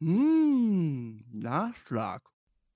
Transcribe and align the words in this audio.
Mmh, 0.00 1.24
Nachschlag. 1.34 2.22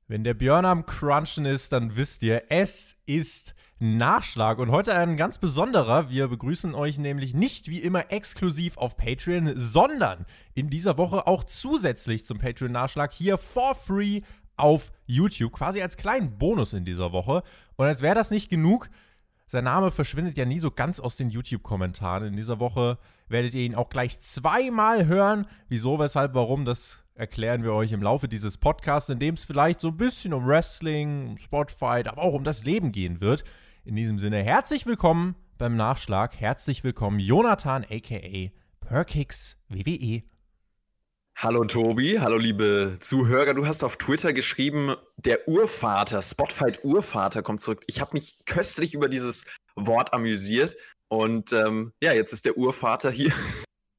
Wenn 0.09 0.25
der 0.25 0.35
Björn 0.35 0.67
am 0.67 0.85
Crunchen 0.85 1.47
ist, 1.47 1.73
dann 1.73 1.97
wisst 1.97 2.23
ihr, 2.23 2.45
es 2.51 2.97
ist 3.07 3.55
Nachschlag. 3.79 4.59
Und 4.59 4.71
heute 4.71 4.95
ein 4.95 5.17
ganz 5.17 5.39
besonderer. 5.39 6.11
Wir 6.11 6.29
begrüßen 6.29 6.75
euch 6.75 6.99
nämlich 6.99 7.33
nicht 7.33 7.69
wie 7.69 7.79
immer 7.79 8.13
exklusiv 8.13 8.77
auf 8.77 8.99
Patreon, 8.99 9.55
sondern 9.57 10.27
in 10.53 10.69
dieser 10.69 10.99
Woche 10.99 11.27
auch 11.27 11.45
zusätzlich 11.45 12.27
zum 12.27 12.39
Patreon-Nachschlag 12.39 13.11
hier 13.15 13.39
for 13.39 13.75
free 13.75 14.21
auf 14.57 14.93
YouTube. 15.07 15.53
Quasi 15.53 15.81
als 15.81 15.97
kleinen 15.97 16.37
Bonus 16.37 16.75
in 16.75 16.85
dieser 16.85 17.13
Woche. 17.13 17.43
Und 17.77 17.87
als 17.87 18.03
wäre 18.03 18.15
das 18.15 18.31
nicht 18.31 18.51
genug, 18.51 18.91
sein 19.47 19.65
Name 19.65 19.91
verschwindet 19.91 20.37
ja 20.37 20.45
nie 20.45 20.59
so 20.59 20.71
ganz 20.71 21.01
aus 21.01 21.17
den 21.17 21.31
YouTube-Kommentaren. 21.31 22.27
In 22.29 22.37
dieser 22.37 22.61
Woche 22.61 22.99
werdet 23.29 23.55
ihr 23.55 23.63
ihn 23.63 23.75
auch 23.77 23.89
gleich 23.89 24.21
zweimal 24.21 25.07
hören. 25.07 25.47
Wieso, 25.69 25.99
weshalb, 25.99 26.35
warum, 26.35 26.67
das 26.67 27.04
erklären 27.15 27.63
wir 27.63 27.73
euch 27.73 27.93
im 27.93 28.03
Laufe 28.03 28.27
dieses 28.27 28.59
Podcasts, 28.59 29.09
in 29.09 29.21
dem 29.21 29.35
es 29.35 29.45
vielleicht 29.45 29.81
so 29.81 29.89
ein 29.89 29.97
bisschen 29.97 30.35
um 30.35 30.47
Wrestling, 30.47 31.29
um 31.29 31.39
Spotfight, 31.39 32.09
aber 32.09 32.23
auch 32.23 32.35
um 32.35 32.45
das 32.45 32.65
Leben 32.65 32.91
gehen 32.91 33.21
wird. 33.21 33.45
In 33.85 33.95
diesem 33.95 34.19
Sinne, 34.19 34.43
herzlich 34.43 34.85
willkommen 34.85 35.37
beim 35.57 35.77
Nachschlag. 35.77 36.35
Herzlich 36.39 36.83
willkommen, 36.83 37.21
Jonathan, 37.21 37.85
aka 37.85 38.51
Perkix 38.81 39.57
WWE. 39.69 40.25
Hallo 41.37 41.65
Tobi, 41.65 42.19
hallo 42.21 42.37
liebe 42.37 42.97
Zuhörer. 43.01 43.55
Du 43.55 43.67
hast 43.67 43.85
auf 43.85 43.97
Twitter 43.97 44.33
geschrieben, 44.33 44.95
der 45.17 45.49
Urvater, 45.49 46.21
Spotfight 46.23 46.85
Urvater 46.85 47.43
kommt 47.43 47.61
zurück. 47.61 47.83
Ich 47.87 48.01
habe 48.01 48.11
mich 48.15 48.45
köstlich 48.45 48.95
über 48.95 49.09
dieses 49.09 49.45
Wort 49.77 50.13
amüsiert 50.13 50.77
und 51.09 51.53
ähm, 51.53 51.93
ja, 52.03 52.13
jetzt 52.13 52.33
ist 52.33 52.45
der 52.45 52.57
Urvater 52.57 53.11
hier, 53.11 53.33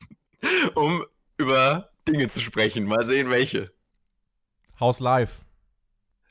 um 0.75 1.05
über 1.37 1.91
Dinge 2.07 2.27
zu 2.27 2.39
sprechen. 2.39 2.85
Mal 2.85 3.03
sehen, 3.03 3.29
welche. 3.29 3.71
How's 4.79 4.99
live? 4.99 5.41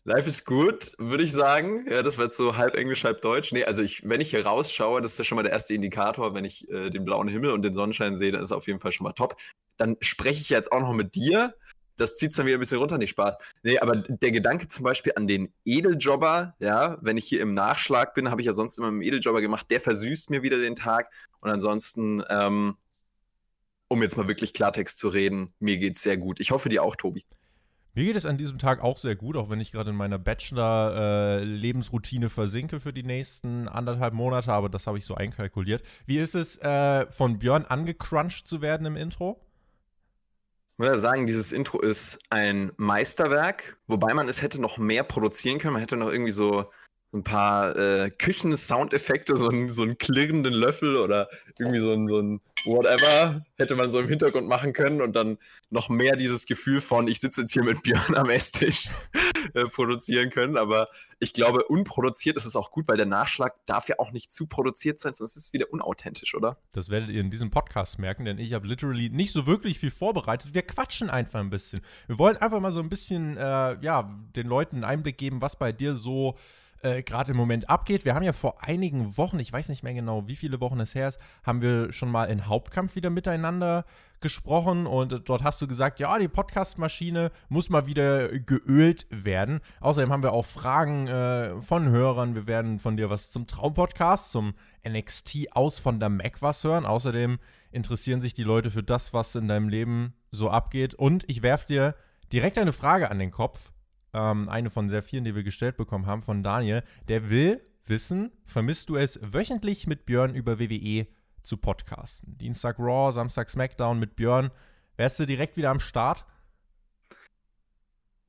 Life 0.07 0.29
ist 0.29 0.45
gut, 0.45 0.93
würde 0.99 1.25
ich 1.25 1.33
sagen. 1.33 1.87
Ja, 1.91 2.03
das 2.03 2.19
jetzt 2.19 2.37
so 2.37 2.57
halb 2.59 2.77
Englisch, 2.77 3.05
halb 3.05 3.23
Deutsch. 3.23 3.53
Nee, 3.53 3.65
also 3.65 3.83
ich, 3.83 4.07
wenn 4.07 4.21
ich 4.21 4.31
hier 4.31 4.45
rausschaue, 4.45 5.01
das 5.01 5.13
ist 5.13 5.19
ja 5.19 5.25
schon 5.25 5.37
mal 5.37 5.43
der 5.43 5.53
erste 5.53 5.73
Indikator, 5.73 6.35
wenn 6.35 6.45
ich 6.45 6.69
äh, 6.71 6.91
den 6.91 7.07
blauen 7.07 7.27
Himmel 7.27 7.53
und 7.53 7.63
den 7.63 7.73
Sonnenschein 7.73 8.19
sehe, 8.19 8.31
dann 8.31 8.43
ist 8.43 8.49
es 8.49 8.53
auf 8.53 8.67
jeden 8.67 8.81
Fall 8.81 8.93
schon 8.93 9.05
mal 9.05 9.13
top. 9.13 9.37
Dann 9.79 9.97
spreche 10.01 10.43
ich 10.43 10.51
jetzt 10.51 10.71
auch 10.73 10.81
noch 10.81 10.93
mit 10.93 11.15
dir. 11.15 11.55
Das 11.97 12.17
zieht 12.17 12.33
es 12.33 12.37
dann 12.37 12.45
wieder 12.45 12.59
ein 12.59 12.61
bisschen 12.61 12.81
runter, 12.81 12.99
nicht 12.99 13.11
Spaß. 13.11 13.37
Nee, 13.63 13.79
aber 13.79 13.97
der 13.97 14.31
Gedanke 14.31 14.69
zum 14.69 14.85
Beispiel 14.85 15.13
an 15.17 15.27
den 15.27 15.55
Edeljobber, 15.65 16.55
ja, 16.59 16.99
wenn 17.01 17.17
ich 17.17 17.25
hier 17.25 17.41
im 17.41 17.55
Nachschlag 17.55 18.13
bin, 18.15 18.31
habe 18.31 18.43
ich 18.43 18.47
ja 18.47 18.53
sonst 18.53 18.79
immer 18.79 18.91
mit 18.91 19.07
dem 19.07 19.09
Edeljobber 19.09 19.41
gemacht, 19.41 19.71
der 19.71 19.81
versüßt 19.81 20.29
mir 20.29 20.43
wieder 20.43 20.59
den 20.59 20.77
Tag. 20.77 21.11
Und 21.41 21.51
ansonsten, 21.51 22.23
ähm, 22.29 22.77
um 23.95 24.03
jetzt 24.03 24.17
mal 24.17 24.29
wirklich 24.29 24.53
Klartext 24.53 24.99
zu 24.99 25.09
reden, 25.09 25.55
mir 25.61 25.79
geht's 25.79 26.03
sehr 26.03 26.19
gut. 26.19 26.41
Ich 26.41 26.51
hoffe 26.51 26.69
dir 26.69 26.83
auch, 26.83 26.97
Tobi. 26.97 27.25
Mir 27.95 28.07
geht 28.07 28.17
es 28.17 28.27
an 28.27 28.37
diesem 28.37 28.59
Tag 28.59 28.83
auch 28.83 28.99
sehr 28.99 29.15
gut, 29.15 29.37
auch 29.37 29.51
wenn 29.51 29.61
ich 29.61 29.71
gerade 29.71 29.91
in 29.91 29.97
meiner 29.97 30.19
Bachelor-Lebensroutine 30.19 32.27
äh, 32.27 32.29
versinke 32.29 32.81
für 32.81 32.93
die 32.93 33.05
nächsten 33.05 33.69
anderthalb 33.69 34.15
Monate, 34.15 34.53
aber 34.53 34.69
das 34.69 34.89
habe 34.89 34.99
ich 34.99 35.07
so 35.07 35.15
einkalkuliert. 35.15 35.85
Wie 36.05 36.19
ist 36.19 36.35
es, 36.35 36.59
äh, 36.59 37.07
von 37.13 37.39
Björn 37.39 37.65
angecrunched 37.65 38.49
zu 38.49 38.61
werden 38.61 38.85
im 38.85 38.97
Intro? 38.97 39.41
Ich 40.73 40.81
würde 40.81 40.99
sagen, 40.99 41.29
dieses 41.29 41.53
Intro 41.53 41.81
ist 41.81 42.19
ein 42.31 42.73
Meisterwerk, 42.77 43.77
wobei 43.87 44.13
man 44.13 44.29
es 44.29 44.43
hätte 44.43 44.61
noch 44.61 44.77
mehr 44.77 45.05
produzieren 45.05 45.59
können. 45.59 45.75
Man 45.75 45.81
hätte 45.81 45.97
noch 45.97 46.11
irgendwie 46.11 46.33
so 46.33 46.69
ein 47.15 47.25
paar 47.25 47.77
äh, 47.77 48.11
Küchen-Soundeffekte, 48.11 49.37
so, 49.37 49.51
so 49.69 49.83
einen 49.83 49.99
klirrenden 49.99 50.53
Löffel 50.53 50.97
oder 50.97 51.29
irgendwie 51.59 51.79
so 51.79 51.93
ein, 51.93 52.09
so 52.09 52.21
ein 52.21 52.41
whatever 52.65 53.43
hätte 53.57 53.77
man 53.77 53.91
so 53.91 54.01
im 54.01 54.09
Hintergrund 54.09 54.49
machen 54.49 54.73
können 54.73 55.01
und 55.01 55.15
dann 55.15 55.39
noch 55.71 55.89
mehr 55.89 56.17
dieses 56.17 56.47
Gefühl 56.47 56.81
von, 56.81 57.09
ich 57.09 57.21
sitze 57.21 57.43
jetzt 57.43 57.53
hier 57.53 57.63
mit 57.63 57.83
Björn 57.83 58.15
am 58.15 58.31
Esstisch 58.31 58.89
äh, 59.55 59.65
produzieren 59.67 60.31
können. 60.31 60.57
Aber 60.57 60.89
ich 61.19 61.33
glaube, 61.33 61.65
unproduziert 61.65 62.37
ist 62.37 62.47
es 62.47 62.57
auch 62.57 62.71
gut, 62.71 62.89
weil 62.89 62.97
der 62.97 63.07
Nachschlag 63.07 63.55
darf 63.67 63.89
ja 63.89 63.97
auch 63.99 64.13
nicht 64.13 64.33
zu 64.33 64.47
produziert 64.47 65.01
sein, 65.01 65.15
sonst 65.15 65.37
ist 65.37 65.45
es 65.45 65.53
wieder 65.53 65.73
unauthentisch, 65.73 66.35
oder? 66.35 66.59
Das 66.73 66.89
werdet 66.89 67.11
ihr 67.11 67.21
in 67.21 67.31
diesem 67.31 67.51
Podcast 67.51 67.99
merken, 67.99 68.25
denn 68.25 68.39
ich 68.39 68.53
habe 68.53 68.67
literally 68.67 69.11
nicht 69.11 69.33
so 69.33 69.47
wirklich 69.47 69.79
viel 69.79 69.91
vorbereitet. 69.91 70.55
Wir 70.55 70.63
quatschen 70.63 71.11
einfach 71.11 71.41
ein 71.41 71.51
bisschen. 71.51 71.83
Wir 72.07 72.19
wollen 72.19 72.37
einfach 72.37 72.61
mal 72.61 72.73
so 72.73 72.81
ein 72.81 72.89
bisschen, 72.89 73.37
äh, 73.37 73.79
ja, 73.81 74.11
den 74.37 74.47
Leuten 74.47 74.77
einen 74.77 74.85
Einblick 74.85 75.19
geben, 75.19 75.41
was 75.41 75.59
bei 75.59 75.73
dir 75.73 75.95
so 75.95 76.37
äh, 76.85 77.03
gerade 77.03 77.33
im 77.33 77.37
Moment 77.37 77.71
abgeht. 77.71 78.05
Wir 78.05 78.15
haben 78.15 78.23
ja 78.23 78.33
vor 78.33 78.63
einigen 78.63 79.17
Wochen, 79.17 79.39
ich 79.39 79.53
weiß 79.53 79.69
nicht 79.69 79.83
mehr 79.83 79.95
genau, 79.95 80.29
wie 80.29 80.37
viele 80.37 80.61
Wochen 80.61 80.79
es 80.81 80.95
her 80.95 81.09
ist, 81.09 81.19
haben 81.43 81.63
wir 81.63 81.93
schon 81.93 82.11
mal 82.11 82.27
in 82.27 82.47
Hauptkampf 82.47 82.95
wieder 82.95 83.11
miteinander 83.11 83.85
gesprochen 84.21 84.87
und 84.87 85.23
dort 85.29 85.43
hast 85.43 85.61
du 85.61 85.67
gesagt, 85.67 86.01
ja, 86.01 86.19
die 86.19 86.29
Podcast-Maschine 86.29 87.31
muss 87.49 87.69
mal 87.69 87.87
wieder 87.87 88.29
geölt 88.39 89.07
werden. 89.11 89.61
Außerdem 89.81 90.13
haben 90.13 90.23
wir 90.23 90.33
auch 90.33 90.47
Fragen 90.47 91.09
äh, 91.09 91.61
von 91.61 91.89
Hörern. 91.89 92.35
Wir 92.35 92.47
werden 92.47 92.79
von 92.79 92.97
dir 92.97 93.11
was 93.11 93.31
zum 93.31 93.47
Traumpodcast, 93.47 94.31
zum 94.31 94.55
NXT 94.89 95.53
aus 95.53 95.79
von 95.79 96.01
der 96.01 96.09
Mac 96.09 96.41
was 96.41 96.65
hören. 96.65 96.87
Außerdem 96.87 97.39
interessieren 97.71 98.21
sich 98.21 98.35
die 98.35 98.45
Leute 98.45 98.71
für 98.71 98.83
das, 98.83 99.13
was 99.13 99.35
in 99.35 99.49
deinem 99.49 99.69
Leben 99.69 100.15
so 100.31 100.49
abgeht. 100.49 100.95
Und 100.95 101.29
ich 101.29 101.43
werfe 101.43 101.67
dir 101.67 101.95
direkt 102.33 102.59
eine 102.59 102.73
Frage 102.73 103.11
an 103.11 103.19
den 103.19 103.31
Kopf 103.31 103.73
ähm, 104.15 104.49
eine 104.49 104.71
von 104.71 104.89
sehr 104.89 105.03
vielen, 105.03 105.25
die 105.25 105.35
wir 105.35 105.43
gestellt 105.43 105.77
bekommen 105.77 106.07
haben, 106.07 106.23
von 106.23 106.43
Daniel. 106.43 106.83
Der 107.09 107.29
will 107.29 107.61
wissen, 107.85 108.33
vermisst 108.47 108.89
du 108.89 108.97
es 108.97 109.21
wöchentlich 109.23 109.87
mit 109.87 110.07
Björn 110.07 110.35
über 110.35 110.59
WWE 110.59 111.07
zu 111.43 111.57
podcasten? 111.57 112.39
Dienstag 112.39 112.79
Raw, 112.79 113.13
Samstag 113.13 113.51
SmackDown 113.51 113.99
mit 113.99 114.17
Björn. 114.17 114.51
Wärst 114.97 115.19
du 115.19 115.27
direkt 115.27 115.57
wieder 115.57 115.71
am 115.71 115.81
Start? 115.81 116.25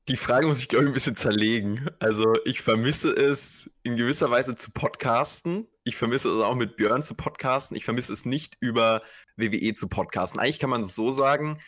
Die 0.08 0.16
Frage 0.16 0.46
muss 0.46 0.60
ich, 0.60 0.68
glaube 0.68 0.84
ich, 0.84 0.90
ein 0.90 0.94
bisschen 0.94 1.16
zerlegen. 1.16 1.88
Also, 1.98 2.34
ich 2.44 2.60
vermisse 2.60 3.10
es 3.10 3.70
in 3.82 3.96
gewisser 3.96 4.30
Weise 4.30 4.54
zu 4.54 4.70
podcasten. 4.70 5.66
Ich 5.82 5.96
vermisse 5.96 6.28
es 6.30 6.44
auch 6.44 6.54
mit 6.54 6.76
Björn 6.76 7.02
zu 7.02 7.14
podcasten. 7.14 7.76
Ich 7.76 7.84
vermisse 7.84 8.12
es 8.12 8.24
nicht 8.24 8.56
über 8.60 9.02
WWE 9.36 9.72
zu 9.74 9.88
podcasten. 9.88 10.40
Eigentlich 10.40 10.60
kann 10.60 10.70
man 10.70 10.82
es 10.82 10.94
so 10.94 11.10
sagen, 11.10 11.58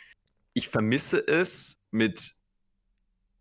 ich 0.53 0.69
vermisse 0.69 1.25
es 1.25 1.79
mit 1.91 2.35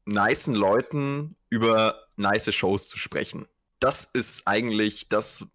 nicen 0.09 0.55
Leuten 0.55 1.37
über 1.51 2.07
nice 2.17 2.53
Shows 2.53 2.89
zu 2.89 2.99
sprechen. 2.99 3.47
Das 3.81 4.05
ist 4.07 4.47
eigentlich 4.47 5.09
das, 5.09 5.47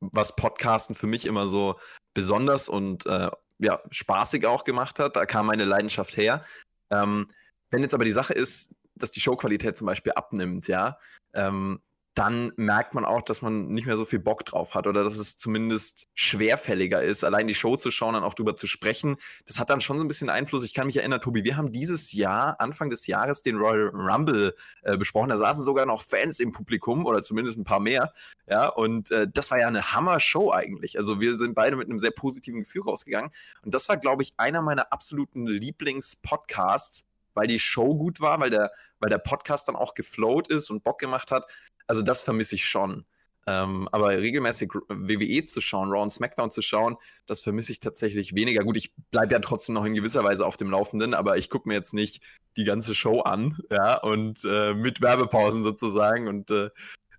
was 0.00 0.34
Podcasten 0.34 0.94
für 0.94 1.06
mich 1.06 1.26
immer 1.26 1.46
so 1.46 1.78
besonders 2.14 2.68
und 2.68 3.06
äh, 3.06 3.30
ja, 3.58 3.80
spaßig 3.90 4.46
auch 4.46 4.64
gemacht 4.64 4.98
hat. 4.98 5.16
Da 5.16 5.26
kam 5.26 5.46
meine 5.46 5.64
Leidenschaft 5.64 6.16
her. 6.16 6.44
Ähm, 6.90 7.30
wenn 7.70 7.82
jetzt 7.82 7.94
aber 7.94 8.04
die 8.04 8.10
Sache 8.10 8.32
ist, 8.32 8.74
dass 8.94 9.12
die 9.12 9.20
Showqualität 9.20 9.76
zum 9.76 9.86
Beispiel 9.86 10.12
abnimmt, 10.12 10.68
ja, 10.68 10.98
ähm, 11.34 11.80
dann 12.16 12.50
merkt 12.56 12.94
man 12.94 13.04
auch, 13.04 13.20
dass 13.20 13.42
man 13.42 13.68
nicht 13.68 13.86
mehr 13.86 13.98
so 13.98 14.06
viel 14.06 14.18
Bock 14.18 14.46
drauf 14.46 14.74
hat 14.74 14.86
oder 14.86 15.04
dass 15.04 15.18
es 15.18 15.36
zumindest 15.36 16.08
schwerfälliger 16.14 17.02
ist, 17.02 17.24
allein 17.24 17.46
die 17.46 17.54
Show 17.54 17.76
zu 17.76 17.90
schauen, 17.90 18.14
dann 18.14 18.24
auch 18.24 18.32
drüber 18.32 18.56
zu 18.56 18.66
sprechen. 18.66 19.16
Das 19.44 19.58
hat 19.58 19.68
dann 19.68 19.82
schon 19.82 19.98
so 19.98 20.04
ein 20.04 20.08
bisschen 20.08 20.30
Einfluss. 20.30 20.64
Ich 20.64 20.72
kann 20.72 20.86
mich 20.86 20.96
erinnern, 20.96 21.20
Tobi, 21.20 21.44
wir 21.44 21.58
haben 21.58 21.72
dieses 21.72 22.14
Jahr, 22.14 22.58
Anfang 22.58 22.88
des 22.88 23.06
Jahres, 23.06 23.42
den 23.42 23.58
Royal 23.58 23.90
Rumble 23.92 24.56
äh, 24.82 24.96
besprochen. 24.96 25.28
Da 25.28 25.36
saßen 25.36 25.62
sogar 25.62 25.84
noch 25.84 26.00
Fans 26.00 26.40
im 26.40 26.52
Publikum 26.52 27.04
oder 27.04 27.22
zumindest 27.22 27.58
ein 27.58 27.64
paar 27.64 27.80
mehr. 27.80 28.14
Ja, 28.48 28.68
und 28.70 29.10
äh, 29.10 29.28
das 29.30 29.50
war 29.50 29.58
ja 29.58 29.68
eine 29.68 29.92
Hammer-Show 29.92 30.52
eigentlich. 30.52 30.96
Also 30.96 31.20
wir 31.20 31.34
sind 31.34 31.54
beide 31.54 31.76
mit 31.76 31.90
einem 31.90 31.98
sehr 31.98 32.12
positiven 32.12 32.60
Gefühl 32.60 32.82
rausgegangen. 32.82 33.30
Und 33.62 33.74
das 33.74 33.90
war, 33.90 33.98
glaube 33.98 34.22
ich, 34.22 34.32
einer 34.38 34.62
meiner 34.62 34.90
absoluten 34.90 35.46
Lieblings-Podcasts, 35.46 37.06
weil 37.34 37.46
die 37.46 37.58
Show 37.58 37.94
gut 37.94 38.22
war, 38.22 38.40
weil 38.40 38.48
der, 38.48 38.72
weil 39.00 39.10
der 39.10 39.18
Podcast 39.18 39.68
dann 39.68 39.76
auch 39.76 39.94
geflowt 39.94 40.48
ist 40.48 40.70
und 40.70 40.84
Bock 40.84 40.98
gemacht 40.98 41.30
hat. 41.30 41.52
Also 41.86 42.02
das 42.02 42.22
vermisse 42.22 42.54
ich 42.54 42.66
schon. 42.66 43.04
Ähm, 43.48 43.88
aber 43.92 44.08
regelmäßig 44.08 44.72
WWE 44.88 45.44
zu 45.44 45.60
schauen, 45.60 45.90
Raw 45.90 46.02
und 46.02 46.10
SmackDown 46.10 46.50
zu 46.50 46.62
schauen, 46.62 46.96
das 47.26 47.42
vermisse 47.42 47.70
ich 47.70 47.78
tatsächlich 47.78 48.34
weniger. 48.34 48.64
Gut, 48.64 48.76
ich 48.76 48.92
bleibe 49.12 49.34
ja 49.34 49.38
trotzdem 49.38 49.76
noch 49.76 49.84
in 49.84 49.94
gewisser 49.94 50.24
Weise 50.24 50.44
auf 50.44 50.56
dem 50.56 50.68
Laufenden, 50.68 51.14
aber 51.14 51.36
ich 51.36 51.48
gucke 51.48 51.68
mir 51.68 51.74
jetzt 51.74 51.94
nicht 51.94 52.24
die 52.56 52.64
ganze 52.64 52.94
Show 52.94 53.20
an, 53.20 53.56
ja, 53.70 53.98
und 53.98 54.44
äh, 54.44 54.74
mit 54.74 55.00
Werbepausen 55.00 55.62
sozusagen 55.62 56.26
und 56.26 56.50
äh, 56.50 56.70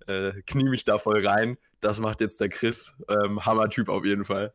äh, 0.08 0.42
knie 0.46 0.68
mich 0.68 0.84
da 0.84 0.98
voll 0.98 1.26
rein. 1.26 1.58
Das 1.80 2.00
macht 2.00 2.20
jetzt 2.20 2.42
der 2.42 2.50
Chris. 2.50 3.02
Ähm, 3.08 3.46
Hammer-Typ 3.46 3.88
auf 3.88 4.04
jeden 4.04 4.26
Fall. 4.26 4.54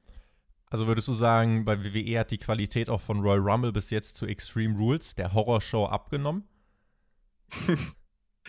Also 0.67 0.87
würdest 0.87 1.09
du 1.09 1.13
sagen, 1.13 1.65
bei 1.65 1.83
WWE 1.85 2.19
hat 2.19 2.31
die 2.31 2.39
Qualität 2.39 2.91
auch 2.91 3.01
von 3.01 3.21
Royal 3.21 3.41
Rumble 3.41 3.73
bis 3.73 3.91
jetzt 3.91 4.17
zu 4.17 4.27
Extreme 4.27 4.77
Rules, 4.77 5.15
der 5.15 5.33
Horrorshow, 5.33 5.87
abgenommen? 5.87 6.49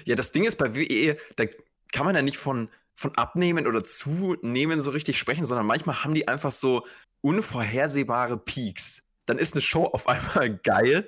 Ja, 0.06 0.16
das 0.16 0.32
Ding 0.32 0.44
ist 0.44 0.58
bei 0.58 0.76
WWE, 0.76 1.18
da 1.36 1.46
kann 1.92 2.06
man 2.06 2.16
ja 2.16 2.22
nicht 2.22 2.38
von, 2.38 2.70
von 2.96 3.16
abnehmen 3.16 3.68
oder 3.68 3.84
zunehmen 3.84 4.82
so 4.82 4.92
richtig 4.92 5.18
sprechen, 5.18 5.46
sondern 5.46 5.66
manchmal 5.66 6.04
haben 6.04 6.14
die 6.14 6.28
einfach 6.28 6.52
so 6.52 6.86
unvorhersehbare 7.22 8.38
Peaks. 8.38 9.08
Dann 9.26 9.38
ist 9.38 9.54
eine 9.54 9.62
Show 9.62 9.86
auf 9.86 10.08
einmal 10.08 10.58
geil. 10.64 11.08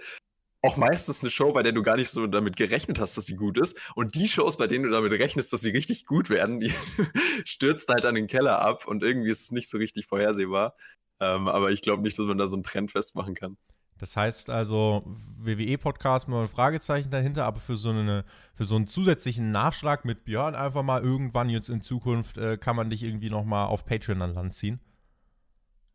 Auch 0.62 0.78
meistens 0.78 1.22
eine 1.22 1.30
Show, 1.30 1.52
bei 1.54 1.62
der 1.62 1.74
du 1.74 1.84
gar 1.84 1.96
nicht 1.96 2.10
so 2.10 2.26
damit 2.26 2.56
gerechnet 2.56 3.00
hast, 3.00 3.18
dass 3.18 3.28
sie 3.28 3.36
gut 3.36 3.60
ist. 3.60 3.78
Und 3.94 4.16
die 4.16 4.28
Shows, 4.28 4.58
bei 4.58 4.66
denen 4.66 4.86
du 4.86 4.90
damit 4.90 5.12
rechnest, 5.12 5.54
dass 5.54 5.62
sie 5.62 5.70
richtig 5.70 6.06
gut 6.06 6.30
werden, 6.30 6.60
die 6.60 6.74
stürzt 7.46 7.90
halt 7.90 8.06
an 8.06 8.16
den 8.16 8.28
Keller 8.28 8.60
ab 8.60 8.88
und 8.88 9.04
irgendwie 9.04 9.30
ist 9.30 9.44
es 9.44 9.52
nicht 9.52 9.70
so 9.70 9.78
richtig 9.78 10.08
vorhersehbar. 10.08 10.76
Ähm, 11.20 11.48
aber 11.48 11.72
ich 11.72 11.82
glaube 11.82 12.02
nicht, 12.02 12.18
dass 12.18 12.26
man 12.26 12.38
da 12.38 12.48
so 12.48 12.56
einen 12.56 12.64
Trend 12.64 12.92
festmachen 12.92 13.36
kann. 13.36 13.58
Das 13.98 14.18
heißt 14.18 14.50
also 14.50 15.04
WWE-Podcast 15.40 16.28
mit 16.28 16.38
einem 16.38 16.50
Fragezeichen 16.50 17.12
dahinter, 17.12 17.46
aber 17.46 17.60
für 17.60 17.78
so, 17.78 17.90
eine, 17.90 18.26
für 18.54 18.66
so 18.66 18.76
einen 18.76 18.88
zusätzlichen 18.88 19.52
Nachschlag 19.52 20.04
mit 20.04 20.26
Björn 20.26 20.54
einfach 20.54 20.84
mal 20.84 21.02
irgendwann 21.02 21.50
jetzt 21.50 21.70
in 21.70 21.82
Zukunft 21.82 22.38
äh, 22.38 22.58
kann 22.58 22.76
man 22.76 22.90
dich 22.90 23.04
irgendwie 23.04 23.30
noch 23.30 23.46
mal 23.46 23.66
auf 23.66 23.86
Patreon 23.86 24.22
an 24.22 24.34
Land 24.34 24.54
ziehen. 24.54 24.80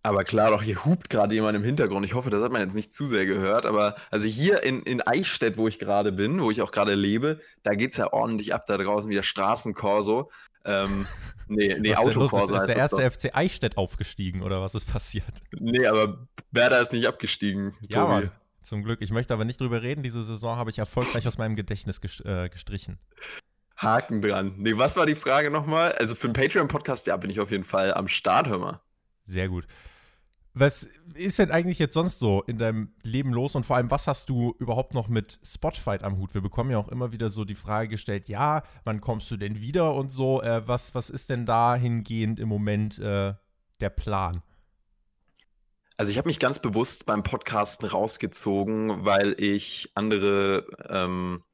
Aber 0.02 0.24
klar, 0.24 0.50
doch, 0.50 0.62
hier 0.62 0.84
hupt 0.84 1.10
gerade 1.10 1.34
jemand 1.34 1.56
im 1.56 1.64
Hintergrund. 1.64 2.06
Ich 2.06 2.14
hoffe, 2.14 2.30
das 2.30 2.42
hat 2.42 2.52
man 2.52 2.62
jetzt 2.62 2.74
nicht 2.74 2.94
zu 2.94 3.04
sehr 3.04 3.26
gehört. 3.26 3.66
Aber 3.66 3.96
also 4.10 4.26
hier 4.26 4.62
in, 4.62 4.82
in 4.82 5.02
Eichstätt, 5.02 5.58
wo 5.58 5.68
ich 5.68 5.78
gerade 5.78 6.10
bin, 6.10 6.40
wo 6.42 6.50
ich 6.50 6.62
auch 6.62 6.70
gerade 6.70 6.94
lebe, 6.94 7.40
da 7.62 7.74
geht 7.74 7.90
es 7.90 7.98
ja 7.98 8.12
ordentlich 8.12 8.54
ab 8.54 8.64
da 8.66 8.78
draußen, 8.78 9.10
wie 9.10 9.14
der 9.14 9.22
Straßenkorso. 9.22 10.30
Ähm, 10.64 11.06
nee, 11.48 11.76
nee, 11.78 11.94
Autokorso 11.94 12.54
ist, 12.54 12.62
ist 12.62 12.66
der 12.66 12.76
erste 12.76 13.10
FC 13.10 13.36
Eichstätt 13.36 13.76
aufgestiegen 13.76 14.42
oder 14.42 14.62
was 14.62 14.74
ist 14.74 14.86
passiert? 14.86 15.24
Nee, 15.58 15.86
aber 15.86 16.26
Werder 16.50 16.80
ist 16.80 16.92
nicht 16.92 17.06
abgestiegen. 17.06 17.74
Ja, 17.88 18.06
Mann, 18.06 18.30
zum 18.62 18.82
Glück. 18.82 19.02
Ich 19.02 19.10
möchte 19.10 19.34
aber 19.34 19.44
nicht 19.44 19.60
drüber 19.60 19.82
reden. 19.82 20.02
Diese 20.02 20.22
Saison 20.22 20.56
habe 20.56 20.70
ich 20.70 20.78
erfolgreich 20.78 21.26
aus 21.28 21.36
meinem 21.36 21.56
Gedächtnis 21.56 22.00
äh, 22.24 22.48
gestrichen. 22.48 22.98
Haken 23.76 24.22
dran. 24.22 24.54
Nee, 24.58 24.76
was 24.76 24.96
war 24.96 25.06
die 25.06 25.14
Frage 25.14 25.50
nochmal? 25.50 25.92
Also 25.92 26.14
für 26.14 26.26
einen 26.26 26.34
Patreon-Podcast, 26.34 27.06
ja, 27.06 27.16
bin 27.16 27.30
ich 27.30 27.40
auf 27.40 27.50
jeden 27.50 27.64
Fall 27.64 27.94
am 27.94 28.08
Start, 28.08 28.48
hör 28.48 28.58
mal. 28.58 28.80
Sehr 29.24 29.48
gut. 29.48 29.66
Was 30.52 30.88
ist 31.14 31.38
denn 31.38 31.52
eigentlich 31.52 31.78
jetzt 31.78 31.94
sonst 31.94 32.18
so 32.18 32.42
in 32.42 32.58
deinem 32.58 32.92
Leben 33.02 33.32
los 33.32 33.54
und 33.54 33.64
vor 33.64 33.76
allem, 33.76 33.90
was 33.90 34.08
hast 34.08 34.28
du 34.28 34.54
überhaupt 34.58 34.94
noch 34.94 35.06
mit 35.08 35.38
Spotify 35.44 35.98
am 36.02 36.18
Hut? 36.18 36.34
Wir 36.34 36.40
bekommen 36.40 36.72
ja 36.72 36.78
auch 36.78 36.88
immer 36.88 37.12
wieder 37.12 37.30
so 37.30 37.44
die 37.44 37.54
Frage 37.54 37.88
gestellt, 37.88 38.28
ja, 38.28 38.64
wann 38.84 39.00
kommst 39.00 39.30
du 39.30 39.36
denn 39.36 39.60
wieder 39.60 39.94
und 39.94 40.10
so. 40.10 40.42
Äh, 40.42 40.66
was, 40.66 40.94
was 40.94 41.08
ist 41.08 41.30
denn 41.30 41.46
dahingehend 41.46 42.40
im 42.40 42.48
Moment 42.48 42.98
äh, 42.98 43.34
der 43.80 43.90
Plan? 43.90 44.42
Also 45.96 46.10
ich 46.10 46.18
habe 46.18 46.28
mich 46.28 46.38
ganz 46.40 46.58
bewusst 46.58 47.06
beim 47.06 47.22
Podcasten 47.22 47.88
rausgezogen, 47.88 49.04
weil 49.04 49.36
ich 49.38 49.92
andere 49.94 50.66
ähm, 50.88 51.44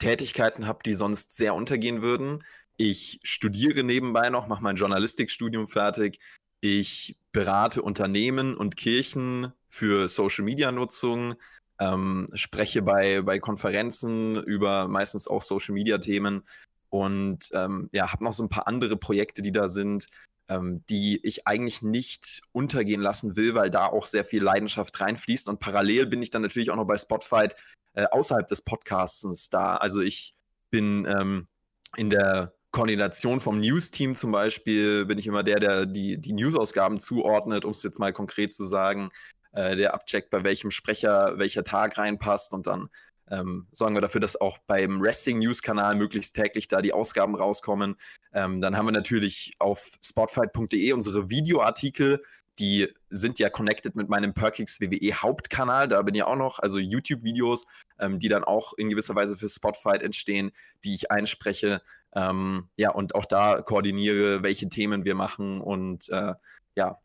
Tätigkeiten 0.00 0.66
habe, 0.66 0.80
die 0.84 0.94
sonst 0.94 1.36
sehr 1.36 1.54
untergehen 1.54 2.02
würden. 2.02 2.42
Ich 2.76 3.20
studiere 3.22 3.84
nebenbei 3.84 4.28
noch, 4.30 4.48
mache 4.48 4.62
mein 4.62 4.76
Journalistikstudium 4.76 5.68
fertig. 5.68 6.18
Ich 6.60 7.16
berate 7.34 7.82
Unternehmen 7.82 8.56
und 8.56 8.76
Kirchen 8.76 9.52
für 9.68 10.08
Social-Media-Nutzung, 10.08 11.34
ähm, 11.80 12.28
spreche 12.32 12.80
bei, 12.80 13.22
bei 13.22 13.40
Konferenzen 13.40 14.42
über 14.44 14.88
meistens 14.88 15.26
auch 15.28 15.42
Social-Media-Themen 15.42 16.44
und 16.90 17.50
ähm, 17.52 17.90
ja, 17.92 18.12
habe 18.12 18.22
noch 18.22 18.32
so 18.32 18.44
ein 18.44 18.48
paar 18.48 18.68
andere 18.68 18.96
Projekte, 18.96 19.42
die 19.42 19.50
da 19.50 19.68
sind, 19.68 20.06
ähm, 20.48 20.84
die 20.88 21.18
ich 21.24 21.46
eigentlich 21.46 21.82
nicht 21.82 22.42
untergehen 22.52 23.00
lassen 23.00 23.34
will, 23.34 23.56
weil 23.56 23.68
da 23.68 23.86
auch 23.86 24.06
sehr 24.06 24.24
viel 24.24 24.42
Leidenschaft 24.42 24.98
reinfließt. 25.00 25.48
Und 25.48 25.58
parallel 25.58 26.06
bin 26.06 26.22
ich 26.22 26.30
dann 26.30 26.42
natürlich 26.42 26.70
auch 26.70 26.76
noch 26.76 26.86
bei 26.86 26.96
Spotify 26.96 27.48
äh, 27.94 28.04
außerhalb 28.04 28.46
des 28.46 28.62
Podcastens 28.62 29.50
da. 29.50 29.76
Also 29.76 30.02
ich 30.02 30.36
bin 30.70 31.04
ähm, 31.06 31.48
in 31.96 32.10
der 32.10 32.54
Koordination 32.74 33.38
vom 33.38 33.60
News-Team 33.60 34.16
zum 34.16 34.32
Beispiel 34.32 35.06
bin 35.06 35.16
ich 35.16 35.28
immer 35.28 35.44
der, 35.44 35.60
der 35.60 35.86
die, 35.86 36.18
die 36.18 36.32
News-Ausgaben 36.32 36.98
zuordnet, 36.98 37.64
um 37.64 37.70
es 37.70 37.84
jetzt 37.84 38.00
mal 38.00 38.12
konkret 38.12 38.52
zu 38.52 38.64
sagen, 38.64 39.10
äh, 39.52 39.76
der 39.76 39.94
abcheckt, 39.94 40.28
bei 40.30 40.42
welchem 40.42 40.72
Sprecher 40.72 41.38
welcher 41.38 41.62
Tag 41.62 41.96
reinpasst 41.98 42.52
und 42.52 42.66
dann 42.66 42.88
ähm, 43.30 43.68
sorgen 43.70 43.94
wir 43.94 44.00
dafür, 44.00 44.20
dass 44.20 44.40
auch 44.40 44.58
beim 44.66 45.00
Wrestling-News-Kanal 45.00 45.94
möglichst 45.94 46.34
täglich 46.34 46.66
da 46.66 46.82
die 46.82 46.92
Ausgaben 46.92 47.36
rauskommen. 47.36 47.94
Ähm, 48.32 48.60
dann 48.60 48.76
haben 48.76 48.86
wir 48.86 48.92
natürlich 48.92 49.52
auf 49.60 49.92
spotfight.de 50.02 50.92
unsere 50.92 51.30
Videoartikel, 51.30 52.24
die 52.58 52.88
sind 53.10 53.38
ja 53.38 53.50
connected 53.50 53.96
mit 53.96 54.08
meinem 54.08 54.32
Perkix 54.34 54.80
WWE 54.80 55.14
Hauptkanal. 55.14 55.88
Da 55.88 56.02
bin 56.02 56.14
ich 56.14 56.22
auch 56.22 56.36
noch, 56.36 56.58
also 56.58 56.78
YouTube-Videos, 56.78 57.66
ähm, 57.98 58.18
die 58.18 58.28
dann 58.28 58.44
auch 58.44 58.74
in 58.74 58.90
gewisser 58.90 59.14
Weise 59.14 59.36
für 59.36 59.48
Spotfight 59.48 60.02
entstehen, 60.02 60.52
die 60.84 60.94
ich 60.94 61.10
einspreche. 61.10 61.82
Ähm, 62.14 62.68
ja, 62.76 62.90
und 62.90 63.14
auch 63.14 63.24
da 63.24 63.60
koordiniere, 63.62 64.42
welche 64.42 64.68
Themen 64.68 65.04
wir 65.04 65.14
machen 65.14 65.60
und 65.60 66.08
äh, 66.10 66.34
ja, 66.76 66.98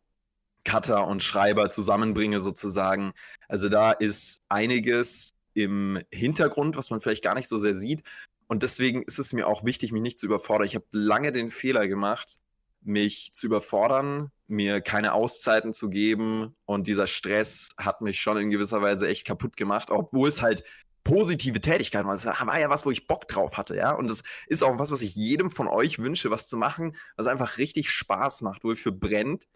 Cutter 0.64 1.06
und 1.06 1.22
Schreiber 1.22 1.70
zusammenbringe 1.70 2.40
sozusagen. 2.40 3.12
Also 3.48 3.68
da 3.68 3.92
ist 3.92 4.42
einiges 4.48 5.30
im 5.54 5.98
Hintergrund, 6.12 6.76
was 6.76 6.90
man 6.90 7.00
vielleicht 7.00 7.24
gar 7.24 7.34
nicht 7.34 7.48
so 7.48 7.58
sehr 7.58 7.74
sieht. 7.74 8.02
Und 8.46 8.62
deswegen 8.62 9.02
ist 9.02 9.18
es 9.18 9.32
mir 9.32 9.46
auch 9.46 9.64
wichtig, 9.64 9.92
mich 9.92 10.02
nicht 10.02 10.18
zu 10.18 10.26
überfordern. 10.26 10.66
Ich 10.66 10.74
habe 10.74 10.86
lange 10.90 11.32
den 11.32 11.50
Fehler 11.50 11.86
gemacht, 11.88 12.36
mich 12.82 13.32
zu 13.32 13.46
überfordern, 13.46 14.30
mir 14.48 14.80
keine 14.80 15.12
Auszeiten 15.12 15.72
zu 15.72 15.88
geben. 15.88 16.54
Und 16.66 16.86
dieser 16.86 17.06
Stress 17.06 17.70
hat 17.78 18.00
mich 18.00 18.20
schon 18.20 18.38
in 18.38 18.50
gewisser 18.50 18.82
Weise 18.82 19.08
echt 19.08 19.26
kaputt 19.26 19.56
gemacht, 19.56 19.90
obwohl 19.90 20.28
es 20.28 20.42
halt 20.42 20.64
positive 21.04 21.60
Tätigkeit. 21.60 22.04
Das 22.04 22.26
war 22.26 22.58
ja 22.58 22.70
was, 22.70 22.86
wo 22.86 22.90
ich 22.90 23.06
Bock 23.06 23.28
drauf 23.28 23.56
hatte, 23.56 23.76
ja. 23.76 23.92
Und 23.92 24.08
das 24.08 24.22
ist 24.46 24.62
auch 24.62 24.78
was, 24.78 24.90
was 24.90 25.02
ich 25.02 25.14
jedem 25.14 25.50
von 25.50 25.68
euch 25.68 25.98
wünsche, 25.98 26.30
was 26.30 26.46
zu 26.46 26.56
machen, 26.56 26.96
was 27.16 27.26
einfach 27.26 27.58
richtig 27.58 27.90
Spaß 27.90 28.42
macht, 28.42 28.64
wo 28.64 28.70
ihr 28.70 28.76
für 28.76 28.92
brennt. 28.92 29.46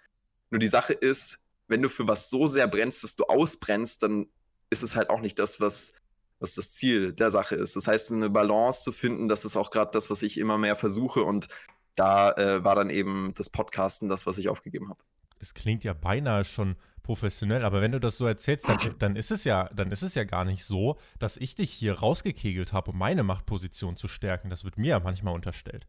Nur 0.50 0.58
die 0.58 0.66
Sache 0.66 0.92
ist, 0.92 1.40
wenn 1.68 1.82
du 1.82 1.88
für 1.88 2.08
was 2.08 2.30
so 2.30 2.46
sehr 2.46 2.68
brennst, 2.68 3.04
dass 3.04 3.16
du 3.16 3.24
ausbrennst, 3.24 4.02
dann 4.02 4.26
ist 4.70 4.82
es 4.82 4.96
halt 4.96 5.10
auch 5.10 5.20
nicht 5.20 5.38
das, 5.38 5.60
was, 5.60 5.92
was 6.40 6.54
das 6.54 6.72
Ziel 6.72 7.12
der 7.12 7.30
Sache 7.30 7.54
ist. 7.54 7.76
Das 7.76 7.86
heißt, 7.86 8.12
eine 8.12 8.30
Balance 8.30 8.82
zu 8.82 8.92
finden, 8.92 9.28
das 9.28 9.44
ist 9.44 9.56
auch 9.56 9.70
gerade 9.70 9.90
das, 9.92 10.10
was 10.10 10.22
ich 10.22 10.38
immer 10.38 10.58
mehr 10.58 10.76
versuche. 10.76 11.22
Und 11.22 11.48
da 11.94 12.32
äh, 12.32 12.64
war 12.64 12.74
dann 12.74 12.90
eben 12.90 13.32
das 13.36 13.50
Podcasten 13.50 14.08
das, 14.08 14.26
was 14.26 14.38
ich 14.38 14.48
aufgegeben 14.48 14.88
habe. 14.88 15.02
Es 15.38 15.54
klingt 15.54 15.84
ja 15.84 15.92
beinahe 15.92 16.44
schon 16.44 16.76
professionell, 17.04 17.64
aber 17.64 17.80
wenn 17.80 17.92
du 17.92 18.00
das 18.00 18.18
so 18.18 18.26
erzählst, 18.26 18.68
dann, 18.68 18.78
dann, 18.98 19.16
ist 19.16 19.30
es 19.30 19.44
ja, 19.44 19.70
dann 19.72 19.92
ist 19.92 20.02
es 20.02 20.16
ja 20.16 20.24
gar 20.24 20.44
nicht 20.44 20.64
so, 20.64 20.98
dass 21.20 21.36
ich 21.36 21.54
dich 21.54 21.70
hier 21.70 22.00
rausgekegelt 22.00 22.72
habe, 22.72 22.90
um 22.90 22.98
meine 22.98 23.22
Machtposition 23.22 23.96
zu 23.96 24.08
stärken. 24.08 24.50
Das 24.50 24.64
wird 24.64 24.76
mir 24.78 24.88
ja 24.88 25.00
manchmal 25.00 25.34
unterstellt. 25.34 25.86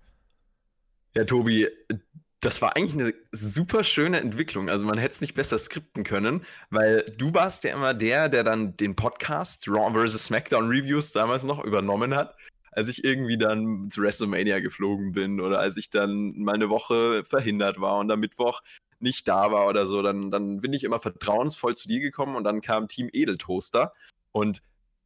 Ja, 1.16 1.24
Tobi, 1.24 1.68
das 2.42 2.62
war 2.62 2.76
eigentlich 2.76 2.94
eine 2.94 3.14
super 3.32 3.84
schöne 3.84 4.20
Entwicklung. 4.20 4.70
Also 4.70 4.86
man 4.86 5.00
hätte 5.00 5.14
es 5.14 5.22
nicht 5.22 5.34
besser 5.34 5.58
skripten 5.58 6.04
können, 6.04 6.46
weil 6.70 7.04
du 7.18 7.34
warst 7.34 7.64
ja 7.64 7.74
immer 7.74 7.96
der, 7.96 8.30
der 8.30 8.44
dann 8.44 8.78
den 8.78 8.96
Podcast 8.96 9.68
Raw 9.68 10.08
vs. 10.08 10.26
SmackDown 10.26 10.68
Reviews 10.68 11.12
damals 11.12 11.44
noch 11.44 11.64
übernommen 11.64 12.14
hat. 12.14 12.36
Als 12.72 12.90
ich 12.90 13.06
irgendwie 13.06 13.38
dann 13.38 13.90
zu 13.90 14.02
WrestleMania 14.02 14.60
geflogen 14.60 15.14
bin 15.14 15.40
oder 15.40 15.60
als 15.60 15.78
ich 15.78 15.90
dann 15.90 16.34
mal 16.38 16.56
eine 16.56 16.70
Woche 16.70 17.24
verhindert 17.24 17.80
war 17.80 17.98
und 18.00 18.12
am 18.12 18.20
Mittwoch 18.20 18.62
nicht 19.00 19.27
da 19.27 19.51
war 19.51 19.68
oder 19.68 19.88
so, 19.88 20.01
dann, 20.01 20.31
dann 20.31 20.62
bin 20.62 20.74
ich 20.74 20.83
immer 20.83 21.00
vertrauensvoll 21.00 21.75
zu 21.75 21.88
dir 21.88 22.00
gekommen 22.00 22.36
und 22.36 22.44
dann 22.44 22.62
kam 22.62 22.88
Team 22.88 23.09
Edeltoaster. 23.11 23.94
Und 24.31 24.61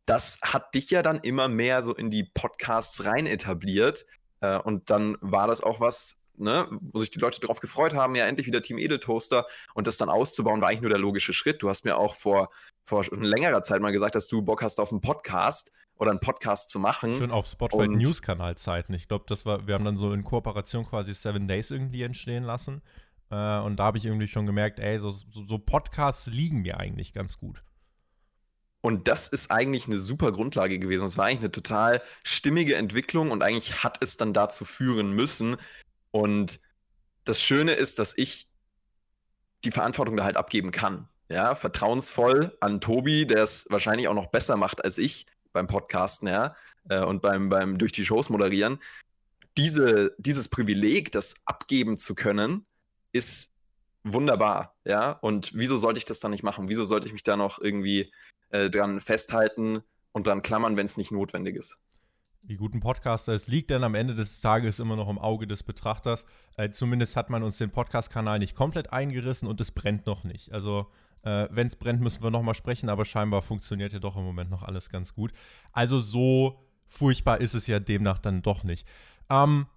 das 0.05 0.39
hat 0.41 0.74
dich 0.74 0.89
ja 0.89 1.01
dann 1.01 1.19
immer 1.19 1.48
mehr 1.48 1.84
so 1.84 1.93
in 1.93 2.10
die 2.10 2.24
Podcasts 2.24 3.05
rein 3.05 3.27
etabliert. 3.27 4.05
Äh, 4.41 4.58
und 4.58 4.89
dann 4.89 5.17
war 5.22 5.48
das 5.48 5.62
auch 5.62 5.79
was, 5.79 6.19
ne, 6.36 6.67
wo 6.72 7.00
sich 7.00 7.12
die 7.12 7.19
Leute 7.19 7.39
darauf 7.41 7.60
gefreut 7.60 7.93
haben, 7.93 8.15
ja 8.15 8.25
endlich 8.25 8.48
wieder 8.48 8.62
Team 8.62 8.77
Edeltoaster. 8.77 9.46
Und 9.74 9.88
das 9.88 9.98
dann 9.98 10.10
auszubauen, 10.10 10.62
war 10.62 10.69
eigentlich 10.69 10.81
nur 10.81 10.89
der 10.89 11.00
logische 11.00 11.34
Schritt. 11.34 11.62
Du 11.62 11.69
hast 11.69 11.86
mir 11.86 11.98
auch 11.98 12.15
vor, 12.15 12.50
vor 12.84 13.05
längerer 13.12 13.62
Zeit 13.62 13.81
mal 13.81 13.91
gesagt, 13.91 14.15
dass 14.15 14.27
du 14.27 14.41
Bock 14.41 14.63
hast 14.63 14.79
auf 14.79 14.91
einen 14.91 15.01
Podcast 15.01 15.72
oder 16.00 16.12
einen 16.12 16.19
Podcast 16.19 16.69
zu 16.69 16.79
machen. 16.79 17.17
Schön 17.17 17.31
auf 17.31 17.48
Spotify 17.48 17.88
News-Kanal 17.88 18.55
Zeiten. 18.55 18.93
Ich 18.93 19.08
glaube, 19.08 19.25
das 19.27 19.46
war, 19.46 19.67
wir 19.67 19.75
haben 19.75 19.86
dann 19.86 19.98
so 19.98 20.13
in 20.13 20.24
Kooperation 20.24 20.86
quasi 20.86 21.13
Seven 21.13 21.48
Days 21.48 21.72
irgendwie 21.72 22.03
entstehen 22.03 22.43
lassen. 22.43 22.81
Äh, 23.29 23.59
und 23.59 23.77
da 23.77 23.86
habe 23.86 23.98
ich 23.98 24.05
irgendwie 24.05 24.27
schon 24.27 24.45
gemerkt, 24.45 24.79
ey, 24.79 25.00
so, 25.00 25.12
so, 25.12 25.57
Podcasts 25.57 26.27
liegen 26.27 26.62
mir 26.62 26.79
eigentlich 26.79 27.13
ganz 27.13 27.38
gut. 27.38 27.63
Und 28.81 29.07
das 29.07 29.27
ist 29.27 29.51
eigentlich 29.51 29.88
eine 29.88 29.98
super 29.98 30.31
Grundlage 30.31 30.79
gewesen. 30.79 31.05
Es 31.05 31.17
war 31.17 31.25
eigentlich 31.25 31.39
eine 31.39 31.51
total 31.51 32.01
stimmige 32.24 32.75
Entwicklung 32.75 33.31
und 33.31 33.43
eigentlich 33.43 33.83
hat 33.83 34.01
es 34.01 34.15
dann 34.17 34.33
dazu 34.33 34.63
führen 34.63 35.12
müssen. 35.12 35.57
Und 36.12 36.59
das 37.25 37.41
Schöne 37.41 37.74
ist, 37.74 38.00
dass 38.00 38.17
ich 38.17 38.48
die 39.65 39.71
Verantwortung 39.71 40.15
da 40.15 40.24
halt 40.24 40.38
abgeben 40.38 40.71
kann. 40.71 41.09
Ja, 41.27 41.53
vertrauensvoll 41.53 42.57
an 42.59 42.81
Tobi, 42.81 43.27
der 43.27 43.43
es 43.43 43.67
wahrscheinlich 43.69 44.07
auch 44.07 44.15
noch 44.15 44.27
besser 44.27 44.57
macht 44.57 44.83
als 44.83 44.98
ich 44.98 45.27
beim 45.51 45.67
Podcasten, 45.67 46.27
ja, 46.27 46.55
äh, 46.89 47.03
und 47.03 47.21
beim, 47.21 47.50
beim 47.50 47.77
durch 47.77 47.91
die 47.91 48.05
Shows 48.05 48.29
moderieren. 48.29 48.79
Diese, 49.57 50.15
dieses 50.17 50.48
Privileg, 50.48 51.12
das 51.12 51.36
abgeben 51.45 51.98
zu 51.98 52.15
können, 52.15 52.65
ist 53.12 53.51
wunderbar, 54.04 54.75
ja. 54.86 55.12
Und 55.12 55.51
wieso 55.54 55.78
sollte 55.78 55.98
ich 55.98 56.06
das 56.06 56.20
dann 56.20 56.32
nicht 56.32 56.44
machen? 56.44 56.70
Wieso 56.70 56.84
sollte 56.84 57.08
ich 57.08 57.13
mich 57.13 57.24
da 57.24 57.36
noch 57.38 57.60
irgendwie 57.60 58.12
äh, 58.50 58.70
dran 58.70 59.01
festhalten 59.01 59.82
und 60.12 60.28
dran 60.28 60.42
klammern, 60.42 60.78
wenn 60.78 60.86
es 60.86 60.98
nicht 60.98 61.12
notwendig 61.12 61.56
ist? 61.56 61.80
Wie 62.42 62.56
guten 62.56 62.80
Podcaster 62.80 63.34
es 63.34 63.48
liegt 63.48 63.70
dann 63.70 63.84
am 63.84 63.96
Ende 63.96 64.16
des 64.16 64.39
Tages 64.39 64.80
immer 64.80 64.96
noch 64.96 65.10
im 65.10 65.20
Auge 65.20 65.46
des 65.46 65.62
Betrachters. 65.62 66.25
Äh, 66.56 66.70
zumindest 66.72 67.16
hat 67.16 67.30
man 67.30 67.44
uns 67.44 67.58
den 67.58 67.70
Podcast-Kanal 67.70 68.39
nicht 68.39 68.56
komplett 68.56 68.94
eingerissen 68.94 69.48
und 69.48 69.60
es 69.60 69.72
brennt 69.72 70.06
noch 70.06 70.24
nicht. 70.24 70.54
Also 70.54 70.88
äh, 71.24 71.48
wenn 71.51 71.68
es 71.68 71.75
brennt, 71.75 72.01
müssen 72.01 72.24
wir 72.24 72.32
nochmal 72.32 72.56
sprechen, 72.56 72.89
aber 72.89 73.04
scheinbar 73.04 73.42
funktioniert 73.42 73.92
ja 73.92 74.00
doch 74.00 74.16
im 74.16 74.24
Moment 74.24 74.50
noch 74.50 74.63
alles 74.63 74.89
ganz 74.89 75.13
gut. 75.13 75.34
Also 75.74 76.00
so 76.00 76.63
furchtbar 76.88 77.39
ist 77.42 77.56
es 77.56 77.68
ja 77.68 77.80
demnach 77.80 78.20
dann 78.20 78.42
doch 78.42 78.63
nicht. 78.63 78.88
Ähm, 79.30 79.68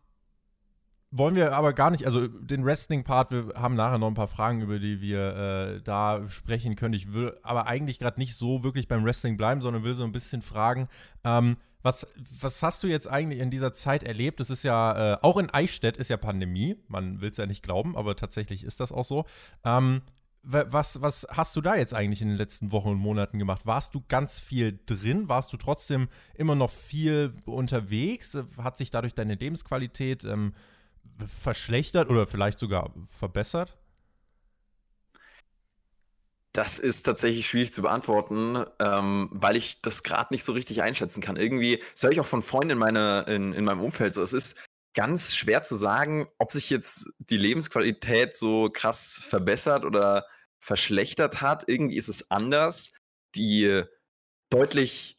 wollen 1.13 1.35
wir 1.35 1.55
aber 1.55 1.75
gar 1.75 1.91
nicht, 1.91 2.07
also 2.07 2.27
den 2.27 2.65
Wrestling-Part, 2.65 3.31
wir 3.31 3.53
haben 3.55 3.75
nachher 3.75 3.99
noch 3.99 4.09
ein 4.09 4.15
paar 4.15 4.29
Fragen, 4.29 4.63
über 4.63 4.79
die 4.79 5.01
wir 5.03 5.37
äh, 5.37 5.83
da 5.83 6.27
sprechen 6.29 6.75
können. 6.75 6.95
Ich 6.95 7.13
will 7.13 7.37
aber 7.43 7.67
eigentlich 7.67 7.99
gerade 7.99 8.19
nicht 8.19 8.35
so 8.35 8.65
wirklich 8.65 8.89
beim 8.89 9.05
Wrestling 9.05 9.37
bleiben, 9.37 9.61
sondern 9.61 9.85
will 9.85 9.95
so 9.95 10.05
ein 10.05 10.13
bisschen 10.13 10.41
fragen, 10.41 10.89
ähm, 11.23 11.59
was, 11.83 12.07
was 12.41 12.63
hast 12.63 12.83
du 12.83 12.87
jetzt 12.87 13.09
eigentlich 13.09 13.41
in 13.41 13.51
dieser 13.51 13.75
Zeit 13.75 14.05
erlebt? 14.05 14.41
Es 14.41 14.51
ist 14.51 14.63
ja, 14.63 15.15
äh, 15.15 15.19
auch 15.21 15.37
in 15.37 15.51
Eichstätt 15.51 15.97
ist 15.97 16.11
ja 16.11 16.17
Pandemie. 16.17 16.77
Man 16.89 17.21
will 17.21 17.31
es 17.31 17.37
ja 17.37 17.47
nicht 17.47 17.63
glauben, 17.63 17.97
aber 17.97 18.17
tatsächlich 18.17 18.65
ist 18.65 18.81
das 18.81 18.93
auch 18.93 19.05
so. 19.05 19.27
Ähm, 19.65 20.01
was, 20.45 21.01
was 21.01 21.27
hast 21.31 21.55
du 21.55 21.61
da 21.61 21.77
jetzt 21.77 21.95
eigentlich 21.95 22.23
in 22.23 22.29
den 22.29 22.37
letzten 22.37 22.73
Wochen 22.73 22.89
und 22.89 22.99
Monaten 22.99 23.39
gemacht? 23.39 23.65
Warst 23.65 23.95
du 23.95 24.03
ganz 24.09 24.41
viel 24.41 24.81
drin? 24.87 25.29
Warst 25.29 25.53
du 25.53 25.57
trotzdem 25.57 26.09
immer 26.35 26.55
noch 26.55 26.71
viel 26.71 27.35
unterwegs? 27.45 28.37
Hat 28.57 28.77
sich 28.77 28.91
dadurch 28.91 29.15
deine 29.15 29.35
Lebensqualität 29.35 30.25
ähm, 30.25 30.55
verschlechtert 31.27 32.09
oder 32.11 32.27
vielleicht 32.27 32.59
sogar 32.59 32.93
verbessert? 33.19 33.79
Das 36.53 36.79
ist 36.79 37.05
tatsächlich 37.05 37.47
schwierig 37.47 37.73
zu 37.73 37.81
beantworten, 37.81 38.65
ähm, 38.79 39.31
weil 39.33 39.57
ich 39.57 39.81
das 39.81 40.03
gerade 40.03 40.35
nicht 40.35 40.45
so 40.45 40.53
richtig 40.53 40.83
einschätzen 40.83 41.23
kann. 41.23 41.37
Irgendwie, 41.37 41.83
das 41.95 42.03
höre 42.03 42.11
ich 42.11 42.21
auch 42.21 42.27
von 42.27 42.43
Freunden 42.43 42.73
in, 42.73 42.79
meine, 42.79 43.25
in, 43.27 43.55
in 43.55 43.65
meinem 43.65 43.81
Umfeld 43.81 44.13
so. 44.13 44.21
Es 44.21 44.35
ist 44.35 44.61
ganz 44.95 45.35
schwer 45.35 45.63
zu 45.63 45.77
sagen, 45.77 46.29
ob 46.39 46.53
sich 46.53 46.69
jetzt 46.69 47.09
die 47.19 47.39
Lebensqualität 47.39 48.37
so 48.37 48.69
krass 48.71 49.19
verbessert 49.23 49.87
oder 49.87 50.27
verschlechtert 50.61 51.41
hat. 51.41 51.69
Irgendwie 51.69 51.97
ist 51.97 52.09
es 52.09 52.31
anders. 52.31 52.93
Die 53.35 53.83
deutlich 54.51 55.17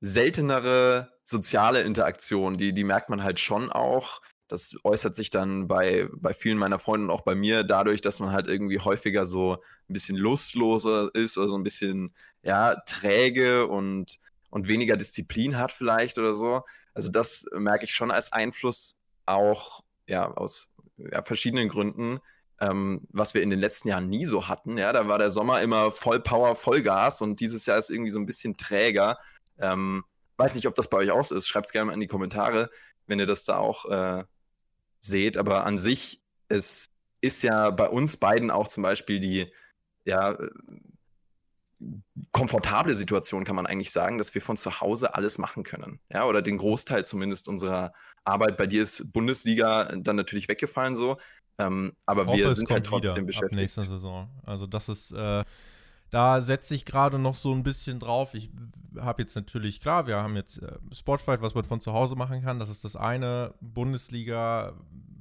seltenere 0.00 1.12
soziale 1.22 1.82
Interaktion, 1.82 2.56
die, 2.56 2.74
die 2.74 2.82
merkt 2.82 3.08
man 3.08 3.22
halt 3.22 3.38
schon 3.38 3.70
auch. 3.70 4.20
Das 4.52 4.76
äußert 4.84 5.14
sich 5.14 5.30
dann 5.30 5.66
bei, 5.66 6.10
bei 6.14 6.34
vielen 6.34 6.58
meiner 6.58 6.78
Freunde 6.78 7.06
und 7.06 7.10
auch 7.10 7.22
bei 7.22 7.34
mir 7.34 7.64
dadurch, 7.64 8.02
dass 8.02 8.20
man 8.20 8.32
halt 8.32 8.48
irgendwie 8.48 8.80
häufiger 8.80 9.24
so 9.24 9.54
ein 9.54 9.94
bisschen 9.94 10.14
lustloser 10.14 11.08
ist 11.14 11.38
oder 11.38 11.48
so 11.48 11.56
ein 11.56 11.62
bisschen, 11.62 12.12
ja, 12.42 12.76
träge 12.84 13.66
und, 13.66 14.18
und 14.50 14.68
weniger 14.68 14.98
Disziplin 14.98 15.56
hat 15.56 15.72
vielleicht 15.72 16.18
oder 16.18 16.34
so. 16.34 16.60
Also 16.92 17.08
das 17.08 17.46
merke 17.56 17.86
ich 17.86 17.94
schon 17.94 18.10
als 18.10 18.34
Einfluss 18.34 19.00
auch, 19.24 19.80
ja, 20.06 20.30
aus 20.30 20.68
ja, 20.98 21.22
verschiedenen 21.22 21.70
Gründen, 21.70 22.20
ähm, 22.60 23.08
was 23.08 23.32
wir 23.32 23.40
in 23.40 23.48
den 23.48 23.58
letzten 23.58 23.88
Jahren 23.88 24.10
nie 24.10 24.26
so 24.26 24.48
hatten. 24.48 24.76
Ja, 24.76 24.92
da 24.92 25.08
war 25.08 25.18
der 25.18 25.30
Sommer 25.30 25.62
immer 25.62 25.92
voll 25.92 26.20
Power, 26.20 26.56
Vollgas 26.56 27.22
und 27.22 27.40
dieses 27.40 27.64
Jahr 27.64 27.78
ist 27.78 27.88
irgendwie 27.88 28.10
so 28.10 28.18
ein 28.18 28.26
bisschen 28.26 28.58
träger. 28.58 29.16
Ähm, 29.58 30.04
weiß 30.36 30.56
nicht, 30.56 30.66
ob 30.66 30.74
das 30.74 30.90
bei 30.90 30.98
euch 30.98 31.10
auch 31.10 31.24
so 31.24 31.36
ist. 31.36 31.48
Schreibt 31.48 31.68
es 31.68 31.72
gerne 31.72 31.86
mal 31.86 31.94
in 31.94 32.00
die 32.00 32.06
Kommentare, 32.06 32.68
wenn 33.06 33.18
ihr 33.18 33.24
das 33.24 33.46
da 33.46 33.56
auch 33.56 33.86
äh, 33.86 34.24
seht. 35.04 35.36
Aber 35.36 35.64
an 35.66 35.78
sich, 35.78 36.22
es 36.48 36.86
ist 37.20 37.42
ja 37.42 37.70
bei 37.70 37.88
uns 37.88 38.16
beiden 38.16 38.50
auch 38.50 38.68
zum 38.68 38.82
Beispiel 38.82 39.20
die, 39.20 39.52
ja, 40.04 40.36
komfortable 42.30 42.94
Situation, 42.94 43.44
kann 43.44 43.56
man 43.56 43.66
eigentlich 43.66 43.90
sagen, 43.90 44.18
dass 44.18 44.34
wir 44.34 44.42
von 44.42 44.56
zu 44.56 44.80
Hause 44.80 45.14
alles 45.14 45.38
machen 45.38 45.62
können. 45.62 46.00
Ja, 46.12 46.26
oder 46.26 46.42
den 46.42 46.56
Großteil 46.56 47.04
zumindest 47.04 47.48
unserer 47.48 47.92
Arbeit. 48.24 48.56
Bei 48.56 48.66
dir 48.66 48.82
ist 48.82 49.12
Bundesliga 49.12 49.84
dann 49.96 50.16
natürlich 50.16 50.48
weggefallen 50.48 50.96
so. 50.96 51.18
Ähm, 51.58 51.92
aber 52.06 52.26
hoffe, 52.26 52.38
wir 52.38 52.54
sind 52.54 52.70
halt 52.70 52.86
trotzdem 52.86 53.26
beschäftigt. 53.26 53.54
Ab 53.54 53.60
nächster 53.60 53.82
Saison. 53.82 54.30
Also 54.44 54.66
das 54.66 54.88
ist, 54.88 55.12
äh, 55.12 55.44
da 56.12 56.42
setze 56.42 56.74
ich 56.74 56.84
gerade 56.84 57.18
noch 57.18 57.34
so 57.34 57.52
ein 57.52 57.62
bisschen 57.62 57.98
drauf. 57.98 58.34
Ich 58.34 58.50
habe 59.00 59.22
jetzt 59.22 59.34
natürlich, 59.34 59.80
klar, 59.80 60.06
wir 60.06 60.18
haben 60.18 60.36
jetzt 60.36 60.62
äh, 60.62 60.78
Spotfight, 60.92 61.40
was 61.42 61.54
man 61.54 61.64
von 61.64 61.80
zu 61.80 61.92
Hause 61.92 62.14
machen 62.14 62.42
kann. 62.42 62.60
Das 62.60 62.68
ist 62.68 62.84
das 62.84 62.94
eine. 62.94 63.54
Bundesliga 63.60 64.74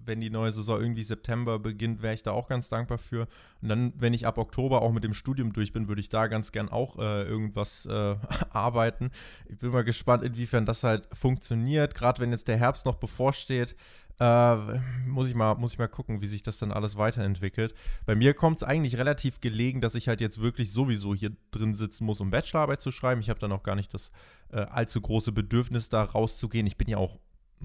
wenn 0.05 0.21
die 0.21 0.29
neue 0.29 0.51
Saison 0.51 0.79
irgendwie 0.79 1.03
September 1.03 1.59
beginnt, 1.59 2.01
wäre 2.01 2.13
ich 2.13 2.23
da 2.23 2.31
auch 2.31 2.47
ganz 2.47 2.69
dankbar 2.69 2.97
für. 2.97 3.27
Und 3.61 3.69
dann, 3.69 3.93
wenn 3.97 4.13
ich 4.13 4.25
ab 4.27 4.37
Oktober 4.37 4.81
auch 4.81 4.91
mit 4.91 5.03
dem 5.03 5.13
Studium 5.13 5.53
durch 5.53 5.73
bin, 5.73 5.87
würde 5.87 6.01
ich 6.01 6.09
da 6.09 6.27
ganz 6.27 6.51
gern 6.51 6.69
auch 6.69 6.97
äh, 6.97 7.23
irgendwas 7.23 7.85
äh, 7.85 8.15
arbeiten. 8.49 9.11
Ich 9.47 9.59
bin 9.59 9.71
mal 9.71 9.83
gespannt, 9.83 10.23
inwiefern 10.23 10.65
das 10.65 10.83
halt 10.83 11.07
funktioniert. 11.13 11.95
Gerade 11.95 12.21
wenn 12.21 12.31
jetzt 12.31 12.47
der 12.47 12.57
Herbst 12.57 12.85
noch 12.85 12.95
bevorsteht, 12.95 13.75
äh, 14.21 14.79
muss, 15.07 15.27
ich 15.27 15.33
mal, 15.33 15.55
muss 15.55 15.73
ich 15.73 15.79
mal 15.79 15.87
gucken, 15.87 16.21
wie 16.21 16.27
sich 16.27 16.43
das 16.43 16.59
dann 16.59 16.71
alles 16.71 16.95
weiterentwickelt. 16.95 17.73
Bei 18.05 18.13
mir 18.13 18.35
kommt 18.35 18.57
es 18.57 18.63
eigentlich 18.63 18.97
relativ 18.97 19.41
gelegen, 19.41 19.81
dass 19.81 19.95
ich 19.95 20.07
halt 20.07 20.21
jetzt 20.21 20.39
wirklich 20.39 20.71
sowieso 20.71 21.15
hier 21.15 21.31
drin 21.49 21.73
sitzen 21.73 22.05
muss, 22.05 22.21
um 22.21 22.29
Bachelorarbeit 22.29 22.81
zu 22.81 22.91
schreiben. 22.91 23.21
Ich 23.21 23.31
habe 23.31 23.39
dann 23.39 23.51
auch 23.51 23.63
gar 23.63 23.75
nicht 23.75 23.91
das 23.95 24.11
äh, 24.51 24.57
allzu 24.57 25.01
große 25.01 25.31
Bedürfnis, 25.31 25.89
da 25.89 26.03
rauszugehen. 26.03 26.67
Ich 26.67 26.77
bin 26.77 26.87
ja 26.87 26.97
auch 26.97 27.17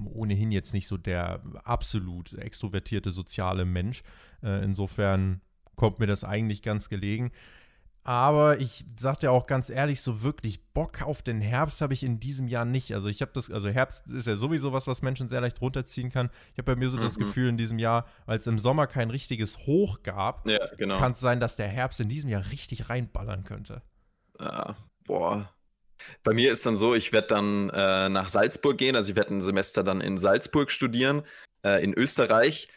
ohnehin 0.03 0.51
jetzt 0.51 0.73
nicht 0.73 0.87
so 0.87 0.97
der 0.97 1.43
absolut 1.63 2.33
extrovertierte 2.33 3.11
soziale 3.11 3.65
Mensch. 3.65 4.01
Äh, 4.41 4.63
insofern 4.63 5.41
kommt 5.75 5.99
mir 5.99 6.07
das 6.07 6.23
eigentlich 6.23 6.63
ganz 6.63 6.89
gelegen. 6.89 7.31
Aber 8.07 8.61
ich 8.61 8.85
sag 8.97 9.19
dir 9.19 9.33
auch 9.33 9.47
ganz 9.47 9.69
ehrlich, 9.69 9.99
so 9.99 10.21
wirklich 10.21 10.63
Bock 10.71 11.01
auf 11.01 11.21
den 11.21 11.41
Herbst 11.41 11.81
habe 11.81 11.93
ich 11.93 12.03
in 12.03 12.21
diesem 12.21 12.47
Jahr 12.47 12.63
nicht. 12.63 12.93
Also 12.93 13.09
ich 13.09 13.21
habe 13.21 13.33
das, 13.33 13.51
also 13.51 13.67
Herbst 13.67 14.09
ist 14.09 14.27
ja 14.27 14.37
sowieso 14.37 14.71
was, 14.71 14.87
was 14.87 15.01
Menschen 15.01 15.27
sehr 15.27 15.41
leicht 15.41 15.59
runterziehen 15.59 16.09
kann. 16.09 16.29
Ich 16.53 16.57
habe 16.57 16.73
bei 16.73 16.75
mir 16.77 16.89
so 16.89 16.95
mhm. 16.95 17.01
das 17.01 17.17
Gefühl 17.17 17.49
in 17.49 17.57
diesem 17.57 17.79
Jahr, 17.79 18.07
weil 18.25 18.39
es 18.39 18.47
im 18.47 18.59
Sommer 18.59 18.87
kein 18.87 19.09
richtiges 19.09 19.57
Hoch 19.57 20.03
gab, 20.03 20.47
ja, 20.47 20.57
genau. 20.77 20.97
kann 20.99 21.11
es 21.11 21.19
sein, 21.19 21.41
dass 21.41 21.57
der 21.57 21.67
Herbst 21.67 21.99
in 21.99 22.07
diesem 22.07 22.29
Jahr 22.29 22.49
richtig 22.49 22.89
reinballern 22.89 23.43
könnte. 23.43 23.81
Ja, 24.39 24.77
boah, 25.05 25.49
bei 26.23 26.33
mir 26.33 26.53
ist 26.53 26.65
dann 26.65 26.77
so, 26.77 26.95
ich 26.95 27.11
werde 27.11 27.27
dann 27.27 27.69
äh, 27.71 28.07
nach 28.07 28.29
Salzburg 28.29 28.77
gehen, 28.77 28.95
also 28.95 29.09
ich 29.09 29.17
werde 29.17 29.33
ein 29.33 29.41
Semester 29.41 29.83
dann 29.83 29.99
in 29.99 30.17
Salzburg 30.17 30.71
studieren, 30.71 31.23
äh, 31.63 31.83
in 31.83 31.93
Österreich. 31.93 32.69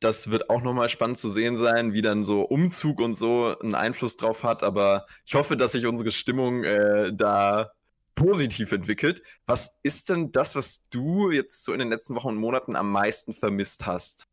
Das 0.00 0.30
wird 0.30 0.48
auch 0.48 0.62
nochmal 0.62 0.88
spannend 0.88 1.18
zu 1.18 1.28
sehen 1.28 1.56
sein, 1.56 1.92
wie 1.92 2.02
dann 2.02 2.24
so 2.24 2.42
Umzug 2.42 3.00
und 3.00 3.14
so 3.14 3.58
einen 3.58 3.74
Einfluss 3.74 4.16
drauf 4.16 4.44
hat. 4.44 4.62
Aber 4.62 5.06
ich 5.24 5.34
hoffe, 5.34 5.56
dass 5.56 5.72
sich 5.72 5.86
unsere 5.86 6.12
Stimmung 6.12 6.62
äh, 6.64 7.12
da 7.12 7.72
positiv 8.14 8.72
entwickelt. 8.72 9.22
Was 9.46 9.78
ist 9.82 10.10
denn 10.10 10.32
das, 10.32 10.56
was 10.56 10.82
du 10.90 11.30
jetzt 11.30 11.64
so 11.64 11.72
in 11.72 11.78
den 11.78 11.88
letzten 11.88 12.14
Wochen 12.16 12.28
und 12.28 12.36
Monaten 12.36 12.76
am 12.76 12.90
meisten 12.90 13.32
vermisst 13.32 13.86
hast? 13.86 14.24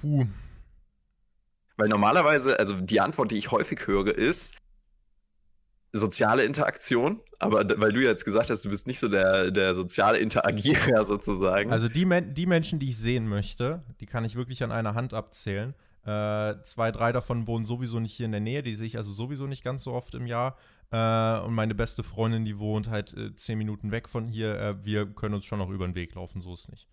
Puh. 0.00 0.26
Weil 1.76 1.88
normalerweise, 1.88 2.58
also 2.58 2.80
die 2.80 3.00
Antwort, 3.00 3.30
die 3.30 3.38
ich 3.38 3.50
häufig 3.50 3.86
höre, 3.86 4.14
ist, 4.14 4.56
soziale 5.92 6.44
Interaktion, 6.44 7.20
aber 7.38 7.64
weil 7.78 7.92
du 7.92 8.02
jetzt 8.02 8.24
gesagt 8.24 8.48
hast, 8.48 8.64
du 8.64 8.70
bist 8.70 8.86
nicht 8.86 8.98
so 8.98 9.08
der, 9.08 9.50
der 9.50 9.74
soziale 9.74 10.18
Interagierer 10.18 11.06
sozusagen. 11.06 11.70
Also 11.70 11.88
die, 11.88 12.06
Men 12.06 12.34
die 12.34 12.46
Menschen, 12.46 12.78
die 12.78 12.88
ich 12.88 12.96
sehen 12.96 13.28
möchte, 13.28 13.82
die 14.00 14.06
kann 14.06 14.24
ich 14.24 14.34
wirklich 14.34 14.62
an 14.62 14.72
einer 14.72 14.94
Hand 14.94 15.12
abzählen. 15.12 15.74
Äh, 16.04 16.54
zwei, 16.64 16.90
drei 16.90 17.12
davon 17.12 17.46
wohnen 17.46 17.64
sowieso 17.64 18.00
nicht 18.00 18.14
hier 18.14 18.26
in 18.26 18.32
der 18.32 18.40
Nähe, 18.40 18.62
die 18.62 18.74
sehe 18.74 18.86
ich 18.86 18.96
also 18.96 19.12
sowieso 19.12 19.46
nicht 19.46 19.62
ganz 19.62 19.84
so 19.84 19.92
oft 19.92 20.14
im 20.14 20.26
Jahr. 20.26 20.56
Äh, 20.90 21.40
und 21.40 21.54
meine 21.54 21.74
beste 21.74 22.02
Freundin, 22.02 22.44
die 22.44 22.58
wohnt 22.58 22.88
halt 22.88 23.14
äh, 23.16 23.34
zehn 23.36 23.58
Minuten 23.58 23.90
weg 23.90 24.08
von 24.08 24.26
hier. 24.26 24.58
Äh, 24.58 24.84
wir 24.84 25.06
können 25.06 25.34
uns 25.34 25.44
schon 25.44 25.58
noch 25.58 25.70
über 25.70 25.86
den 25.86 25.94
Weg 25.94 26.14
laufen, 26.14 26.40
so 26.40 26.54
ist 26.54 26.70
nicht. 26.70 26.88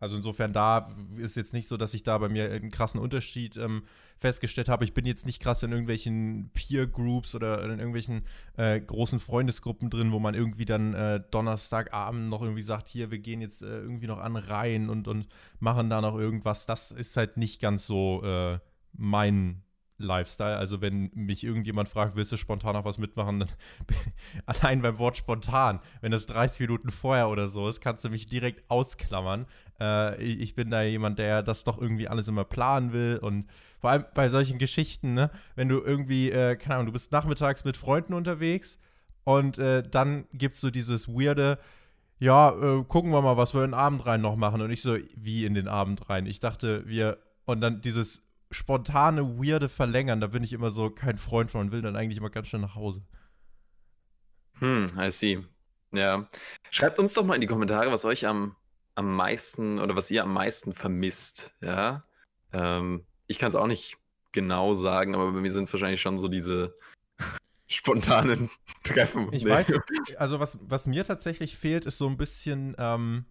Also 0.00 0.16
insofern 0.16 0.54
da 0.54 0.88
ist 1.16 1.36
jetzt 1.36 1.52
nicht 1.52 1.68
so, 1.68 1.76
dass 1.76 1.92
ich 1.92 2.02
da 2.02 2.16
bei 2.16 2.30
mir 2.30 2.50
einen 2.50 2.70
krassen 2.70 2.98
Unterschied 2.98 3.58
ähm, 3.58 3.82
festgestellt 4.16 4.70
habe. 4.70 4.84
Ich 4.84 4.94
bin 4.94 5.04
jetzt 5.04 5.26
nicht 5.26 5.40
krass 5.40 5.62
in 5.62 5.72
irgendwelchen 5.72 6.50
Peer 6.54 6.86
Groups 6.86 7.34
oder 7.34 7.62
in 7.62 7.78
irgendwelchen 7.78 8.22
äh, 8.56 8.80
großen 8.80 9.20
Freundesgruppen 9.20 9.90
drin, 9.90 10.10
wo 10.10 10.18
man 10.18 10.34
irgendwie 10.34 10.64
dann 10.64 10.94
äh, 10.94 11.20
Donnerstagabend 11.30 12.30
noch 12.30 12.40
irgendwie 12.40 12.62
sagt, 12.62 12.88
hier, 12.88 13.10
wir 13.10 13.18
gehen 13.18 13.42
jetzt 13.42 13.62
äh, 13.62 13.66
irgendwie 13.66 14.06
noch 14.06 14.18
an 14.18 14.36
rein 14.36 14.88
und, 14.88 15.06
und 15.06 15.28
machen 15.58 15.90
da 15.90 16.00
noch 16.00 16.16
irgendwas. 16.16 16.64
Das 16.64 16.92
ist 16.92 17.18
halt 17.18 17.36
nicht 17.36 17.60
ganz 17.60 17.86
so 17.86 18.22
äh, 18.24 18.58
mein 18.94 19.62
Lifestyle. 20.02 20.56
Also 20.56 20.80
wenn 20.80 21.10
mich 21.14 21.44
irgendjemand 21.44 21.88
fragt, 21.88 22.16
willst 22.16 22.32
du 22.32 22.36
spontan 22.36 22.74
noch 22.74 22.84
was 22.84 22.98
mitmachen, 22.98 23.40
dann 23.40 23.48
allein 24.46 24.82
beim 24.82 24.98
Wort 24.98 25.16
spontan, 25.16 25.80
wenn 26.00 26.12
das 26.12 26.26
30 26.26 26.60
Minuten 26.60 26.90
vorher 26.90 27.28
oder 27.28 27.48
so 27.48 27.68
ist, 27.68 27.80
kannst 27.80 28.04
du 28.04 28.10
mich 28.10 28.26
direkt 28.26 28.70
ausklammern. 28.70 29.46
Äh, 29.80 30.22
ich 30.22 30.54
bin 30.54 30.70
da 30.70 30.82
jemand, 30.82 31.18
der 31.18 31.42
das 31.42 31.64
doch 31.64 31.80
irgendwie 31.80 32.08
alles 32.08 32.28
immer 32.28 32.44
planen 32.44 32.92
will 32.92 33.18
und 33.22 33.46
vor 33.80 33.90
allem 33.90 34.04
bei 34.14 34.28
solchen 34.28 34.58
Geschichten, 34.58 35.14
ne, 35.14 35.30
wenn 35.56 35.68
du 35.68 35.80
irgendwie, 35.80 36.30
äh, 36.30 36.56
keine 36.56 36.76
Ahnung, 36.76 36.86
du 36.86 36.92
bist 36.92 37.12
nachmittags 37.12 37.64
mit 37.64 37.76
Freunden 37.76 38.12
unterwegs 38.12 38.78
und 39.24 39.58
äh, 39.58 39.82
dann 39.82 40.26
gibt 40.32 40.56
es 40.56 40.60
so 40.60 40.70
dieses 40.70 41.08
weirde, 41.08 41.58
ja, 42.18 42.50
äh, 42.50 42.84
gucken 42.84 43.10
wir 43.10 43.22
mal, 43.22 43.38
was 43.38 43.54
wir 43.54 43.64
in 43.64 43.70
den 43.70 43.78
Abend 43.78 44.04
rein 44.04 44.20
noch 44.20 44.36
machen. 44.36 44.60
Und 44.60 44.70
ich 44.70 44.82
so, 44.82 44.96
wie 45.16 45.46
in 45.46 45.54
den 45.54 45.68
Abend 45.68 46.10
rein? 46.10 46.26
Ich 46.26 46.38
dachte, 46.38 46.86
wir, 46.86 47.18
und 47.46 47.62
dann 47.62 47.80
dieses 47.80 48.22
spontane, 48.50 49.38
weirde 49.38 49.68
Verlängern, 49.68 50.20
da 50.20 50.26
bin 50.26 50.42
ich 50.42 50.52
immer 50.52 50.70
so 50.70 50.90
kein 50.90 51.18
Freund 51.18 51.50
von 51.50 51.62
und 51.62 51.72
will 51.72 51.82
dann 51.82 51.96
eigentlich 51.96 52.18
immer 52.18 52.30
ganz 52.30 52.48
schnell 52.48 52.62
nach 52.62 52.74
Hause. 52.74 53.02
Hm, 54.58 54.86
I 54.98 55.10
see. 55.10 55.44
Ja. 55.92 56.28
Schreibt 56.70 56.98
uns 56.98 57.14
doch 57.14 57.24
mal 57.24 57.34
in 57.34 57.40
die 57.40 57.46
Kommentare, 57.46 57.90
was 57.92 58.04
euch 58.04 58.26
am, 58.26 58.56
am 58.94 59.14
meisten 59.14 59.78
oder 59.78 59.96
was 59.96 60.10
ihr 60.10 60.22
am 60.22 60.32
meisten 60.32 60.72
vermisst. 60.72 61.54
Ja. 61.60 62.04
Ähm, 62.52 63.06
ich 63.26 63.38
kann 63.38 63.48
es 63.48 63.54
auch 63.54 63.66
nicht 63.66 63.96
genau 64.32 64.74
sagen, 64.74 65.14
aber 65.14 65.32
bei 65.32 65.40
mir 65.40 65.52
sind 65.52 65.64
es 65.64 65.72
wahrscheinlich 65.72 66.00
schon 66.00 66.18
so 66.18 66.28
diese 66.28 66.76
spontanen 67.66 68.50
Treffen. 68.84 69.32
Ich 69.32 69.44
nee. 69.44 69.50
weiß, 69.50 69.72
also 70.18 70.40
was, 70.40 70.58
was 70.60 70.86
mir 70.86 71.04
tatsächlich 71.04 71.56
fehlt, 71.56 71.86
ist 71.86 71.98
so 71.98 72.08
ein 72.08 72.16
bisschen 72.16 72.74
ähm, 72.78 73.24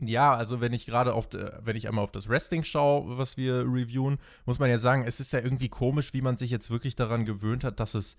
Ja, 0.00 0.34
also 0.34 0.60
wenn 0.60 0.72
ich 0.72 0.86
gerade 0.86 1.14
auf, 1.14 1.28
wenn 1.32 1.76
ich 1.76 1.88
einmal 1.88 2.04
auf 2.04 2.12
das 2.12 2.28
Wrestling 2.28 2.64
schaue, 2.64 3.16
was 3.16 3.36
wir 3.36 3.60
reviewen, 3.60 4.18
muss 4.44 4.58
man 4.58 4.68
ja 4.70 4.78
sagen, 4.78 5.04
es 5.06 5.20
ist 5.20 5.32
ja 5.32 5.40
irgendwie 5.40 5.68
komisch, 5.68 6.12
wie 6.12 6.22
man 6.22 6.36
sich 6.36 6.50
jetzt 6.50 6.70
wirklich 6.70 6.96
daran 6.96 7.24
gewöhnt 7.24 7.64
hat, 7.64 7.80
dass 7.80 7.94
es, 7.94 8.16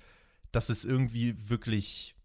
dass 0.52 0.70
es 0.70 0.86
irgendwie 0.86 1.36
wirklich 1.50 2.16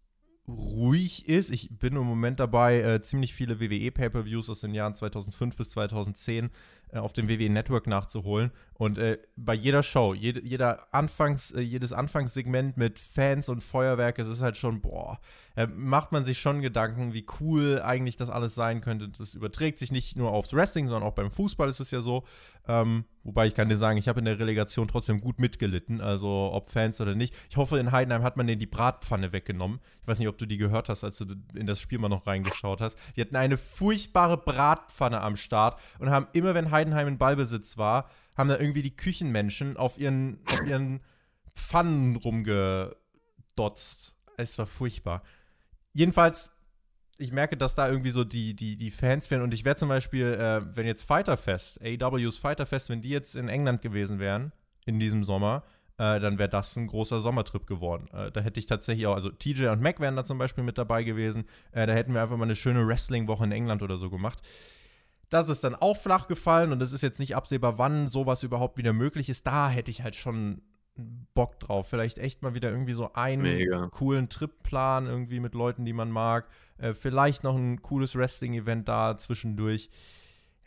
ruhig 0.49 1.28
ist. 1.28 1.50
Ich 1.50 1.71
bin 1.71 1.97
im 1.97 2.04
Moment 2.04 2.40
dabei, 2.40 2.80
äh, 2.80 3.02
ziemlich 3.02 3.35
viele 3.35 3.61
WWE 3.61 3.90
Pay-per-Views 3.90 4.50
aus 4.50 4.61
den 4.61 4.75
Jahren 4.75 4.95
2005 4.95 5.57
bis 5.57 5.71
2010 5.71 6.47
äh, 6.47 6.49
auf 6.94 7.12
dem 7.12 7.28
WWE 7.28 7.50
Network 7.50 7.87
nachzuholen. 7.87 8.50
Und 8.75 8.99
äh, 8.99 9.18
bei 9.37 9.54
jeder 9.54 9.82
Show, 9.82 10.14
jede, 10.14 10.42
jeder 10.42 10.87
Anfangs, 10.94 11.52
äh, 11.52 11.61
jedes 11.61 11.92
Anfangssegment 11.92 12.76
mit 12.76 12.99
Fans 12.99 13.49
und 13.49 13.62
Feuerwerk, 13.62 14.18
es 14.18 14.26
ist 14.26 14.40
halt 14.40 14.56
schon, 14.56 14.80
boah, 14.80 15.20
äh, 15.56 15.66
macht 15.66 16.12
man 16.12 16.25
sich 16.25 16.38
schon 16.38 16.62
Gedanken, 16.62 17.12
wie 17.12 17.26
cool 17.40 17.82
eigentlich 17.82 18.16
das 18.16 18.30
alles 18.30 18.54
sein 18.54 18.80
könnte. 18.80 19.11
Das 19.11 19.35
überträgt 19.35 19.78
sich 19.78 19.92
nicht 19.92 20.16
nur 20.16 20.32
aufs 20.32 20.54
Wrestling, 20.54 20.88
sondern 20.88 21.09
auch 21.09 21.14
beim 21.14 21.30
Fußball 21.30 21.68
ist 21.68 21.80
es 21.80 21.90
ja 21.90 22.00
so. 22.00 22.25
Ähm, 22.68 23.04
wobei 23.25 23.47
ich 23.47 23.54
kann 23.54 23.68
dir 23.68 23.76
sagen, 23.76 23.99
ich 23.99 24.09
habe 24.09 24.20
in 24.20 24.26
der 24.26 24.38
Relegation 24.38 24.87
trotzdem 24.87 25.20
gut 25.20 25.38
mitgelitten, 25.38 26.00
also 26.00 26.50
ob 26.52 26.70
Fans 26.70 27.00
oder 27.00 27.14
nicht. 27.14 27.35
Ich 27.50 27.56
hoffe, 27.56 27.78
in 27.78 27.92
Heidenheim 27.92 28.23
hat 28.23 28.37
man 28.37 28.47
denen 28.47 28.61
die 28.61 28.66
Bratpfanne 28.66 29.32
weggenommen. 29.32 29.80
Ich 30.02 30.09
weiß 30.09 30.18
nicht, 30.18 30.28
ob 30.28 30.38
du 30.38 30.47
die 30.47 30.56
gehört 30.56 30.88
hast, 30.88 31.04
als 31.04 31.18
du 31.18 31.26
in 31.54 31.66
das 31.66 31.80
Spiel 31.80 31.99
mal 31.99 32.09
noch 32.09 32.26
reingeschaut 32.26 32.80
hast. 32.80 32.97
Die 33.16 33.20
hatten 33.20 33.37
eine 33.37 33.56
furchtbare 33.56 34.37
Bratpfanne 34.38 35.20
am 35.20 35.37
Start 35.37 35.78
und 35.99 36.11
haben 36.11 36.28
immer, 36.32 36.54
wenn 36.54 36.70
Heidenheim 36.70 36.79
in 36.80 37.18
Ballbesitz 37.18 37.78
war, 37.78 38.10
haben 38.37 38.49
da 38.49 38.58
irgendwie 38.58 38.82
die 38.82 38.96
Küchenmenschen 38.96 39.76
auf 39.76 39.99
ihren, 39.99 40.40
auf 40.46 40.66
ihren 40.66 41.00
Pfannen 41.54 42.16
rumgedotzt. 42.16 42.96
Es 44.37 44.58
war 44.58 44.66
furchtbar. 44.66 45.22
Jedenfalls 45.92 46.50
ich 47.20 47.32
merke, 47.32 47.56
dass 47.56 47.75
da 47.75 47.88
irgendwie 47.88 48.10
so 48.10 48.25
die, 48.25 48.54
die, 48.54 48.76
die 48.76 48.90
Fans 48.90 49.30
wären. 49.30 49.42
Und 49.42 49.52
ich 49.52 49.64
wäre 49.64 49.76
zum 49.76 49.88
Beispiel, 49.88 50.26
äh, 50.26 50.62
wenn 50.75 50.87
jetzt 50.87 51.02
Fighterfest, 51.02 51.80
AEW's 51.82 52.38
Fighterfest, 52.38 52.88
wenn 52.88 53.02
die 53.02 53.10
jetzt 53.10 53.37
in 53.37 53.49
England 53.49 53.82
gewesen 53.82 54.18
wären, 54.18 54.52
in 54.87 54.99
diesem 54.99 55.25
Sommer, 55.25 55.62
äh, 55.99 56.18
dann 56.18 56.38
wäre 56.38 56.49
das 56.49 56.75
ein 56.76 56.87
großer 56.87 57.20
Sommertrip 57.20 57.66
geworden. 57.66 58.08
Äh, 58.14 58.32
da 58.32 58.40
hätte 58.40 58.58
ich 58.58 58.66
tatsächlich 58.66 59.06
auch, 59.06 59.14
also 59.14 59.28
TJ 59.28 59.66
und 59.66 59.82
Mac 59.82 60.00
wären 60.00 60.16
da 60.16 60.25
zum 60.25 60.38
Beispiel 60.38 60.64
mit 60.64 60.78
dabei 60.78 61.04
gewesen. 61.04 61.44
Äh, 61.72 61.87
da 61.87 61.92
hätten 61.92 62.14
wir 62.14 62.22
einfach 62.22 62.38
mal 62.38 62.44
eine 62.44 62.56
schöne 62.56 62.87
Wrestling-Woche 62.87 63.44
in 63.44 63.52
England 63.52 63.82
oder 63.82 63.99
so 63.99 64.08
gemacht. 64.08 64.40
Das 65.30 65.49
ist 65.49 65.64
dann 65.64 65.75
auch 65.75 65.96
flach 65.96 66.26
gefallen 66.26 66.72
und 66.72 66.82
es 66.82 66.92
ist 66.92 67.02
jetzt 67.02 67.20
nicht 67.20 67.37
absehbar, 67.37 67.78
wann 67.78 68.08
sowas 68.08 68.42
überhaupt 68.42 68.76
wieder 68.78 68.92
möglich 68.92 69.28
ist. 69.28 69.46
Da 69.46 69.68
hätte 69.70 69.90
ich 69.90 70.02
halt 70.02 70.16
schon 70.16 70.60
Bock 71.34 71.58
drauf. 71.60 71.88
Vielleicht 71.88 72.18
echt 72.18 72.42
mal 72.42 72.54
wieder 72.54 72.70
irgendwie 72.70 72.94
so 72.94 73.12
einen 73.14 73.42
Mega. 73.42 73.88
coolen 73.88 74.28
Tripplan 74.28 75.06
irgendwie 75.06 75.40
mit 75.40 75.54
Leuten, 75.54 75.84
die 75.84 75.92
man 75.92 76.10
mag. 76.10 76.49
Äh, 76.78 76.94
vielleicht 76.94 77.44
noch 77.44 77.56
ein 77.56 77.80
cooles 77.80 78.16
Wrestling-Event 78.16 78.88
da 78.88 79.16
zwischendurch. 79.16 79.90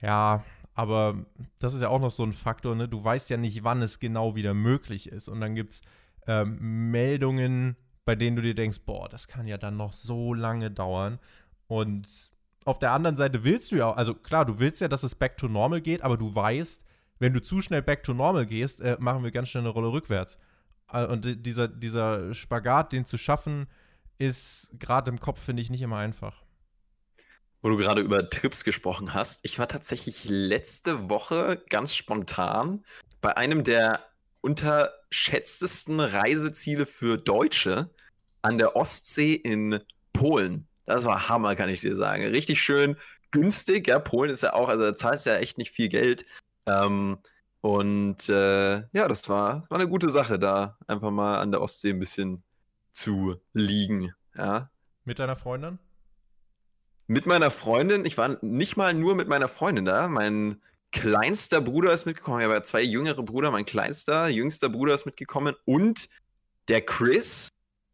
Ja, 0.02 0.44
aber 0.74 1.26
das 1.60 1.74
ist 1.74 1.82
ja 1.82 1.90
auch 1.90 2.00
noch 2.00 2.12
so 2.12 2.24
ein 2.24 2.34
Faktor, 2.34 2.76
ne? 2.76 2.88
Du 2.88 3.04
weißt 3.04 3.30
ja 3.30 3.38
nicht, 3.38 3.64
wann 3.64 3.82
es 3.82 4.00
genau 4.00 4.36
wieder 4.36 4.54
möglich 4.54 5.08
ist. 5.08 5.28
Und 5.28 5.42
dann 5.42 5.56
gibt 5.56 5.74
es 5.74 5.82
ähm, 6.26 6.90
Meldungen, 6.90 7.76
bei 8.06 8.16
denen 8.16 8.36
du 8.36 8.42
dir 8.42 8.56
denkst, 8.56 8.80
boah, 8.86 9.08
das 9.08 9.28
kann 9.28 9.46
ja 9.46 9.58
dann 9.58 9.78
noch 9.78 9.94
so 9.94 10.34
lange 10.34 10.72
dauern. 10.72 11.20
Und 11.68 12.32
auf 12.66 12.80
der 12.80 12.92
anderen 12.92 13.16
Seite 13.16 13.44
willst 13.44 13.72
du 13.72 13.78
ja, 13.78 13.92
also 13.92 14.14
klar, 14.14 14.46
du 14.46 14.60
willst 14.60 14.82
ja, 14.82 14.88
dass 14.88 15.04
es 15.04 15.16
back 15.16 15.38
to 15.38 15.48
normal 15.48 15.82
geht, 15.82 16.02
aber 16.02 16.18
du 16.18 16.34
weißt, 16.34 16.84
wenn 17.20 17.34
du 17.34 17.42
zu 17.42 17.62
schnell 17.62 17.82
back 17.82 18.04
to 18.04 18.14
normal 18.14 18.46
gehst, 18.46 18.82
äh, 18.82 18.98
machen 19.00 19.24
wir 19.24 19.32
ganz 19.32 19.50
schnell 19.50 19.64
eine 19.64 19.70
Rolle 19.70 19.92
rückwärts. 19.92 20.38
Äh, 20.92 21.06
und 21.06 21.46
dieser, 21.46 21.68
dieser 21.68 22.34
Spagat, 22.34 22.92
den 22.92 23.06
zu 23.06 23.18
schaffen, 23.18 23.68
ist 24.18 24.72
gerade 24.80 25.10
im 25.12 25.20
Kopf, 25.20 25.42
finde 25.42 25.62
ich, 25.62 25.70
nicht 25.70 25.82
immer 25.82 25.98
einfach. 25.98 26.44
Wo 27.62 27.70
du 27.70 27.78
gerade 27.78 28.02
über 28.02 28.30
Trips 28.30 28.64
gesprochen 28.64 29.14
hast, 29.14 29.40
ich 29.44 29.58
war 29.58 29.68
tatsächlich 29.68 30.26
letzte 30.26 31.10
Woche 31.10 31.64
ganz 31.70 31.96
spontan 31.96 32.84
bei 33.22 33.38
einem 33.38 33.64
der 33.64 34.02
unterschätztesten 34.42 36.02
Reiseziele 36.02 36.86
für 36.86 37.18
Deutsche 37.18 37.90
an 38.42 38.58
der 38.58 38.76
Ostsee 38.76 39.34
in 39.34 39.80
Polen. 40.12 40.68
Das 40.86 41.06
war 41.06 41.30
Hammer, 41.30 41.56
kann 41.56 41.70
ich 41.70 41.82
dir 41.82 41.96
sagen. 41.96 42.26
Richtig 42.26 42.62
schön 42.62 42.98
günstig. 43.34 43.88
Ja, 43.88 44.00
Polen 44.00 44.32
ist 44.32 44.44
ja 44.44 44.54
auch, 44.54 44.70
also 44.70 44.84
da 44.86 44.96
zahlst 44.96 45.26
du 45.26 45.32
ja 45.32 45.38
echt 45.38 45.58
nicht 45.58 45.72
viel 45.72 45.90
Geld. 45.90 46.26
Ähm, 46.66 47.18
und 47.60 48.30
äh, 48.30 48.76
ja, 48.76 49.08
das 49.08 49.28
war, 49.28 49.60
das 49.60 49.70
war 49.72 49.80
eine 49.80 49.90
gute 49.90 50.08
Sache, 50.08 50.40
da 50.40 50.78
einfach 50.88 51.12
mal 51.12 51.40
an 51.40 51.52
der 51.52 51.62
Ostsee 51.62 51.90
ein 51.90 52.00
bisschen 52.00 52.44
zu 52.92 53.36
liegen. 53.52 54.14
Ja. 54.38 54.70
Mit 55.04 55.20
deiner 55.20 55.36
Freundin? 55.36 55.80
Mit 57.08 57.26
meiner 57.26 57.52
Freundin. 57.52 58.06
Ich 58.06 58.18
war 58.18 58.38
nicht 58.42 58.78
mal 58.78 58.94
nur 58.94 59.16
mit 59.16 59.28
meiner 59.28 59.50
Freundin 59.50 59.84
da. 59.84 60.08
Mein 60.08 60.62
kleinster 60.92 61.60
Bruder 61.60 61.92
ist 61.92 62.06
mitgekommen. 62.06 62.40
Ich 62.40 62.48
habe 62.48 62.64
zwei 62.64 62.82
jüngere 62.82 63.24
Brüder. 63.24 63.52
Mein 63.52 63.66
kleinster, 63.66 64.30
jüngster 64.30 64.70
Bruder 64.70 64.94
ist 64.94 65.06
mitgekommen. 65.06 65.56
Und 65.66 66.08
der 66.70 66.82
Chris, 66.82 67.50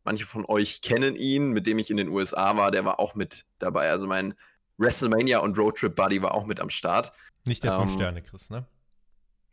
manche 0.09 0.25
von 0.25 0.43
euch 0.47 0.81
kennen 0.81 1.15
ihn, 1.15 1.51
mit 1.51 1.67
dem 1.67 1.77
ich 1.77 1.91
in 1.91 1.97
den 1.97 2.09
USA 2.09 2.57
war, 2.57 2.71
der 2.71 2.83
war 2.83 2.99
auch 2.99 3.13
mit 3.13 3.45
dabei. 3.59 3.91
Also 3.91 4.07
mein 4.07 4.33
WrestleMania 4.79 5.37
und 5.37 5.55
Roadtrip 5.55 5.95
Buddy 5.95 6.19
war 6.23 6.33
auch 6.33 6.47
mit 6.47 6.59
am 6.59 6.71
Start. 6.71 7.11
Nicht 7.45 7.63
der 7.63 7.77
Fünf-Sterne-Chris, 7.77 8.49
ne? 8.49 8.65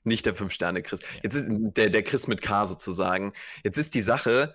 Nicht 0.05 0.25
der 0.25 0.35
Fünf-Sterne-Chris. 0.35 1.01
Jetzt 1.23 1.35
ist 1.35 1.47
der, 1.51 1.91
der 1.91 2.03
Chris 2.03 2.27
mit 2.27 2.41
K 2.41 2.65
sozusagen. 2.65 3.35
Jetzt 3.65 3.77
ist 3.77 3.95
die 3.95 4.01
Sache, 4.01 4.55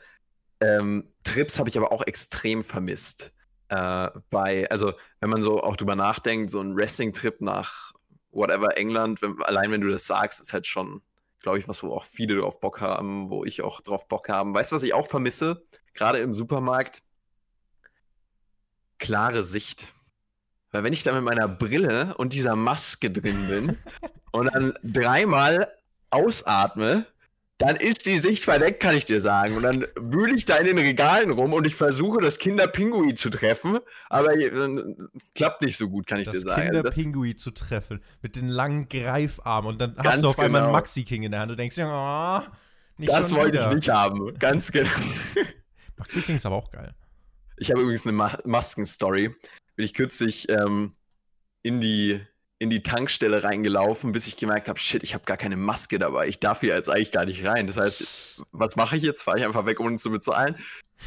ähm, 0.59 1.07
Trips 1.23 1.59
habe 1.59 1.69
ich 1.69 1.77
aber 1.77 1.91
auch 1.91 2.01
extrem 2.07 2.63
vermisst. 2.63 3.31
Äh, 3.69 4.09
bei, 4.31 4.67
also, 4.71 4.93
wenn 5.19 5.29
man 5.29 5.43
so 5.43 5.61
auch 5.61 5.77
drüber 5.77 5.95
nachdenkt, 5.95 6.49
so 6.49 6.61
ein 6.61 6.75
Wrestling-Trip 6.75 7.41
nach 7.41 7.93
whatever 8.31 8.75
England, 8.75 9.21
wenn, 9.21 9.39
allein 9.43 9.71
wenn 9.71 9.81
du 9.81 9.89
das 9.89 10.07
sagst, 10.07 10.41
ist 10.41 10.51
halt 10.51 10.65
schon, 10.65 11.03
glaube 11.41 11.57
ich, 11.57 11.67
was, 11.67 11.83
wo 11.83 11.93
auch 11.93 12.03
viele 12.03 12.37
drauf 12.37 12.59
Bock 12.59 12.81
haben, 12.81 13.29
wo 13.29 13.43
ich 13.43 13.61
auch 13.61 13.81
drauf 13.81 14.07
Bock 14.07 14.29
haben. 14.29 14.53
Weißt 14.53 14.71
du, 14.71 14.75
was 14.75 14.83
ich 14.83 14.93
auch 14.93 15.05
vermisse? 15.05 15.63
Gerade 15.93 16.19
im 16.19 16.33
Supermarkt? 16.33 17.03
Klare 18.99 19.43
Sicht. 19.43 19.93
Weil 20.71 20.83
wenn 20.83 20.93
ich 20.93 21.03
da 21.03 21.13
mit 21.13 21.23
meiner 21.23 21.47
Brille 21.47 22.15
und 22.17 22.33
dieser 22.33 22.55
Maske 22.55 23.11
drin 23.11 23.47
bin 23.47 23.77
und 24.31 24.53
dann 24.53 24.73
dreimal 24.83 25.75
ausatme, 26.09 27.05
dann 27.61 27.75
ist 27.75 28.05
die 28.07 28.17
Sicht 28.17 28.43
verdeckt, 28.43 28.81
kann 28.81 28.95
ich 28.95 29.05
dir 29.05 29.21
sagen. 29.21 29.55
Und 29.55 29.63
dann 29.63 29.85
wühle 29.99 30.35
ich 30.35 30.45
da 30.45 30.57
in 30.57 30.65
den 30.65 30.77
Regalen 30.77 31.31
rum 31.31 31.53
und 31.53 31.67
ich 31.67 31.75
versuche, 31.75 32.19
das 32.21 32.39
Kinderpingui 32.39 33.13
zu 33.15 33.29
treffen, 33.29 33.79
aber 34.09 34.35
äh, 34.35 34.49
klappt 35.35 35.61
nicht 35.61 35.77
so 35.77 35.87
gut, 35.87 36.07
kann 36.07 36.19
ich 36.19 36.25
das 36.25 36.33
dir 36.33 36.41
sagen. 36.41 36.61
Das 36.73 36.95
Kinderpingui 36.95 37.35
zu 37.35 37.51
treffen 37.51 38.01
mit 38.21 38.35
den 38.35 38.49
langen 38.49 38.89
Greifarmen 38.89 39.71
und 39.71 39.79
dann 39.79 39.95
hast 39.97 40.23
du 40.23 40.29
auf 40.29 40.35
genau. 40.35 40.45
einmal 40.45 40.63
einen 40.63 40.71
Maxi 40.71 41.03
King 41.03 41.23
in 41.23 41.31
der 41.31 41.41
Hand. 41.41 41.51
Du 41.51 41.55
denkst 41.55 41.77
ja, 41.77 42.41
oh, 42.41 42.51
nicht 42.97 43.11
Das 43.11 43.33
wollte 43.35 43.59
ich 43.59 43.67
nicht 43.67 43.89
haben, 43.89 44.33
ganz 44.39 44.71
genau. 44.71 44.89
Maxi 45.97 46.21
King 46.21 46.37
ist 46.37 46.45
aber 46.45 46.55
auch 46.55 46.71
geil. 46.71 46.95
Ich 47.57 47.69
habe 47.69 47.81
übrigens 47.81 48.07
eine 48.07 48.13
Ma 48.13 48.37
Masken-Story 48.43 49.35
bin 49.75 49.85
ich 49.85 49.93
kürzlich 49.93 50.49
ähm, 50.49 50.95
in, 51.61 51.79
die, 51.79 52.19
in 52.61 52.69
die 52.69 52.83
Tankstelle 52.83 53.43
reingelaufen, 53.43 54.11
bis 54.11 54.27
ich 54.27 54.37
gemerkt 54.37 54.69
habe, 54.69 54.77
shit, 54.77 55.01
ich 55.01 55.15
habe 55.15 55.23
gar 55.25 55.35
keine 55.35 55.57
Maske 55.57 55.97
dabei. 55.97 56.27
Ich 56.27 56.39
darf 56.39 56.59
hier 56.59 56.75
jetzt 56.75 56.89
eigentlich 56.89 57.11
gar 57.11 57.25
nicht 57.25 57.43
rein. 57.43 57.65
Das 57.65 57.75
heißt, 57.75 58.43
was 58.51 58.75
mache 58.75 58.95
ich 58.95 59.01
jetzt? 59.01 59.23
Fahre 59.23 59.39
ich 59.39 59.45
einfach 59.45 59.65
weg, 59.65 59.79
ohne 59.79 59.97
zu 59.97 60.11
bezahlen? 60.11 60.55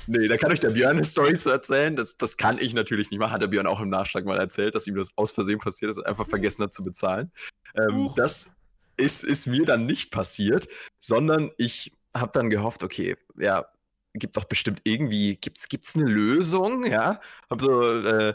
Nee, 0.08 0.26
da 0.26 0.36
kann 0.36 0.50
euch 0.50 0.58
der 0.58 0.70
Björn 0.70 0.96
eine 0.96 1.04
Story 1.04 1.38
zu 1.38 1.50
erzählen. 1.50 1.94
Das, 1.94 2.16
das 2.16 2.36
kann 2.36 2.58
ich 2.58 2.74
natürlich 2.74 3.12
nicht 3.12 3.20
machen. 3.20 3.30
Hat 3.30 3.40
der 3.40 3.46
Björn 3.46 3.68
auch 3.68 3.80
im 3.80 3.88
Nachschlag 3.88 4.24
mal 4.24 4.36
erzählt, 4.36 4.74
dass 4.74 4.88
ihm 4.88 4.96
das 4.96 5.10
aus 5.14 5.30
Versehen 5.30 5.60
passiert 5.60 5.92
ist, 5.92 6.00
einfach 6.00 6.26
vergessen 6.26 6.64
hat 6.64 6.74
zu 6.74 6.82
bezahlen. 6.82 7.30
Ähm, 7.76 8.10
das 8.16 8.50
ist, 8.96 9.22
ist 9.22 9.46
mir 9.46 9.64
dann 9.64 9.86
nicht 9.86 10.10
passiert, 10.10 10.66
sondern 10.98 11.52
ich 11.56 11.92
habe 12.16 12.32
dann 12.34 12.50
gehofft, 12.50 12.82
okay, 12.82 13.16
ja, 13.38 13.64
gibt 14.12 14.36
doch 14.36 14.44
bestimmt 14.46 14.80
irgendwie, 14.82 15.36
gibt's, 15.36 15.68
gibt's 15.68 15.94
eine 15.94 16.10
Lösung, 16.10 16.84
ja? 16.84 17.20
Hab 17.48 17.60
so 17.60 17.80
äh, 17.80 18.34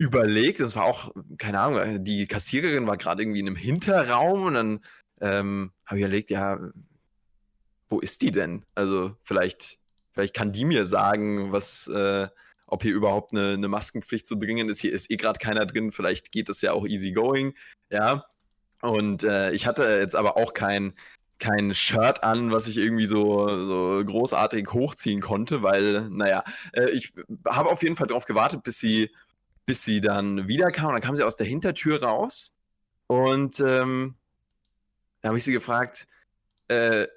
überlegt, 0.00 0.60
das 0.60 0.76
war 0.76 0.84
auch, 0.84 1.12
keine 1.36 1.60
Ahnung, 1.60 2.02
die 2.02 2.26
Kassiererin 2.26 2.86
war 2.86 2.96
gerade 2.96 3.22
irgendwie 3.22 3.40
in 3.40 3.46
einem 3.46 3.56
Hinterraum 3.56 4.46
und 4.46 4.54
dann 4.54 4.80
ähm, 5.20 5.72
habe 5.84 5.98
ich 5.98 6.04
überlegt, 6.06 6.30
ja, 6.30 6.58
wo 7.86 8.00
ist 8.00 8.22
die 8.22 8.32
denn? 8.32 8.64
Also 8.74 9.14
vielleicht, 9.22 9.78
vielleicht 10.12 10.34
kann 10.34 10.52
die 10.52 10.64
mir 10.64 10.86
sagen, 10.86 11.52
was, 11.52 11.86
äh, 11.88 12.28
ob 12.66 12.82
hier 12.82 12.94
überhaupt 12.94 13.32
eine, 13.32 13.52
eine 13.52 13.68
Maskenpflicht 13.68 14.26
so 14.26 14.36
dringend 14.36 14.70
ist. 14.70 14.80
Hier 14.80 14.94
ist 14.94 15.10
eh 15.10 15.16
gerade 15.16 15.38
keiner 15.38 15.66
drin, 15.66 15.92
vielleicht 15.92 16.32
geht 16.32 16.48
das 16.48 16.62
ja 16.62 16.72
auch 16.72 16.86
easy 16.86 17.12
going, 17.12 17.52
ja. 17.90 18.24
Und 18.80 19.24
äh, 19.24 19.50
ich 19.50 19.66
hatte 19.66 19.84
jetzt 19.84 20.16
aber 20.16 20.38
auch 20.38 20.54
kein, 20.54 20.94
kein 21.38 21.74
Shirt 21.74 22.24
an, 22.24 22.52
was 22.52 22.68
ich 22.68 22.78
irgendwie 22.78 23.04
so, 23.04 23.48
so 23.66 24.02
großartig 24.02 24.66
hochziehen 24.72 25.20
konnte, 25.20 25.62
weil, 25.62 26.08
naja, 26.08 26.42
äh, 26.72 26.88
ich 26.88 27.12
habe 27.46 27.68
auf 27.68 27.82
jeden 27.82 27.96
Fall 27.96 28.06
darauf 28.06 28.24
gewartet, 28.24 28.62
bis 28.62 28.80
sie 28.80 29.10
bis 29.66 29.84
sie 29.84 30.00
dann 30.00 30.48
wiederkam. 30.48 30.86
Und 30.86 30.92
dann 30.94 31.02
kam 31.02 31.16
sie 31.16 31.22
aus 31.22 31.36
der 31.36 31.46
Hintertür 31.46 32.02
raus. 32.02 32.54
Und 33.06 33.60
ähm, 33.60 34.16
da 35.20 35.28
habe 35.28 35.38
ich 35.38 35.44
sie 35.44 35.52
gefragt, 35.52 36.06
äh, 36.68 37.02
äh, 37.02 37.08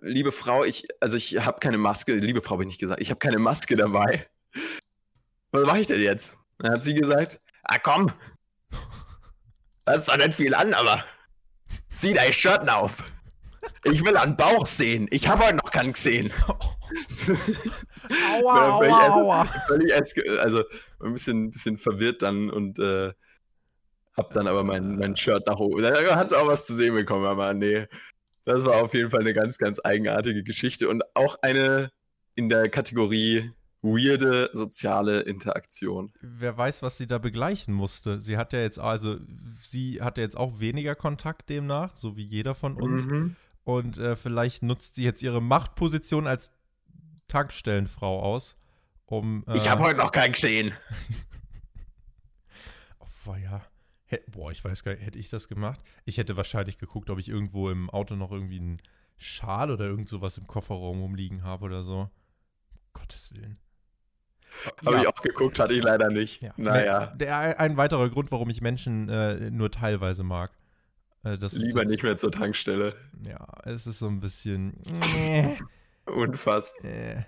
liebe 0.00 0.32
Frau, 0.32 0.64
ich, 0.64 0.86
also 1.00 1.16
ich 1.16 1.44
habe 1.44 1.58
keine 1.60 1.78
Maske, 1.78 2.14
liebe 2.14 2.40
Frau 2.40 2.52
habe 2.52 2.62
ich 2.62 2.68
nicht 2.68 2.80
gesagt, 2.80 3.00
ich 3.00 3.10
habe 3.10 3.18
keine 3.18 3.38
Maske 3.38 3.76
dabei. 3.76 4.28
Was 5.50 5.66
mache 5.66 5.80
ich 5.80 5.86
denn 5.86 6.00
jetzt? 6.00 6.36
Dann 6.58 6.72
hat 6.72 6.84
sie 6.84 6.94
gesagt, 6.94 7.40
ah 7.64 7.78
komm, 7.78 8.12
Das 9.84 10.00
ist 10.00 10.06
zwar 10.06 10.18
nicht 10.18 10.34
viel 10.34 10.54
an, 10.54 10.74
aber 10.74 11.04
zieh 11.94 12.12
dein 12.12 12.32
Shirt 12.32 12.68
auf. 12.68 13.04
Ich 13.84 14.04
will 14.04 14.16
einen 14.16 14.36
Bauch 14.36 14.66
sehen. 14.66 15.06
Ich 15.10 15.28
habe 15.28 15.44
heute 15.44 15.56
noch 15.56 15.70
keinen 15.70 15.92
gesehen. 15.92 16.32
aua, 18.42 18.78
völlig, 18.78 18.94
aua, 18.94 19.40
aua. 19.42 19.44
völlig 19.66 19.94
eske- 19.94 20.38
also 20.38 20.62
ein 21.00 21.12
bisschen, 21.12 21.50
bisschen 21.50 21.76
verwirrt 21.76 22.22
dann 22.22 22.50
und 22.50 22.78
äh, 22.78 23.12
hab 24.16 24.32
dann 24.32 24.46
aber 24.46 24.64
mein, 24.64 24.96
mein 24.96 25.16
Shirt 25.16 25.46
nach 25.46 25.58
oben. 25.58 25.82
Da 25.82 26.16
hat 26.16 26.32
auch 26.32 26.46
was 26.46 26.66
zu 26.66 26.74
sehen 26.74 26.94
bekommen, 26.94 27.26
aber 27.26 27.52
nee. 27.54 27.86
Das 28.44 28.64
war 28.64 28.82
auf 28.82 28.94
jeden 28.94 29.10
Fall 29.10 29.20
eine 29.20 29.34
ganz, 29.34 29.58
ganz 29.58 29.80
eigenartige 29.82 30.42
Geschichte 30.44 30.88
und 30.88 31.02
auch 31.14 31.36
eine 31.42 31.90
in 32.34 32.48
der 32.48 32.68
Kategorie 32.68 33.50
weirde 33.82 34.50
soziale 34.52 35.20
Interaktion. 35.20 36.12
Wer 36.20 36.56
weiß, 36.56 36.82
was 36.82 36.96
sie 36.96 37.06
da 37.06 37.18
begleichen 37.18 37.74
musste. 37.74 38.20
Sie 38.22 38.36
hat 38.36 38.52
ja 38.52 38.60
jetzt, 38.60 38.78
also, 38.78 39.16
sie 39.60 40.00
hatte 40.00 40.20
jetzt 40.20 40.36
auch 40.36 40.60
weniger 40.60 40.94
Kontakt 40.94 41.48
demnach, 41.50 41.96
so 41.96 42.16
wie 42.16 42.24
jeder 42.24 42.54
von 42.54 42.76
uns. 42.76 43.04
Mhm. 43.04 43.36
Und 43.64 43.98
äh, 43.98 44.16
vielleicht 44.16 44.62
nutzt 44.62 44.94
sie 44.94 45.02
jetzt 45.04 45.22
ihre 45.22 45.42
Machtposition 45.42 46.26
als 46.26 46.52
Tankstellenfrau 47.28 48.20
aus, 48.22 48.56
um. 49.06 49.44
Äh, 49.48 49.56
Ich 49.56 49.68
habe 49.68 49.82
heute 49.82 49.98
noch 49.98 50.12
keinen 50.12 50.32
gesehen. 50.32 50.72
Oh, 53.28 53.34
ja. 53.34 53.60
Boah, 54.28 54.52
ich 54.52 54.64
weiß 54.64 54.84
gar 54.84 54.92
nicht, 54.92 55.04
hätte 55.04 55.18
ich 55.18 55.28
das 55.30 55.48
gemacht? 55.48 55.80
Ich 56.04 56.16
hätte 56.16 56.36
wahrscheinlich 56.36 56.78
geguckt, 56.78 57.10
ob 57.10 57.18
ich 57.18 57.28
irgendwo 57.28 57.70
im 57.70 57.90
Auto 57.90 58.14
noch 58.14 58.30
irgendwie 58.30 58.60
einen 58.60 58.80
Schal 59.16 59.72
oder 59.72 59.84
irgend 59.84 60.08
sowas 60.08 60.38
im 60.38 60.46
Kofferraum 60.46 61.00
rumliegen 61.00 61.42
habe 61.42 61.64
oder 61.64 61.82
so. 61.82 62.02
Um 62.02 62.10
Gottes 62.92 63.34
Willen. 63.34 63.58
Habe 64.86 64.98
ich 65.00 65.08
auch 65.08 65.20
geguckt, 65.22 65.58
hatte 65.58 65.74
ich 65.74 65.82
leider 65.82 66.08
nicht. 66.08 66.40
Ja. 66.40 66.52
Naja, 66.56 67.06
Der, 67.16 67.58
ein 67.58 67.76
weiterer 67.76 68.08
Grund, 68.08 68.30
warum 68.30 68.48
ich 68.48 68.60
Menschen 68.60 69.08
äh, 69.08 69.50
nur 69.50 69.72
teilweise 69.72 70.22
mag. 70.22 70.52
Äh, 71.24 71.36
das 71.36 71.52
ist 71.54 71.62
lieber 71.62 71.80
jetzt- 71.80 71.90
nicht 71.90 72.02
mehr 72.04 72.16
zur 72.16 72.30
Tankstelle. 72.30 72.94
Ja, 73.26 73.44
es 73.64 73.88
ist 73.88 73.98
so 73.98 74.06
ein 74.06 74.20
bisschen. 74.20 74.74
Unfassbar. 76.06 76.84
äh. 76.84 77.24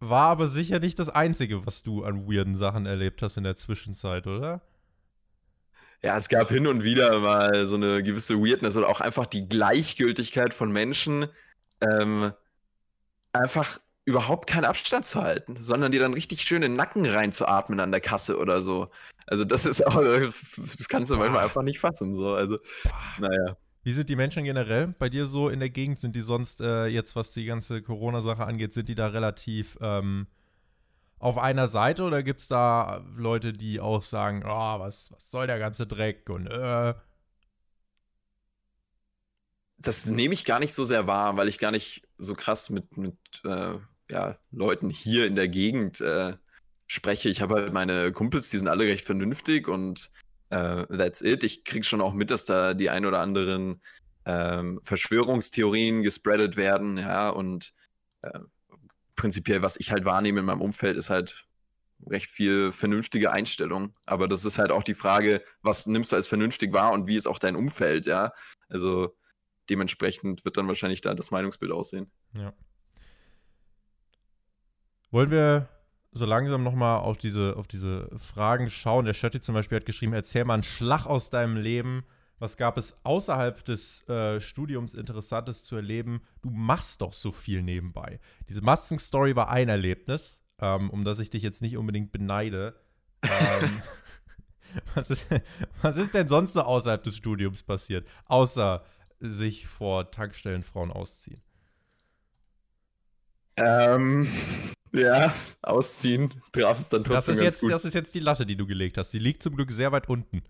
War 0.00 0.30
aber 0.30 0.48
sicher 0.48 0.80
nicht 0.80 0.98
das 0.98 1.08
Einzige, 1.08 1.64
was 1.64 1.84
du 1.84 2.02
an 2.02 2.26
weirden 2.26 2.56
Sachen 2.56 2.86
erlebt 2.86 3.22
hast 3.22 3.36
in 3.36 3.44
der 3.44 3.54
Zwischenzeit, 3.54 4.26
oder? 4.26 4.60
Ja, 6.02 6.16
es 6.16 6.28
gab 6.28 6.48
hin 6.48 6.66
und 6.66 6.82
wieder 6.82 7.20
mal 7.20 7.64
so 7.66 7.76
eine 7.76 8.02
gewisse 8.02 8.40
Weirdness 8.40 8.76
oder 8.76 8.88
auch 8.88 9.00
einfach 9.00 9.26
die 9.26 9.48
Gleichgültigkeit 9.48 10.52
von 10.52 10.72
Menschen, 10.72 11.28
ähm, 11.80 12.32
einfach 13.32 13.78
überhaupt 14.04 14.48
keinen 14.48 14.64
Abstand 14.64 15.06
zu 15.06 15.22
halten, 15.22 15.54
sondern 15.56 15.92
die 15.92 16.00
dann 16.00 16.14
richtig 16.14 16.42
schön 16.42 16.64
in 16.64 16.72
den 16.72 16.76
Nacken 16.76 17.06
reinzuatmen 17.06 17.78
an 17.78 17.92
der 17.92 18.00
Kasse 18.00 18.38
oder 18.38 18.60
so. 18.60 18.90
Also 19.28 19.44
das 19.44 19.64
ist 19.66 19.86
auch, 19.86 20.02
das 20.02 20.88
kannst 20.88 21.12
du 21.12 21.16
manchmal 21.16 21.44
einfach 21.44 21.62
nicht 21.62 21.78
fassen. 21.78 22.16
So. 22.16 22.34
Also, 22.34 22.58
naja. 23.18 23.56
Wie 23.82 23.92
sind 23.92 24.08
die 24.08 24.16
Menschen 24.16 24.44
generell 24.44 24.88
bei 24.98 25.08
dir 25.08 25.26
so 25.26 25.48
in 25.48 25.60
der 25.60 25.70
Gegend? 25.70 25.98
Sind 25.98 26.14
die 26.16 26.20
sonst 26.22 26.60
äh, 26.60 26.86
jetzt, 26.86 27.16
was 27.16 27.32
die 27.32 27.44
ganze 27.44 27.82
Corona-Sache 27.82 28.44
angeht, 28.44 28.74
sind 28.74 28.88
die 28.88 28.94
da 28.94 29.08
relativ 29.08 29.76
ähm, 29.80 30.26
auf 31.18 31.38
einer 31.38 31.68
Seite 31.68 32.02
oder 32.04 32.22
gibt 32.22 32.40
es 32.42 32.48
da 32.48 33.04
Leute, 33.16 33.52
die 33.52 33.80
auch 33.80 34.02
sagen, 34.02 34.42
oh, 34.44 34.78
was, 34.80 35.12
was 35.12 35.30
soll 35.30 35.46
der 35.46 35.58
ganze 35.58 35.86
Dreck 35.86 36.28
und 36.30 36.46
äh, 36.46 36.94
Das 39.78 40.06
nehme 40.06 40.34
ich 40.34 40.44
gar 40.44 40.60
nicht 40.60 40.72
so 40.72 40.84
sehr 40.84 41.06
wahr, 41.08 41.36
weil 41.36 41.48
ich 41.48 41.58
gar 41.58 41.72
nicht 41.72 42.06
so 42.18 42.34
krass 42.34 42.70
mit, 42.70 42.96
mit 42.96 43.16
äh, 43.44 43.74
ja, 44.10 44.38
Leuten 44.52 44.90
hier 44.90 45.26
in 45.26 45.34
der 45.34 45.48
Gegend 45.48 46.00
äh, 46.00 46.34
spreche. 46.86 47.28
Ich 47.28 47.42
habe 47.42 47.56
halt 47.56 47.72
meine 47.72 48.12
Kumpels, 48.12 48.50
die 48.50 48.58
sind 48.58 48.68
alle 48.68 48.84
recht 48.84 49.04
vernünftig 49.04 49.68
und 49.68 50.10
äh, 50.52 50.86
that's 50.96 51.22
it. 51.22 51.44
Ich 51.44 51.64
kriege 51.64 51.84
schon 51.84 52.02
auch 52.02 52.12
mit, 52.12 52.30
dass 52.30 52.44
da 52.44 52.74
die 52.74 52.90
ein 52.90 53.06
oder 53.06 53.20
anderen 53.20 53.80
ähm, 54.26 54.80
Verschwörungstheorien 54.82 56.02
gespreadet 56.02 56.56
werden, 56.56 56.98
ja, 56.98 57.30
und 57.30 57.72
äh, 58.20 58.38
prinzipiell, 59.16 59.62
was 59.62 59.78
ich 59.78 59.90
halt 59.90 60.04
wahrnehme 60.04 60.40
in 60.40 60.46
meinem 60.46 60.60
Umfeld, 60.60 60.96
ist 60.96 61.10
halt 61.10 61.46
recht 62.06 62.30
viel 62.30 62.70
vernünftige 62.72 63.32
Einstellung. 63.32 63.96
Aber 64.04 64.28
das 64.28 64.44
ist 64.44 64.58
halt 64.58 64.72
auch 64.72 64.82
die 64.82 64.94
Frage, 64.94 65.42
was 65.62 65.86
nimmst 65.86 66.12
du 66.12 66.16
als 66.16 66.28
vernünftig 66.28 66.72
wahr 66.72 66.92
und 66.92 67.06
wie 67.06 67.16
ist 67.16 67.26
auch 67.26 67.38
dein 67.38 67.56
Umfeld, 67.56 68.06
ja? 68.06 68.32
Also 68.68 69.16
dementsprechend 69.70 70.44
wird 70.44 70.56
dann 70.56 70.68
wahrscheinlich 70.68 71.00
da 71.00 71.14
das 71.14 71.30
Meinungsbild 71.30 71.72
aussehen. 71.72 72.10
ja. 72.34 72.52
Wollen 75.10 75.30
wir 75.30 75.68
so 76.12 76.26
langsam 76.26 76.62
nochmal 76.62 76.98
auf 76.98 77.16
diese, 77.16 77.56
auf 77.56 77.66
diese 77.66 78.08
Fragen 78.18 78.70
schauen? 78.70 79.06
Der 79.06 79.14
Schötti 79.14 79.40
zum 79.40 79.54
Beispiel 79.54 79.76
hat 79.76 79.86
geschrieben, 79.86 80.12
erzähl 80.12 80.44
mal 80.44 80.54
einen 80.54 80.62
Schlag 80.62 81.06
aus 81.06 81.30
deinem 81.30 81.56
Leben. 81.56 82.04
Was 82.38 82.56
gab 82.56 82.76
es 82.76 82.96
außerhalb 83.04 83.64
des 83.64 84.06
äh, 84.08 84.40
Studiums 84.40 84.94
Interessantes 84.94 85.62
zu 85.62 85.76
erleben? 85.76 86.22
Du 86.42 86.50
machst 86.50 87.00
doch 87.00 87.12
so 87.12 87.30
viel 87.30 87.62
nebenbei. 87.62 88.20
Diese 88.48 88.62
Masken-Story 88.62 89.36
war 89.36 89.50
ein 89.50 89.68
Erlebnis, 89.68 90.40
ähm, 90.60 90.90
um 90.90 91.04
das 91.04 91.18
ich 91.18 91.30
dich 91.30 91.42
jetzt 91.42 91.62
nicht 91.62 91.76
unbedingt 91.76 92.12
beneide. 92.12 92.74
Ähm, 93.22 93.82
was, 94.94 95.10
ist, 95.10 95.26
was 95.82 95.96
ist 95.96 96.14
denn 96.14 96.28
sonst 96.28 96.54
so 96.54 96.62
außerhalb 96.62 97.02
des 97.04 97.16
Studiums 97.16 97.62
passiert, 97.62 98.08
außer 98.26 98.84
sich 99.20 99.68
vor 99.68 100.10
Tankstellenfrauen 100.10 100.90
ausziehen? 100.90 101.40
Ähm, 103.56 104.26
ja, 104.92 105.34
ausziehen 105.62 106.32
traf 106.52 106.78
es 106.78 106.88
dann 106.88 107.02
Das 107.02 107.12
trotzdem 107.12 107.34
ist, 107.34 107.40
ganz 107.40 107.54
jetzt, 107.54 107.60
gut. 107.60 107.72
das 107.72 107.84
ist 107.84 107.94
jetzt 107.94 108.14
die 108.14 108.20
Latte, 108.20 108.46
die 108.46 108.56
du 108.56 108.66
gelegt 108.66 108.98
hast. 108.98 109.12
Die 109.12 109.18
liegt 109.18 109.42
zum 109.42 109.56
Glück 109.56 109.72
sehr 109.72 109.92
weit 109.92 110.08
unten. 110.08 110.42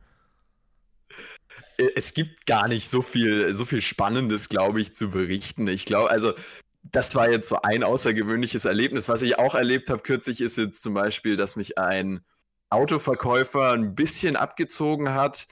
Äh, 1.78 1.90
es 1.96 2.14
gibt 2.14 2.46
gar 2.46 2.68
nicht 2.68 2.88
so 2.88 3.02
viel, 3.02 3.54
so 3.54 3.64
viel 3.64 3.80
Spannendes, 3.80 4.48
glaube 4.48 4.80
ich, 4.80 4.94
zu 4.94 5.10
berichten. 5.10 5.68
Ich 5.68 5.84
glaube, 5.84 6.10
also, 6.10 6.34
das 6.82 7.14
war 7.14 7.30
jetzt 7.30 7.48
so 7.48 7.62
ein 7.62 7.84
außergewöhnliches 7.84 8.64
Erlebnis. 8.64 9.08
Was 9.08 9.22
ich 9.22 9.38
auch 9.38 9.54
erlebt 9.54 9.88
habe 9.88 10.02
kürzlich, 10.02 10.40
ist 10.40 10.58
jetzt 10.58 10.82
zum 10.82 10.94
Beispiel, 10.94 11.36
dass 11.36 11.56
mich 11.56 11.78
ein 11.78 12.24
Autoverkäufer 12.70 13.72
ein 13.72 13.94
bisschen 13.94 14.34
abgezogen 14.34 15.10
hat, 15.14 15.46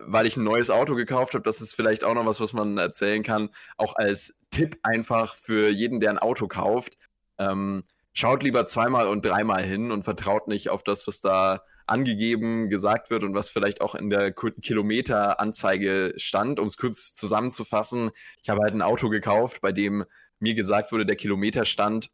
weil 0.00 0.26
ich 0.26 0.36
ein 0.36 0.44
neues 0.44 0.70
Auto 0.70 0.94
gekauft 0.94 1.34
habe. 1.34 1.44
Das 1.44 1.60
ist 1.60 1.74
vielleicht 1.74 2.04
auch 2.04 2.14
noch 2.14 2.26
was, 2.26 2.40
was 2.40 2.52
man 2.52 2.76
erzählen 2.76 3.22
kann. 3.22 3.48
Auch 3.78 3.96
als 3.96 4.38
Tipp 4.50 4.78
einfach 4.82 5.34
für 5.34 5.70
jeden, 5.70 6.00
der 6.00 6.10
ein 6.10 6.18
Auto 6.18 6.48
kauft. 6.48 6.98
Ähm, 7.38 7.82
schaut 8.12 8.42
lieber 8.42 8.66
zweimal 8.66 9.08
und 9.08 9.24
dreimal 9.24 9.62
hin 9.62 9.90
und 9.90 10.02
vertraut 10.04 10.48
nicht 10.48 10.68
auf 10.70 10.82
das, 10.82 11.06
was 11.06 11.20
da 11.20 11.62
angegeben, 11.86 12.68
gesagt 12.68 13.10
wird 13.10 13.24
und 13.24 13.34
was 13.34 13.48
vielleicht 13.48 13.80
auch 13.80 13.94
in 13.94 14.10
der 14.10 14.32
Kilometeranzeige 14.32 16.14
stand. 16.16 16.58
Um 16.60 16.66
es 16.66 16.76
kurz 16.76 17.12
zusammenzufassen, 17.12 18.10
ich 18.42 18.50
habe 18.50 18.62
halt 18.62 18.74
ein 18.74 18.82
Auto 18.82 19.08
gekauft, 19.08 19.60
bei 19.60 19.72
dem 19.72 20.04
mir 20.38 20.54
gesagt 20.54 20.92
wurde, 20.92 21.06
der 21.06 21.16
Kilometerstand 21.16 22.10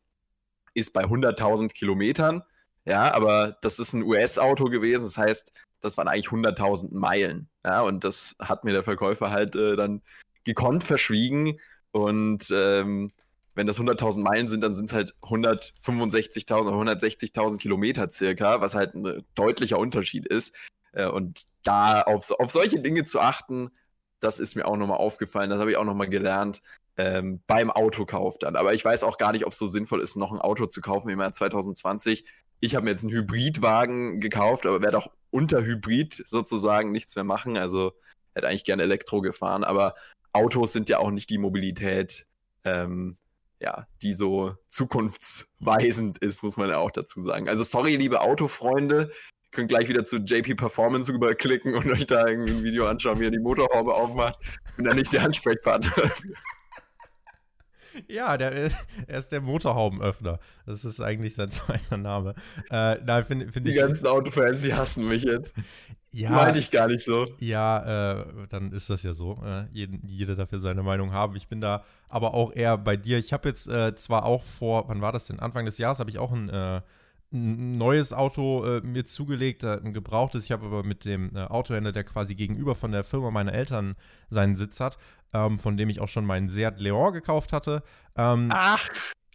ist 0.74 0.92
bei 0.92 1.04
100.000 1.04 1.72
Kilometern. 1.72 2.42
Ja, 2.84 3.12
aber 3.12 3.58
das 3.60 3.78
ist 3.78 3.92
ein 3.92 4.02
US-Auto 4.02 4.66
gewesen, 4.66 5.04
das 5.04 5.18
heißt, 5.18 5.52
das 5.80 5.96
waren 5.96 6.08
eigentlich 6.08 6.28
100.000 6.28 6.94
Meilen. 6.94 7.48
Ja, 7.64 7.82
und 7.82 8.04
das 8.04 8.36
hat 8.38 8.64
mir 8.64 8.72
der 8.72 8.82
Verkäufer 8.82 9.30
halt 9.30 9.54
äh, 9.56 9.76
dann 9.76 10.02
gekonnt 10.44 10.84
verschwiegen. 10.84 11.60
Und 11.90 12.50
ähm, 12.52 13.12
wenn 13.58 13.66
das 13.66 13.80
100.000 13.80 14.20
Meilen 14.20 14.46
sind, 14.46 14.60
dann 14.60 14.72
sind 14.72 14.84
es 14.84 14.92
halt 14.92 15.14
165.000 15.22 16.68
oder 16.68 16.92
160.000 16.92 17.58
Kilometer 17.58 18.08
circa, 18.08 18.60
was 18.60 18.76
halt 18.76 18.94
ein 18.94 19.24
deutlicher 19.34 19.80
Unterschied 19.80 20.26
ist. 20.26 20.54
Äh, 20.92 21.08
und 21.08 21.42
da 21.64 22.02
auf, 22.02 22.30
auf 22.30 22.52
solche 22.52 22.78
Dinge 22.78 23.04
zu 23.04 23.18
achten, 23.18 23.70
das 24.20 24.38
ist 24.38 24.54
mir 24.54 24.64
auch 24.64 24.76
nochmal 24.76 24.98
aufgefallen, 24.98 25.50
das 25.50 25.58
habe 25.58 25.72
ich 25.72 25.76
auch 25.76 25.84
nochmal 25.84 26.08
gelernt 26.08 26.62
ähm, 26.96 27.40
beim 27.48 27.72
Autokauf 27.72 28.38
dann. 28.38 28.54
Aber 28.54 28.74
ich 28.74 28.84
weiß 28.84 29.02
auch 29.02 29.18
gar 29.18 29.32
nicht, 29.32 29.44
ob 29.44 29.52
es 29.52 29.58
so 29.58 29.66
sinnvoll 29.66 30.02
ist, 30.02 30.14
noch 30.14 30.30
ein 30.30 30.40
Auto 30.40 30.66
zu 30.66 30.80
kaufen 30.80 31.10
im 31.10 31.18
Jahr 31.18 31.32
2020. 31.32 32.26
Ich 32.60 32.76
habe 32.76 32.84
mir 32.84 32.92
jetzt 32.92 33.02
einen 33.02 33.12
Hybridwagen 33.12 34.20
gekauft, 34.20 34.66
aber 34.66 34.82
werde 34.82 34.98
auch 34.98 35.10
unter 35.30 35.64
Hybrid 35.64 36.22
sozusagen 36.24 36.92
nichts 36.92 37.16
mehr 37.16 37.24
machen. 37.24 37.58
Also 37.58 37.90
hätte 38.36 38.46
eigentlich 38.46 38.64
gerne 38.64 38.84
Elektro 38.84 39.20
gefahren, 39.20 39.64
aber 39.64 39.96
Autos 40.32 40.72
sind 40.72 40.88
ja 40.88 40.98
auch 40.98 41.10
nicht 41.10 41.28
die 41.28 41.38
Mobilität, 41.38 42.28
ähm, 42.62 43.16
ja, 43.60 43.86
die 44.02 44.12
so 44.12 44.54
zukunftsweisend 44.68 46.18
ist, 46.18 46.42
muss 46.42 46.56
man 46.56 46.70
ja 46.70 46.78
auch 46.78 46.90
dazu 46.90 47.20
sagen. 47.20 47.48
Also 47.48 47.64
sorry, 47.64 47.96
liebe 47.96 48.20
Autofreunde, 48.20 49.10
könnt 49.50 49.68
gleich 49.68 49.88
wieder 49.88 50.04
zu 50.04 50.18
JP 50.18 50.54
Performance 50.56 51.12
rüberklicken 51.12 51.74
und 51.74 51.90
euch 51.90 52.06
da 52.06 52.24
ein 52.24 52.62
Video 52.62 52.86
anschauen, 52.86 53.18
wie 53.20 53.24
er 53.24 53.30
die 53.30 53.38
Motorhaube 53.38 53.94
aufmacht. 53.94 54.38
Bin 54.76 54.84
da 54.84 54.94
nicht 54.94 55.12
der 55.12 55.24
Ansprechpartner. 55.24 55.90
Ja, 58.08 58.36
der, 58.36 58.52
ist- 58.52 58.76
er 59.06 59.18
ist 59.18 59.28
der 59.32 59.40
Motorhaubenöffner. 59.40 60.38
Das 60.66 60.84
ist 60.84 61.00
eigentlich 61.00 61.34
sein 61.34 61.50
zweiter 61.52 61.96
Name. 61.96 62.34
Äh, 62.70 62.96
nein, 63.04 63.24
finde 63.24 63.52
find 63.52 63.66
Die 63.66 63.70
ich. 63.70 63.76
ganzen 63.76 64.06
Autofans, 64.06 64.62
die 64.62 64.74
hassen 64.74 65.08
mich 65.08 65.22
jetzt. 65.24 65.54
ja, 66.12 66.30
Meinte 66.30 66.58
ich 66.58 66.70
gar 66.70 66.88
nicht 66.88 67.04
so. 67.04 67.26
Ja, 67.38 68.20
äh, 68.20 68.24
dann 68.48 68.72
ist 68.72 68.90
das 68.90 69.02
ja 69.02 69.12
so. 69.12 69.42
Äh, 69.44 69.64
jeden, 69.72 70.06
jeder 70.06 70.36
dafür 70.36 70.60
seine 70.60 70.82
Meinung 70.82 71.12
haben. 71.12 71.36
Ich 71.36 71.48
bin 71.48 71.60
da 71.60 71.84
aber 72.08 72.34
auch 72.34 72.52
eher 72.54 72.76
bei 72.78 72.96
dir. 72.96 73.18
Ich 73.18 73.32
habe 73.32 73.48
jetzt 73.48 73.68
äh, 73.68 73.94
zwar 73.94 74.24
auch 74.24 74.42
vor, 74.42 74.88
wann 74.88 75.00
war 75.02 75.12
das 75.12 75.26
denn? 75.26 75.40
Anfang 75.40 75.64
des 75.64 75.78
Jahres 75.78 75.98
habe 75.98 76.10
ich 76.10 76.18
auch 76.18 76.32
ein, 76.32 76.48
äh, 76.48 76.80
ein 77.30 77.76
neues 77.76 78.14
Auto 78.14 78.64
äh, 78.64 78.80
mir 78.80 79.04
zugelegt, 79.04 79.62
äh, 79.62 79.78
ein 79.84 79.92
gebrauchtes. 79.92 80.44
Ich 80.44 80.52
habe 80.52 80.64
aber 80.64 80.82
mit 80.82 81.04
dem 81.04 81.36
äh, 81.36 81.40
Autohändler, 81.44 81.92
der 81.92 82.04
quasi 82.04 82.34
gegenüber 82.34 82.74
von 82.74 82.90
der 82.90 83.04
Firma 83.04 83.30
meiner 83.30 83.52
Eltern 83.52 83.96
seinen 84.30 84.56
Sitz 84.56 84.80
hat, 84.80 84.96
ähm, 85.32 85.58
von 85.58 85.76
dem 85.76 85.88
ich 85.88 86.00
auch 86.00 86.08
schon 86.08 86.24
meinen 86.24 86.48
Seat 86.48 86.80
Leon 86.80 87.12
gekauft 87.12 87.52
hatte. 87.52 87.82
Ähm, 88.16 88.48
ach. 88.52 88.88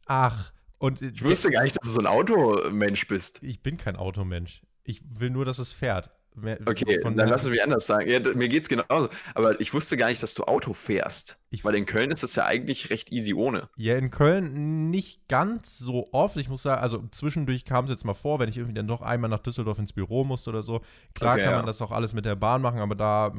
Ach. 0.06 0.52
Und, 0.78 1.02
ich 1.02 1.24
wusste 1.24 1.50
gar 1.50 1.64
nicht, 1.64 1.78
dass 1.78 1.88
du 1.88 1.94
so 1.94 2.00
ein 2.00 2.08
Automensch 2.08 3.08
bist. 3.08 3.42
Ich 3.42 3.62
bin 3.62 3.78
kein 3.78 3.96
Automensch. 3.96 4.62
Ich 4.84 5.02
will 5.08 5.30
nur, 5.30 5.46
dass 5.46 5.60
es 5.60 5.72
fährt. 5.72 6.12
Mehr, 6.36 6.60
okay, 6.66 7.00
dann 7.04 7.16
lass 7.16 7.44
es 7.44 7.50
mich 7.50 7.62
anders 7.64 7.86
sagen. 7.86 8.10
Ja, 8.10 8.20
mir 8.34 8.48
geht's 8.48 8.68
genauso. 8.68 9.10
Aber 9.36 9.60
ich 9.62 9.74
wusste 9.74 9.98
gar 9.98 10.10
nicht, 10.10 10.24
dass 10.24 10.34
du 10.34 10.44
Auto 10.44 10.74
fährst. 10.74 11.38
Ich 11.50 11.64
Weil 11.64 11.76
in 11.76 11.86
Köln 11.86 12.10
ist 12.10 12.24
es 12.24 12.36
ja 12.36 12.46
eigentlich 12.46 12.90
recht 12.90 13.12
easy 13.12 13.34
ohne. 13.34 13.70
Ja, 13.76 13.96
in 13.96 14.10
Köln 14.10 14.90
nicht 14.90 15.28
ganz 15.28 15.78
so 15.78 16.10
oft. 16.12 16.36
Ich 16.38 16.50
muss 16.50 16.64
sagen, 16.64 16.82
also 16.82 17.04
zwischendurch 17.12 17.66
kam 17.66 17.86
es 17.86 17.92
jetzt 17.92 18.06
mal 18.06 18.16
vor, 18.16 18.40
wenn 18.40 18.50
ich 18.50 18.58
irgendwie 18.58 18.74
dann 18.74 18.88
doch 18.88 19.02
einmal 19.02 19.30
nach 19.30 19.40
Düsseldorf 19.40 19.78
ins 19.78 19.94
Büro 19.94 20.24
musste 20.24 20.50
oder 20.50 20.64
so. 20.64 20.82
Klar 21.14 21.36
okay, 21.36 21.44
kann 21.44 21.54
man 21.54 21.66
das 21.66 21.82
auch 21.82 21.92
alles 21.92 22.14
mit 22.14 22.26
der 22.26 22.36
Bahn 22.36 22.62
machen, 22.62 22.80
aber 22.80 22.96
da, 22.96 23.32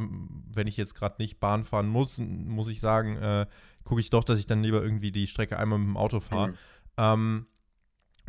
wenn 0.53 0.67
ich 0.69 0.77
jetzt 0.77 0.95
gerade 0.95 1.17
nicht 1.19 1.41
Bahn 1.41 1.65
fahren 1.65 1.89
muss, 1.89 2.19
muss 2.19 2.69
ich 2.69 2.81
sagen, 2.81 3.17
äh, 3.17 3.47
gucke 3.83 4.01
ich 4.01 4.11
doch, 4.11 4.25
dass 4.25 4.39
ich 4.39 4.47
dann 4.47 4.63
lieber 4.63 4.83
irgendwie 4.83 5.11
die 5.11 5.27
Strecke 5.27 5.59
einmal 5.59 5.79
mit 5.79 5.89
dem 5.89 5.97
Auto 5.97 6.21
fahre. 6.21 6.49
Mhm. 6.49 6.57
Ähm, 6.97 7.47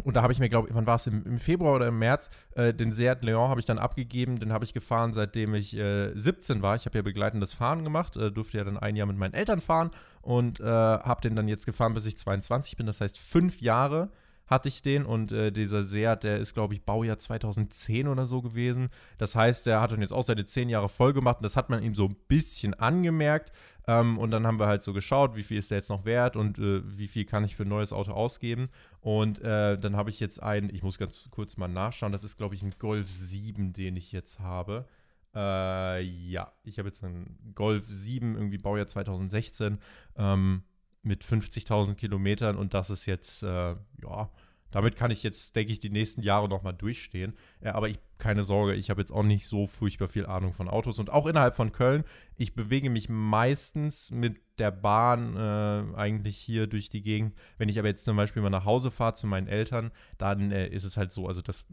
und 0.04 0.16
da 0.16 0.22
habe 0.22 0.34
ich 0.34 0.40
mir, 0.40 0.50
glaube 0.50 0.70
ich, 0.70 0.76
wann 0.76 0.86
war 0.86 0.96
es, 0.96 1.08
im, 1.08 1.26
im, 1.26 1.40
Februar 1.40 1.76
oder 1.76 1.88
im 1.88 1.98
März, 1.98 2.30
äh, 2.56 2.74
den 2.74 2.92
Seat 2.92 3.24
Leon 3.24 3.50
habe 3.50 3.60
ich 3.60 3.66
dann 3.66 3.80
abgegeben. 3.80 4.40
Den 4.40 4.52
habe 4.52 4.66
ich 4.66 4.74
gefahren, 4.74 5.14
seitdem 5.14 5.56
ich 5.56 5.76
äh, 5.76 6.12
17 6.14 6.62
war. 6.62 6.76
Ich 6.76 6.86
habe 6.86 6.98
ja 6.98 7.02
begleitendes 7.02 7.54
Fahren 7.54 7.84
gemacht, 7.84 8.18
äh, 8.18 8.32
durfte 8.32 8.58
ja 8.58 8.64
dann 8.64 8.78
ein 8.78 8.96
Jahr 8.96 9.08
mit 9.08 9.18
meinen 9.18 9.34
Eltern 9.34 9.62
fahren 9.62 9.92
und 10.22 10.60
äh, 10.60 10.64
habe 10.66 11.22
den 11.22 11.36
dann 11.36 11.48
jetzt 11.48 11.66
gefahren, 11.66 11.94
bis 11.94 12.06
ich 12.06 12.18
22 12.18 12.76
bin. 12.76 12.86
Das 12.86 13.00
heißt, 13.02 13.18
fünf 13.18 13.62
Jahre 13.62 14.10
hatte 14.48 14.70
ich 14.70 14.82
den 14.82 15.06
und 15.06 15.32
äh, 15.32 15.52
dieser 15.52 15.84
Seat, 15.84 16.24
der 16.24 16.38
ist, 16.38 16.54
glaube 16.54 16.74
ich, 16.74 16.84
Baujahr 16.84 17.18
2010 17.18 18.08
oder 18.08 18.26
so 18.26 18.42
gewesen. 18.42 18.90
Das 19.18 19.36
heißt, 19.36 19.66
der 19.66 19.82
hat 19.82 19.92
dann 19.92 20.02
jetzt 20.02 20.14
auch 20.14 20.24
seine 20.24 20.46
zehn 20.46 20.70
Jahre 20.70 20.90
voll 20.90 21.14
gemacht 21.14 21.38
und 21.38 21.44
das 21.44 21.56
hat 21.56 21.70
man 21.70 21.82
ihm 21.82 21.96
so 21.96 22.06
ein 22.06 22.16
bisschen 22.28 22.74
angemerkt. 22.74 23.52
Ähm, 23.88 24.18
und 24.18 24.32
dann 24.32 24.48
haben 24.48 24.60
wir 24.60 24.68
halt 24.68 24.84
so 24.84 24.94
geschaut, 24.94 25.36
wie 25.36 25.44
viel 25.44 25.58
ist 25.58 25.72
der 25.72 25.78
jetzt 25.78 25.90
noch 25.90 26.06
wert 26.06 26.36
und 26.36 26.58
äh, 26.58 26.82
wie 26.86 27.08
viel 27.08 27.26
kann 27.26 27.44
ich 27.44 27.56
für 27.56 27.64
ein 27.64 27.70
neues 27.70 27.94
Auto 27.94 28.12
ausgeben. 28.12 28.70
Und 29.02 29.42
äh, 29.42 29.78
dann 29.78 29.96
habe 29.96 30.10
ich 30.10 30.20
jetzt 30.20 30.42
einen, 30.42 30.74
ich 30.74 30.84
muss 30.84 30.98
ganz 30.98 31.30
kurz 31.30 31.58
mal 31.58 31.68
nachschauen, 31.68 32.12
das 32.12 32.24
ist, 32.24 32.38
glaube 32.38 32.56
ich, 32.56 32.64
ein 32.64 32.74
Golf 32.80 33.12
7, 33.12 33.74
den 33.74 33.96
ich 33.96 34.12
jetzt 34.12 34.40
habe. 34.40 34.88
Äh, 35.36 36.02
ja, 36.02 36.52
ich 36.64 36.80
habe 36.80 36.88
jetzt 36.88 37.04
einen 37.04 37.38
Golf 37.54 37.86
7, 37.88 38.36
irgendwie 38.36 38.58
Baujahr 38.58 38.88
2016, 38.88 39.80
ähm, 40.18 40.64
mit 41.06 41.24
50.000 41.24 41.96
Kilometern 41.96 42.56
und 42.58 42.74
das 42.74 42.90
ist 42.90 43.06
jetzt, 43.06 43.44
äh, 43.44 43.76
ja, 44.04 44.30
damit 44.76 44.98
kann 44.98 45.10
ich 45.10 45.24
jetzt, 45.24 45.56
denke 45.56 45.72
ich, 45.72 45.80
die 45.80 45.90
nächsten 45.90 46.22
Jahre 46.22 46.50
noch 46.50 46.62
mal 46.62 46.74
durchstehen. 46.74 47.34
Ja, 47.62 47.76
aber 47.76 47.88
ich, 47.88 47.98
keine 48.18 48.44
Sorge, 48.44 48.74
ich 48.74 48.90
habe 48.90 49.00
jetzt 49.00 49.12
auch 49.12 49.24
nicht 49.24 49.48
so 49.48 49.68
furchtbar 49.68 50.10
viel 50.10 50.26
Ahnung 50.26 50.52
von 50.52 50.68
Autos. 50.68 51.00
Und 51.00 51.10
auch 51.10 51.28
innerhalb 51.28 51.56
von 51.56 51.72
Köln, 51.72 52.04
ich 52.36 52.56
bewege 52.56 52.90
mich 52.90 53.08
meistens 53.08 54.12
mit 54.12 54.36
der 54.60 54.72
Bahn 54.72 55.38
äh, 55.38 55.96
eigentlich 55.96 56.38
hier 56.38 56.68
durch 56.68 56.90
die 56.90 57.04
Gegend. 57.04 57.36
Wenn 57.58 57.70
ich 57.70 57.80
aber 57.80 57.88
jetzt 57.88 58.04
zum 58.04 58.18
Beispiel 58.18 58.42
mal 58.42 58.50
nach 58.50 58.66
Hause 58.66 58.92
fahre 58.92 59.14
zu 59.14 59.28
meinen 59.28 59.48
Eltern, 59.48 59.92
dann 60.18 60.52
äh, 60.52 60.68
ist 60.68 60.84
es 60.84 60.98
halt 60.98 61.14
so, 61.14 61.26
also 61.26 61.42
das 61.42 61.66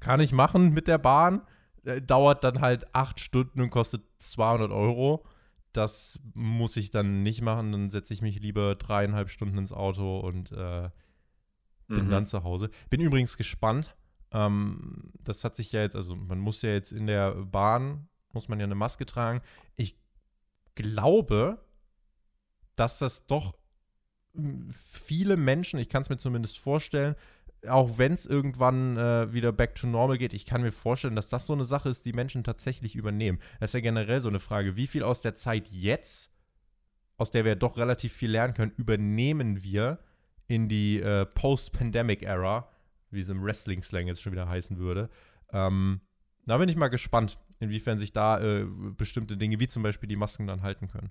kann 0.00 0.18
ich 0.18 0.32
machen 0.32 0.72
mit 0.72 0.88
der 0.88 0.98
Bahn. 0.98 1.42
Äh, 1.84 2.02
dauert 2.02 2.42
dann 2.42 2.60
halt 2.60 2.92
acht 2.92 3.20
Stunden 3.20 3.60
und 3.60 3.70
kostet 3.70 4.02
200 4.18 4.72
Euro. 4.72 5.24
Das 5.76 6.18
muss 6.34 6.76
ich 6.76 6.90
dann 6.90 7.22
nicht 7.22 7.42
machen. 7.42 7.72
Dann 7.72 7.90
setze 7.90 8.14
ich 8.14 8.22
mich 8.22 8.40
lieber 8.40 8.74
dreieinhalb 8.74 9.28
Stunden 9.28 9.58
ins 9.58 9.72
Auto 9.72 10.20
und 10.20 10.52
äh, 10.52 10.90
bin 11.88 12.06
mhm. 12.06 12.10
dann 12.10 12.26
zu 12.26 12.44
Hause. 12.44 12.70
Bin 12.90 13.00
übrigens 13.00 13.36
gespannt. 13.36 13.96
Ähm, 14.32 15.12
das 15.22 15.44
hat 15.44 15.56
sich 15.56 15.72
ja 15.72 15.82
jetzt, 15.82 15.96
also 15.96 16.16
man 16.16 16.38
muss 16.38 16.62
ja 16.62 16.70
jetzt 16.70 16.92
in 16.92 17.06
der 17.06 17.32
Bahn, 17.32 18.08
muss 18.32 18.48
man 18.48 18.58
ja 18.58 18.64
eine 18.64 18.74
Maske 18.74 19.06
tragen. 19.06 19.40
Ich 19.76 19.96
glaube, 20.74 21.64
dass 22.74 22.98
das 22.98 23.26
doch 23.26 23.56
hm, 24.34 24.70
viele 24.72 25.36
Menschen, 25.36 25.78
ich 25.78 25.88
kann 25.88 26.02
es 26.02 26.08
mir 26.08 26.18
zumindest 26.18 26.58
vorstellen, 26.58 27.16
auch 27.68 27.98
wenn 27.98 28.12
es 28.12 28.26
irgendwann 28.26 28.96
äh, 28.96 29.32
wieder 29.32 29.52
back 29.52 29.74
to 29.74 29.86
normal 29.86 30.18
geht, 30.18 30.32
ich 30.32 30.46
kann 30.46 30.62
mir 30.62 30.72
vorstellen, 30.72 31.16
dass 31.16 31.28
das 31.28 31.46
so 31.46 31.52
eine 31.52 31.64
Sache 31.64 31.88
ist, 31.88 32.04
die 32.04 32.12
Menschen 32.12 32.44
tatsächlich 32.44 32.96
übernehmen. 32.96 33.38
Das 33.60 33.70
ist 33.70 33.74
ja 33.74 33.80
generell 33.80 34.20
so 34.20 34.28
eine 34.28 34.40
Frage, 34.40 34.76
wie 34.76 34.86
viel 34.86 35.02
aus 35.02 35.22
der 35.22 35.34
Zeit 35.34 35.68
jetzt, 35.68 36.30
aus 37.16 37.30
der 37.30 37.44
wir 37.44 37.56
doch 37.56 37.76
relativ 37.78 38.12
viel 38.12 38.30
lernen 38.30 38.54
können, 38.54 38.72
übernehmen 38.76 39.62
wir 39.62 39.98
in 40.48 40.68
die 40.68 41.00
äh, 41.00 41.26
Post-Pandemic-Era, 41.26 42.70
wie 43.10 43.20
es 43.20 43.28
im 43.28 43.42
Wrestling-Slang 43.42 44.06
jetzt 44.06 44.22
schon 44.22 44.32
wieder 44.32 44.48
heißen 44.48 44.78
würde. 44.78 45.10
Ähm, 45.52 46.00
da 46.44 46.58
bin 46.58 46.68
ich 46.68 46.76
mal 46.76 46.88
gespannt, 46.88 47.38
inwiefern 47.58 47.98
sich 47.98 48.12
da 48.12 48.40
äh, 48.40 48.66
bestimmte 48.96 49.36
Dinge, 49.36 49.58
wie 49.58 49.68
zum 49.68 49.82
Beispiel 49.82 50.08
die 50.08 50.16
Masken, 50.16 50.46
dann 50.46 50.62
halten 50.62 50.88
können. 50.88 51.10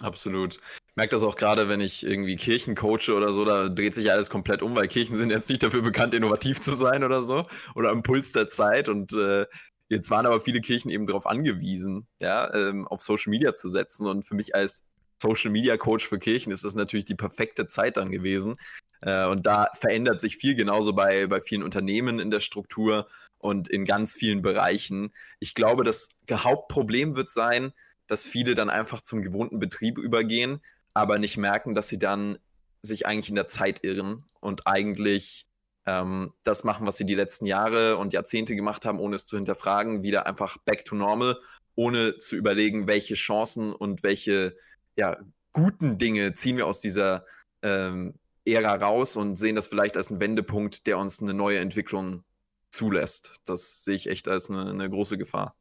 Absolut. 0.00 0.58
Merke 0.94 1.10
das 1.10 1.22
auch 1.22 1.36
gerade, 1.36 1.68
wenn 1.68 1.80
ich 1.80 2.04
irgendwie 2.04 2.36
Kirchen 2.36 2.74
coache 2.74 3.14
oder 3.14 3.32
so, 3.32 3.44
da 3.44 3.68
dreht 3.68 3.94
sich 3.94 4.12
alles 4.12 4.28
komplett 4.28 4.60
um, 4.60 4.76
weil 4.76 4.88
Kirchen 4.88 5.16
sind 5.16 5.30
jetzt 5.30 5.48
nicht 5.48 5.62
dafür 5.62 5.80
bekannt, 5.82 6.12
innovativ 6.12 6.60
zu 6.60 6.74
sein 6.74 7.02
oder 7.02 7.22
so 7.22 7.44
oder 7.74 7.90
am 7.90 8.02
Puls 8.02 8.32
der 8.32 8.48
Zeit. 8.48 8.88
Und 8.90 9.12
äh, 9.14 9.46
jetzt 9.88 10.10
waren 10.10 10.26
aber 10.26 10.40
viele 10.40 10.60
Kirchen 10.60 10.90
eben 10.90 11.06
darauf 11.06 11.26
angewiesen, 11.26 12.06
ja, 12.20 12.52
ähm, 12.54 12.86
auf 12.86 13.00
Social 13.00 13.30
Media 13.30 13.54
zu 13.54 13.68
setzen. 13.68 14.06
Und 14.06 14.24
für 14.24 14.34
mich 14.34 14.54
als 14.54 14.84
Social 15.20 15.50
Media 15.50 15.78
Coach 15.78 16.06
für 16.06 16.18
Kirchen 16.18 16.52
ist 16.52 16.64
das 16.64 16.74
natürlich 16.74 17.06
die 17.06 17.14
perfekte 17.14 17.68
Zeit 17.68 17.96
dann 17.96 18.10
gewesen. 18.10 18.56
Äh, 19.00 19.26
und 19.26 19.46
da 19.46 19.68
verändert 19.74 20.20
sich 20.20 20.36
viel 20.36 20.54
genauso 20.54 20.92
bei, 20.92 21.26
bei 21.26 21.40
vielen 21.40 21.62
Unternehmen 21.62 22.18
in 22.18 22.30
der 22.30 22.40
Struktur 22.40 23.08
und 23.38 23.68
in 23.68 23.84
ganz 23.84 24.14
vielen 24.14 24.42
Bereichen. 24.42 25.12
Ich 25.40 25.54
glaube, 25.54 25.84
das 25.84 26.10
Hauptproblem 26.30 27.16
wird 27.16 27.30
sein, 27.30 27.72
dass 28.06 28.24
viele 28.24 28.54
dann 28.54 28.70
einfach 28.70 29.00
zum 29.00 29.22
gewohnten 29.22 29.58
Betrieb 29.58 29.98
übergehen, 29.98 30.60
aber 30.94 31.18
nicht 31.18 31.36
merken, 31.36 31.74
dass 31.74 31.88
sie 31.88 31.98
dann 31.98 32.38
sich 32.82 33.06
eigentlich 33.06 33.28
in 33.28 33.36
der 33.36 33.48
Zeit 33.48 33.84
irren 33.84 34.24
und 34.40 34.66
eigentlich 34.66 35.46
ähm, 35.86 36.32
das 36.42 36.64
machen, 36.64 36.86
was 36.86 36.96
sie 36.96 37.06
die 37.06 37.14
letzten 37.14 37.46
Jahre 37.46 37.96
und 37.96 38.12
Jahrzehnte 38.12 38.54
gemacht 38.54 38.84
haben, 38.84 39.00
ohne 39.00 39.16
es 39.16 39.26
zu 39.26 39.36
hinterfragen, 39.36 40.02
wieder 40.02 40.26
einfach 40.26 40.58
back 40.58 40.84
to 40.84 40.94
normal, 40.94 41.38
ohne 41.74 42.18
zu 42.18 42.36
überlegen, 42.36 42.86
welche 42.86 43.14
Chancen 43.14 43.72
und 43.72 44.02
welche 44.02 44.56
ja, 44.96 45.16
guten 45.52 45.98
Dinge 45.98 46.34
ziehen 46.34 46.56
wir 46.56 46.66
aus 46.66 46.80
dieser 46.80 47.24
ähm, 47.62 48.14
Ära 48.44 48.74
raus 48.74 49.16
und 49.16 49.36
sehen 49.36 49.56
das 49.56 49.68
vielleicht 49.68 49.96
als 49.96 50.10
einen 50.10 50.20
Wendepunkt, 50.20 50.86
der 50.86 50.98
uns 50.98 51.22
eine 51.22 51.34
neue 51.34 51.58
Entwicklung 51.58 52.24
zulässt. 52.70 53.36
Das 53.44 53.84
sehe 53.84 53.94
ich 53.94 54.08
echt 54.08 54.28
als 54.28 54.50
eine, 54.50 54.70
eine 54.70 54.90
große 54.90 55.18
Gefahr. 55.18 55.54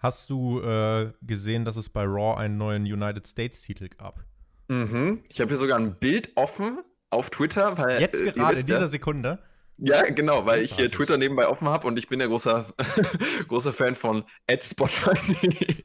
Hast 0.00 0.30
du 0.30 0.60
äh, 0.60 1.12
gesehen, 1.20 1.66
dass 1.66 1.76
es 1.76 1.90
bei 1.90 2.04
Raw 2.04 2.38
einen 2.38 2.56
neuen 2.56 2.84
United 2.84 3.26
States-Titel 3.26 3.88
gab? 3.88 4.24
Mhm. 4.68 5.22
Ich 5.28 5.40
habe 5.40 5.48
hier 5.48 5.58
sogar 5.58 5.78
ein 5.78 5.98
Bild 5.98 6.30
offen 6.36 6.78
auf 7.10 7.28
Twitter, 7.28 7.76
weil. 7.76 8.00
Jetzt 8.00 8.20
äh, 8.20 8.32
gerade 8.32 8.58
in 8.58 8.66
dieser 8.66 8.88
Sekunde. 8.88 9.40
Ja, 9.76 10.02
genau, 10.08 10.46
weil 10.46 10.62
ich 10.62 10.74
hier 10.74 10.90
Twitter 10.90 11.18
nebenbei 11.18 11.48
offen 11.48 11.68
habe 11.68 11.86
und 11.86 11.98
ich 11.98 12.08
bin 12.08 12.18
ja 12.18 12.26
großer, 12.26 12.66
großer 13.48 13.72
Fan 13.72 13.94
von 13.94 14.24
Spotify. 14.60 15.84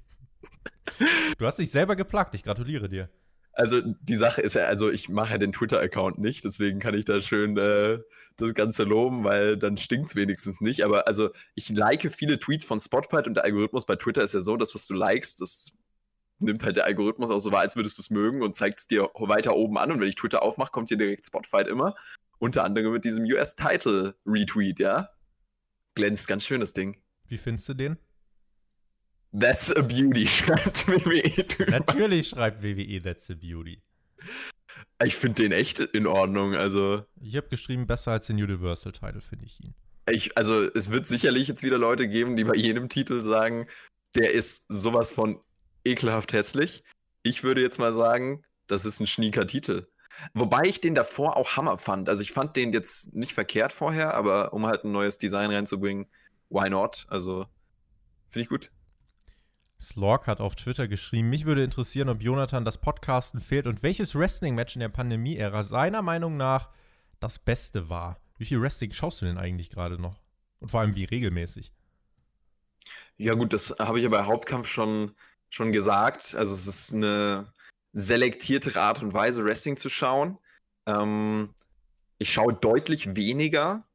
Du 1.37 1.45
hast 1.45 1.59
dich 1.59 1.71
selber 1.71 1.95
geplagt, 1.95 2.35
ich 2.35 2.43
gratuliere 2.43 2.87
dir. 2.87 3.09
Also 3.57 3.81
die 3.81 4.17
Sache 4.17 4.41
ist 4.41 4.55
ja, 4.55 4.65
also 4.65 4.91
ich 4.91 5.07
mache 5.07 5.31
ja 5.31 5.37
den 5.37 5.53
Twitter-Account 5.53 6.19
nicht, 6.19 6.43
deswegen 6.43 6.79
kann 6.79 6.93
ich 6.93 7.05
da 7.05 7.21
schön 7.21 7.57
äh, 7.57 7.99
das 8.35 8.53
Ganze 8.53 8.83
loben, 8.83 9.23
weil 9.23 9.55
dann 9.55 9.77
stinkt 9.77 10.07
es 10.09 10.15
wenigstens 10.15 10.59
nicht. 10.59 10.83
Aber 10.83 11.07
also 11.07 11.29
ich 11.55 11.69
like 11.69 12.01
viele 12.13 12.37
Tweets 12.37 12.65
von 12.65 12.81
Spotify 12.81 13.17
und 13.25 13.35
der 13.35 13.45
Algorithmus 13.45 13.85
bei 13.85 13.95
Twitter 13.95 14.23
ist 14.23 14.33
ja 14.33 14.41
so, 14.41 14.57
dass 14.57 14.75
was 14.75 14.87
du 14.87 14.93
likest, 14.93 15.39
das 15.39 15.71
nimmt 16.39 16.63
halt 16.63 16.75
der 16.75 16.83
Algorithmus 16.83 17.31
auch 17.31 17.39
so 17.39 17.53
wahr, 17.53 17.61
als 17.61 17.77
würdest 17.77 17.97
du 17.97 18.01
es 18.01 18.09
mögen 18.09 18.41
und 18.41 18.57
zeigt 18.57 18.79
es 18.79 18.87
dir 18.87 19.09
weiter 19.15 19.55
oben 19.55 19.77
an. 19.77 19.91
Und 19.91 20.01
wenn 20.01 20.07
ich 20.09 20.15
Twitter 20.15 20.43
aufmache, 20.43 20.71
kommt 20.71 20.89
hier 20.89 20.97
direkt 20.97 21.25
Spotify 21.25 21.61
immer. 21.61 21.95
Unter 22.37 22.65
anderem 22.65 22.91
mit 22.91 23.05
diesem 23.05 23.23
US-Title-Retweet, 23.23 24.79
ja. 24.79 25.09
Glänzt 25.95 26.27
ganz 26.27 26.43
schön 26.43 26.59
das 26.59 26.73
Ding. 26.73 27.01
Wie 27.27 27.37
findest 27.37 27.69
du 27.69 27.73
den? 27.73 27.97
That's 29.37 29.75
a 29.75 29.81
Beauty, 29.81 30.27
schreibt 30.27 30.87
WWE. 30.87 31.69
Natürlich 31.69 32.29
schreibt 32.29 32.63
WWE 32.63 33.01
That's 33.01 33.29
a 33.29 33.35
Beauty. 33.35 33.81
Ich 35.03 35.15
finde 35.15 35.43
den 35.43 35.51
echt 35.51 35.79
in 35.79 36.07
Ordnung, 36.07 36.55
also. 36.55 37.03
Ich 37.21 37.35
habe 37.35 37.47
geschrieben, 37.47 37.85
besser 37.87 38.11
als 38.11 38.27
den 38.27 38.37
Universal-Title, 38.37 39.21
finde 39.21 39.45
ich 39.45 39.59
ihn. 39.59 39.73
Ich, 40.09 40.37
also, 40.37 40.63
es 40.73 40.91
wird 40.91 41.07
sicherlich 41.07 41.47
jetzt 41.47 41.63
wieder 41.63 41.77
Leute 41.77 42.07
geben, 42.07 42.37
die 42.37 42.43
bei 42.43 42.55
jedem 42.55 42.89
Titel 42.89 43.21
sagen, 43.21 43.67
der 44.15 44.31
ist 44.31 44.65
sowas 44.69 45.11
von 45.11 45.41
ekelhaft 45.83 46.31
hässlich. 46.33 46.83
Ich 47.23 47.43
würde 47.43 47.61
jetzt 47.61 47.79
mal 47.79 47.93
sagen, 47.93 48.43
das 48.67 48.85
ist 48.85 48.99
ein 48.99 49.07
schnieker 49.07 49.47
Titel. 49.47 49.87
Wobei 50.33 50.63
ich 50.63 50.79
den 50.79 50.95
davor 50.95 51.35
auch 51.35 51.57
Hammer 51.57 51.77
fand. 51.77 52.07
Also 52.07 52.21
ich 52.21 52.31
fand 52.31 52.55
den 52.55 52.71
jetzt 52.71 53.13
nicht 53.13 53.33
verkehrt 53.33 53.73
vorher, 53.73 54.13
aber 54.13 54.53
um 54.53 54.65
halt 54.65 54.85
ein 54.85 54.91
neues 54.93 55.17
Design 55.17 55.51
reinzubringen, 55.51 56.07
why 56.49 56.69
not? 56.69 57.05
Also 57.09 57.45
finde 58.29 58.43
ich 58.43 58.49
gut. 58.49 58.71
Slork 59.81 60.27
hat 60.27 60.39
auf 60.39 60.55
Twitter 60.55 60.87
geschrieben, 60.87 61.29
mich 61.29 61.45
würde 61.45 61.63
interessieren, 61.63 62.09
ob 62.09 62.21
Jonathan 62.21 62.65
das 62.65 62.79
Podcasten 62.79 63.39
fehlt 63.39 63.67
und 63.67 63.83
welches 63.83 64.15
Wrestling-Match 64.15 64.75
in 64.75 64.79
der 64.79 64.89
Pandemie-Ära 64.89 65.63
seiner 65.63 66.01
Meinung 66.01 66.37
nach 66.37 66.69
das 67.19 67.39
Beste 67.39 67.89
war. 67.89 68.19
Wie 68.37 68.45
viel 68.45 68.61
Wrestling 68.61 68.91
schaust 68.91 69.21
du 69.21 69.25
denn 69.25 69.37
eigentlich 69.37 69.69
gerade 69.69 69.99
noch? 69.99 70.19
Und 70.59 70.71
vor 70.71 70.79
allem 70.79 70.95
wie 70.95 71.05
regelmäßig? 71.05 71.71
Ja, 73.17 73.33
gut, 73.33 73.53
das 73.53 73.75
habe 73.79 73.97
ich 73.99 74.03
ja 74.03 74.09
bei 74.09 74.23
Hauptkampf 74.23 74.67
schon, 74.67 75.11
schon 75.49 75.71
gesagt. 75.71 76.35
Also, 76.35 76.53
es 76.53 76.67
ist 76.67 76.93
eine 76.93 77.51
selektiertere 77.93 78.81
Art 78.81 79.01
und 79.01 79.13
Weise, 79.13 79.43
Wrestling 79.45 79.77
zu 79.77 79.89
schauen. 79.89 80.37
Ähm, 80.85 81.53
ich 82.17 82.31
schaue 82.31 82.53
deutlich 82.53 83.15
weniger 83.15 83.87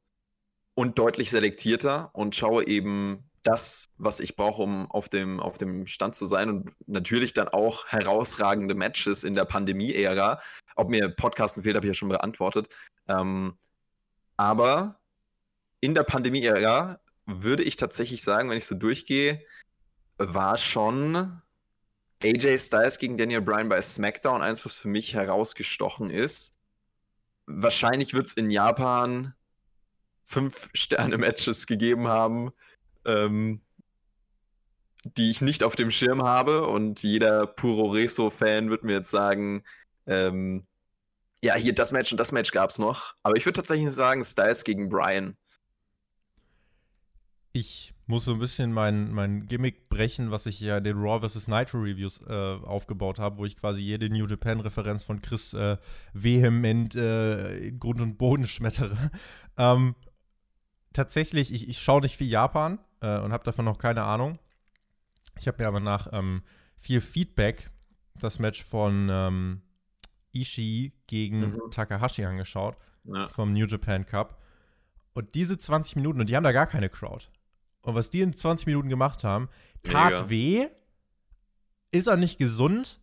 und 0.75 0.99
deutlich 0.99 1.31
selektierter 1.31 2.11
und 2.15 2.35
schaue 2.35 2.67
eben 2.67 3.30
das, 3.43 3.89
was 3.97 4.21
ich 4.21 4.37
brauche, 4.37 4.63
um 4.63 4.91
auf 4.91 5.09
dem, 5.09 5.41
auf 5.41 5.57
dem 5.57 5.87
Stand 5.87 6.15
zu 6.15 6.27
sein 6.27 6.51
und 6.51 6.73
natürlich 6.87 7.33
dann 7.33 7.49
auch 7.49 7.87
herausragende 7.87 8.75
Matches 8.75 9.25
in 9.25 9.35
der 9.35 9.45
Pandemie-Ära. 9.45 10.41
Ob 10.77 10.91
mir 10.91 11.09
Podcasten 11.09 11.63
fehlt, 11.63 11.77
habe 11.77 11.87
ich 11.87 11.91
ja 11.91 11.95
schon 11.95 12.11
beantwortet. 12.11 12.69
Ähm, 13.09 13.57
aber 14.37 15.01
in 15.81 15.95
der 15.95 16.03
Pandemie-Ära 16.03 17.01
würde 17.27 17.63
ich 17.63 17.77
tatsächlich 17.77 18.23
sagen, 18.23 18.51
wenn 18.51 18.59
ich 18.59 18.67
so 18.67 18.75
durchgehe, 18.75 19.43
war 20.19 20.59
schon 20.59 21.41
AJ 22.23 22.59
Styles 22.59 22.99
gegen 22.99 23.17
Daniel 23.17 23.41
Bryan 23.41 23.71
bei 23.71 23.81
SmackDown 23.81 24.43
eins, 24.43 24.65
was 24.65 24.75
für 24.75 24.89
mich 24.89 25.15
herausgestochen 25.15 26.11
ist. 26.11 26.59
Wahrscheinlich 27.47 28.13
wird 28.13 28.27
es 28.27 28.35
in 28.35 28.51
Japan 28.51 29.35
fünf 30.25 30.71
Sterne-Matches 30.75 31.67
gegeben 31.67 32.09
haben, 32.09 32.53
ähm, 33.05 33.61
die 35.05 35.31
ich 35.31 35.41
nicht 35.41 35.63
auf 35.63 35.77
dem 35.77 35.91
Schirm 35.91 36.23
habe. 36.23 36.67
Und 36.67 37.03
jeder 37.03 37.47
Puro 37.47 37.91
Reso-Fan 37.91 38.71
wird 38.71 38.85
mir 38.85 38.93
jetzt 38.93 39.11
sagen, 39.11 39.63
ähm, 40.07 40.67
ja, 41.43 41.55
hier 41.55 41.75
das 41.75 41.93
Match 41.93 42.13
und 42.13 42.19
das 42.19 42.33
Match 42.33 42.51
gab 42.53 42.71
es 42.71 42.79
noch. 42.79 43.15
Aber 43.23 43.37
ich 43.37 43.47
würde 43.47 43.57
tatsächlich 43.57 43.91
sagen, 43.93 44.25
Styles 44.25 44.65
gegen 44.65 44.89
Bryan. 44.89 45.37
Ich 47.53 47.95
muss 48.07 48.27
so 48.27 48.33
ein 48.33 48.39
bisschen 48.39 48.73
mein, 48.73 49.13
mein 49.13 49.47
Gimmick 49.47 49.89
brechen, 49.89 50.31
was 50.31 50.47
ich 50.47 50.61
ja 50.61 50.79
in 50.79 50.85
den 50.85 50.99
Raw 50.99 51.27
vs. 51.27 51.49
Nitro 51.49 51.79
Reviews 51.79 52.21
äh, 52.27 52.33
aufgebaut 52.33 53.19
habe, 53.19 53.39
wo 53.39 53.47
ich 53.47 53.57
quasi 53.57 53.81
jede 53.81 54.11
New 54.11 54.27
Japan-Referenz 54.27 55.05
von 55.05 55.23
Chris 55.23 55.55
äh, 55.55 55.77
vehement 56.13 56.95
äh, 56.95 57.57
in 57.69 57.79
Grund 57.81 58.01
und 58.01 58.19
Boden 58.19 58.47
schmettere. 58.47 59.11
Ähm, 59.57 59.95
tatsächlich, 60.95 61.53
ich, 61.53 61.69
ich 61.69 61.81
schaue 61.81 62.01
nicht 62.01 62.17
viel 62.17 62.29
Japan 62.29 62.79
äh, 63.01 63.19
und 63.19 63.33
habe 63.33 63.45
davon 63.45 63.65
noch 63.65 63.79
keine 63.79 64.05
Ahnung. 64.05 64.39
Ich 65.39 65.49
habe 65.49 65.63
mir 65.63 65.69
aber 65.69 65.81
nach 65.81 66.09
ähm, 66.13 66.43
viel 66.77 67.01
Feedback 67.01 67.71
das 68.15 68.39
Match 68.39 68.63
von 68.63 69.09
ähm, 69.11 69.63
Ishii 70.33 70.93
gegen 71.07 71.41
mhm. 71.41 71.71
Takahashi 71.71 72.25
angeschaut 72.25 72.77
ja. 73.05 73.29
vom 73.29 73.53
New 73.53 73.67
Japan 73.67 74.07
Cup. 74.07 74.41
Und 75.13 75.35
diese 75.35 75.59
20 75.59 75.97
Minuten, 75.97 76.21
und 76.21 76.29
die 76.29 76.37
haben 76.37 76.45
da 76.45 76.53
gar 76.53 76.67
keine 76.67 76.89
Crowd. 76.89 77.27
Und 77.83 77.95
was 77.95 78.11
die 78.11 78.21
in 78.21 78.35
20 78.35 78.67
Minuten 78.67 78.89
gemacht 78.89 79.25
haben, 79.25 79.49
tat 79.83 80.13
Mega. 80.13 80.29
weh, 80.29 80.69
ist 81.91 82.09
auch 82.09 82.17
nicht 82.17 82.39
gesund, 82.39 83.01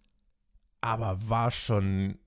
aber 0.82 1.18
war 1.28 1.52
schon 1.52 2.20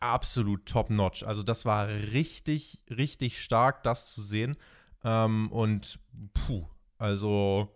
absolut 0.00 0.66
top-notch. 0.66 1.22
Also 1.24 1.42
das 1.42 1.64
war 1.64 1.88
richtig, 1.88 2.82
richtig 2.88 3.40
stark, 3.42 3.82
das 3.82 4.12
zu 4.12 4.22
sehen. 4.22 4.56
Ähm, 5.04 5.52
und 5.52 6.00
puh, 6.34 6.66
also 7.00 7.74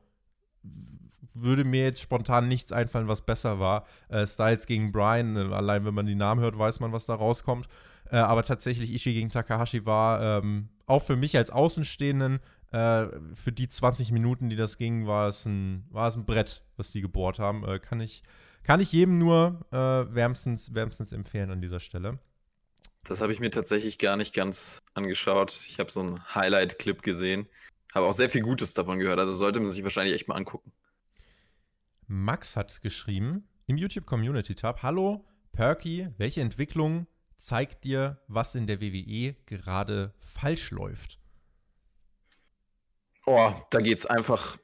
würde 1.35 1.65
mir 1.65 1.83
jetzt 1.83 2.01
spontan 2.01 2.47
nichts 2.49 2.73
einfallen, 2.73 3.09
was 3.09 3.23
besser 3.23 3.59
war. 3.59 3.87
Äh, 4.09 4.27
Styles 4.27 4.67
gegen 4.67 4.93
Brian, 4.93 5.37
äh, 5.37 5.55
allein 5.55 5.85
wenn 5.85 5.95
man 5.95 6.07
die 6.07 6.15
Namen 6.15 6.41
hört, 6.41 6.59
weiß 6.59 6.81
man, 6.81 6.93
was 6.93 7.07
da 7.07 7.15
rauskommt. 7.15 7.67
Äh, 8.11 8.17
aber 8.17 8.45
tatsächlich, 8.45 8.93
Ishii 8.93 9.15
gegen 9.15 9.31
Takahashi 9.31 9.87
war 9.87 10.39
ähm, 10.39 10.69
auch 10.87 11.03
für 11.03 11.17
mich 11.17 11.37
als 11.37 11.51
Außenstehenden, 11.51 12.41
äh, 12.71 13.07
für 13.35 13.53
die 13.53 13.69
20 13.69 14.13
Minuten, 14.13 14.49
die 14.49 14.57
das 14.57 14.79
ging, 14.79 15.07
war 15.07 15.29
es 15.29 15.45
ein, 15.47 15.87
war 15.91 16.09
es 16.09 16.17
ein 16.17 16.25
Brett, 16.25 16.63
was 16.77 16.93
die 16.93 17.01
gebohrt 17.01 17.39
haben. 17.39 17.67
Äh, 17.67 17.79
kann, 17.79 18.01
ich, 18.01 18.23
kann 18.63 18.81
ich 18.81 18.93
jedem 18.93 19.19
nur 19.19 19.61
äh, 19.73 19.77
wärmstens, 19.77 20.75
wärmstens 20.75 21.13
empfehlen 21.13 21.51
an 21.51 21.61
dieser 21.61 21.81
Stelle. 21.81 22.19
Das 23.05 23.21
habe 23.21 23.33
ich 23.33 23.41
mir 23.41 23.51
tatsächlich 23.51 23.99
gar 23.99 24.17
nicht 24.17 24.35
ganz 24.35 24.83
angeschaut. 24.95 25.59
Ich 25.67 25.79
habe 25.79 25.91
so 25.91 26.01
einen 26.01 26.35
Highlight-Clip 26.35 27.03
gesehen. 27.03 27.49
Habe 27.95 28.07
auch 28.07 28.13
sehr 28.13 28.29
viel 28.29 28.43
Gutes 28.43 28.75
davon 28.75 28.99
gehört. 28.99 29.21
Also 29.21 29.33
sollte 29.33 29.61
man 29.61 29.71
sich 29.71 29.85
wahrscheinlich 29.85 30.15
echt 30.15 30.29
mal 30.29 30.35
angucken. 30.35 30.73
Max 32.07 32.57
hat 32.57 32.83
geschrieben 32.83 33.49
im 33.67 33.77
YouTube 33.77 34.05
Community 34.05 34.55
Tab: 34.55 34.83
Hallo 34.83 35.25
Perky, 35.53 36.09
welche 36.19 36.41
Entwicklung 36.41 37.07
zeigt 37.39 37.85
dir, 37.85 38.21
was 38.27 38.55
in 38.55 38.67
der 38.67 38.81
WWE 38.81 39.35
gerade 39.47 40.13
falsch 40.19 40.71
läuft? 40.71 41.19
Oh, 43.27 43.53
da 43.71 43.81
geht 43.81 43.99
es 43.99 44.07
einfach 44.07 44.59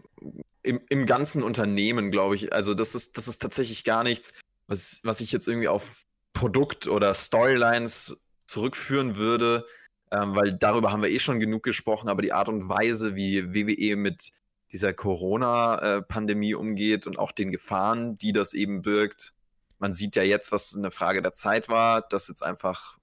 im, 0.63 0.81
im 0.89 1.07
ganzen 1.07 1.43
Unternehmen, 1.43 2.11
glaube 2.11 2.35
ich. 2.35 2.53
Also, 2.53 2.75
das 2.75 2.95
ist, 2.95 3.17
das 3.17 3.29
ist 3.29 3.41
tatsächlich 3.41 3.85
gar 3.85 4.03
nichts, 4.03 4.35
was, 4.67 5.01
was 5.05 5.21
ich 5.21 5.33
jetzt 5.33 5.49
irgendwie 5.49 5.69
auf 5.69 6.03
Produkt 6.33 6.87
oder 6.87 7.15
Storylines 7.15 8.21
zurückführen 8.45 9.17
würde, 9.17 9.67
ähm, 10.11 10.35
weil 10.35 10.53
darüber 10.53 10.93
haben 10.93 11.03
wir 11.03 11.11
eh 11.11 11.19
schon 11.19 11.41
genug 11.41 11.63
gesprochen, 11.63 12.09
aber 12.09 12.23
die 12.23 12.33
Art 12.33 12.49
und 12.49 12.69
Weise, 12.69 13.15
wie 13.15 13.55
WWE 13.55 13.97
mit 13.97 14.31
dieser 14.73 14.93
Corona-Pandemie 14.93 16.55
umgeht 16.55 17.07
und 17.07 17.19
auch 17.19 17.33
den 17.33 17.51
Gefahren, 17.51 18.17
die 18.19 18.33
das 18.33 18.55
eben 18.55 18.83
birgt. 18.83 19.35
Man 19.79 19.93
sieht 19.93 20.17
ja 20.17 20.23
jetzt, 20.23 20.53
was 20.53 20.77
eine 20.77 20.91
Frage 20.91 21.23
der 21.23 21.35
Zeit 21.35 21.69
war, 21.69 22.03
dass 22.03 22.29
jetzt 22.29 22.45
einfach 22.45 22.99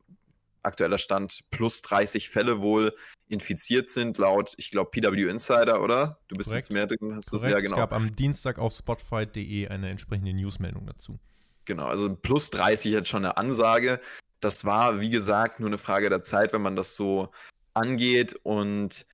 aktueller 0.64 0.98
Stand 0.98 1.42
plus 1.50 1.82
30 1.82 2.30
Fälle 2.30 2.62
wohl 2.62 2.94
infiziert 3.30 3.90
sind, 3.90 4.18
laut, 4.18 4.54
ich 4.58 4.72
glaube, 4.72 4.92
PW 4.92 5.30
Insider, 5.30 5.82
oder? 5.82 6.20
Du 6.28 6.36
bist 6.36 6.50
Korrekt. 6.50 6.66
jetzt 6.66 6.72
mehr 6.72 6.88
drin, 6.88 7.16
hast 7.16 7.32
du 7.32 7.38
es 7.38 7.44
ja 7.44 7.60
genau. 7.60 7.76
Es 7.76 7.80
gab 7.80 7.94
am 7.94 8.16
Dienstag 8.16 8.60
auf 8.60 8.74
Spotify.de 8.74 9.68
eine 9.68 9.90
entsprechende 9.90 10.34
Newsmeldung 10.34 10.86
dazu. 10.86 11.20
Genau, 11.66 11.88
also 11.88 12.16
plus 12.16 12.50
30 12.52 12.94
jetzt 12.94 13.10
schon 13.10 13.26
eine 13.26 13.36
Ansage 13.36 14.00
das 14.40 14.66
war, 14.66 15.00
wie 15.00 15.10
gesagt, 15.10 15.60
nur 15.60 15.70
eine 15.70 15.78
Frage 15.78 16.10
der 16.10 16.24
Zeit, 16.24 16.54
wenn 16.54 16.62
man 16.62 16.76
das 16.76 16.96
so 16.96 17.30
angeht. 17.74 18.36
Und 18.44 19.06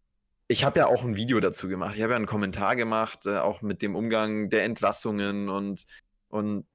ich 0.48 0.64
habe 0.64 0.80
ja 0.80 0.88
auch 0.88 1.04
ein 1.04 1.16
Video 1.16 1.40
dazu 1.40 1.68
gemacht. 1.68 1.96
Ich 1.96 2.02
habe 2.02 2.14
ja 2.14 2.18
einen 2.18 2.26
Kommentar 2.26 2.76
gemacht, 2.76 3.26
äh, 3.26 3.38
auch 3.38 3.62
mit 3.62 3.82
dem 3.82 3.96
Umgang 3.96 4.50
der 4.50 4.64
Entlassungen 4.64 5.50
und, 5.50 5.86
und 6.30 6.66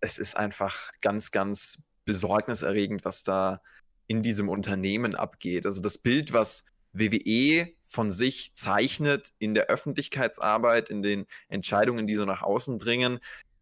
es 0.00 0.18
ist 0.18 0.36
einfach 0.36 0.90
ganz, 1.00 1.30
ganz 1.30 1.78
besorgniserregend, 2.04 3.04
was 3.04 3.22
da 3.22 3.60
in 4.06 4.22
diesem 4.22 4.48
Unternehmen 4.48 5.14
abgeht. 5.14 5.64
Also 5.66 5.80
das 5.80 5.98
Bild, 5.98 6.32
was 6.32 6.66
WWE 6.92 7.72
von 7.84 8.10
sich 8.10 8.52
zeichnet 8.54 9.30
in 9.38 9.54
der 9.54 9.66
Öffentlichkeitsarbeit, 9.66 10.90
in 10.90 11.02
den 11.02 11.26
Entscheidungen, 11.48 12.06
die 12.06 12.14
so 12.14 12.24
nach 12.24 12.42
außen 12.42 12.78
dringen, 12.78 13.20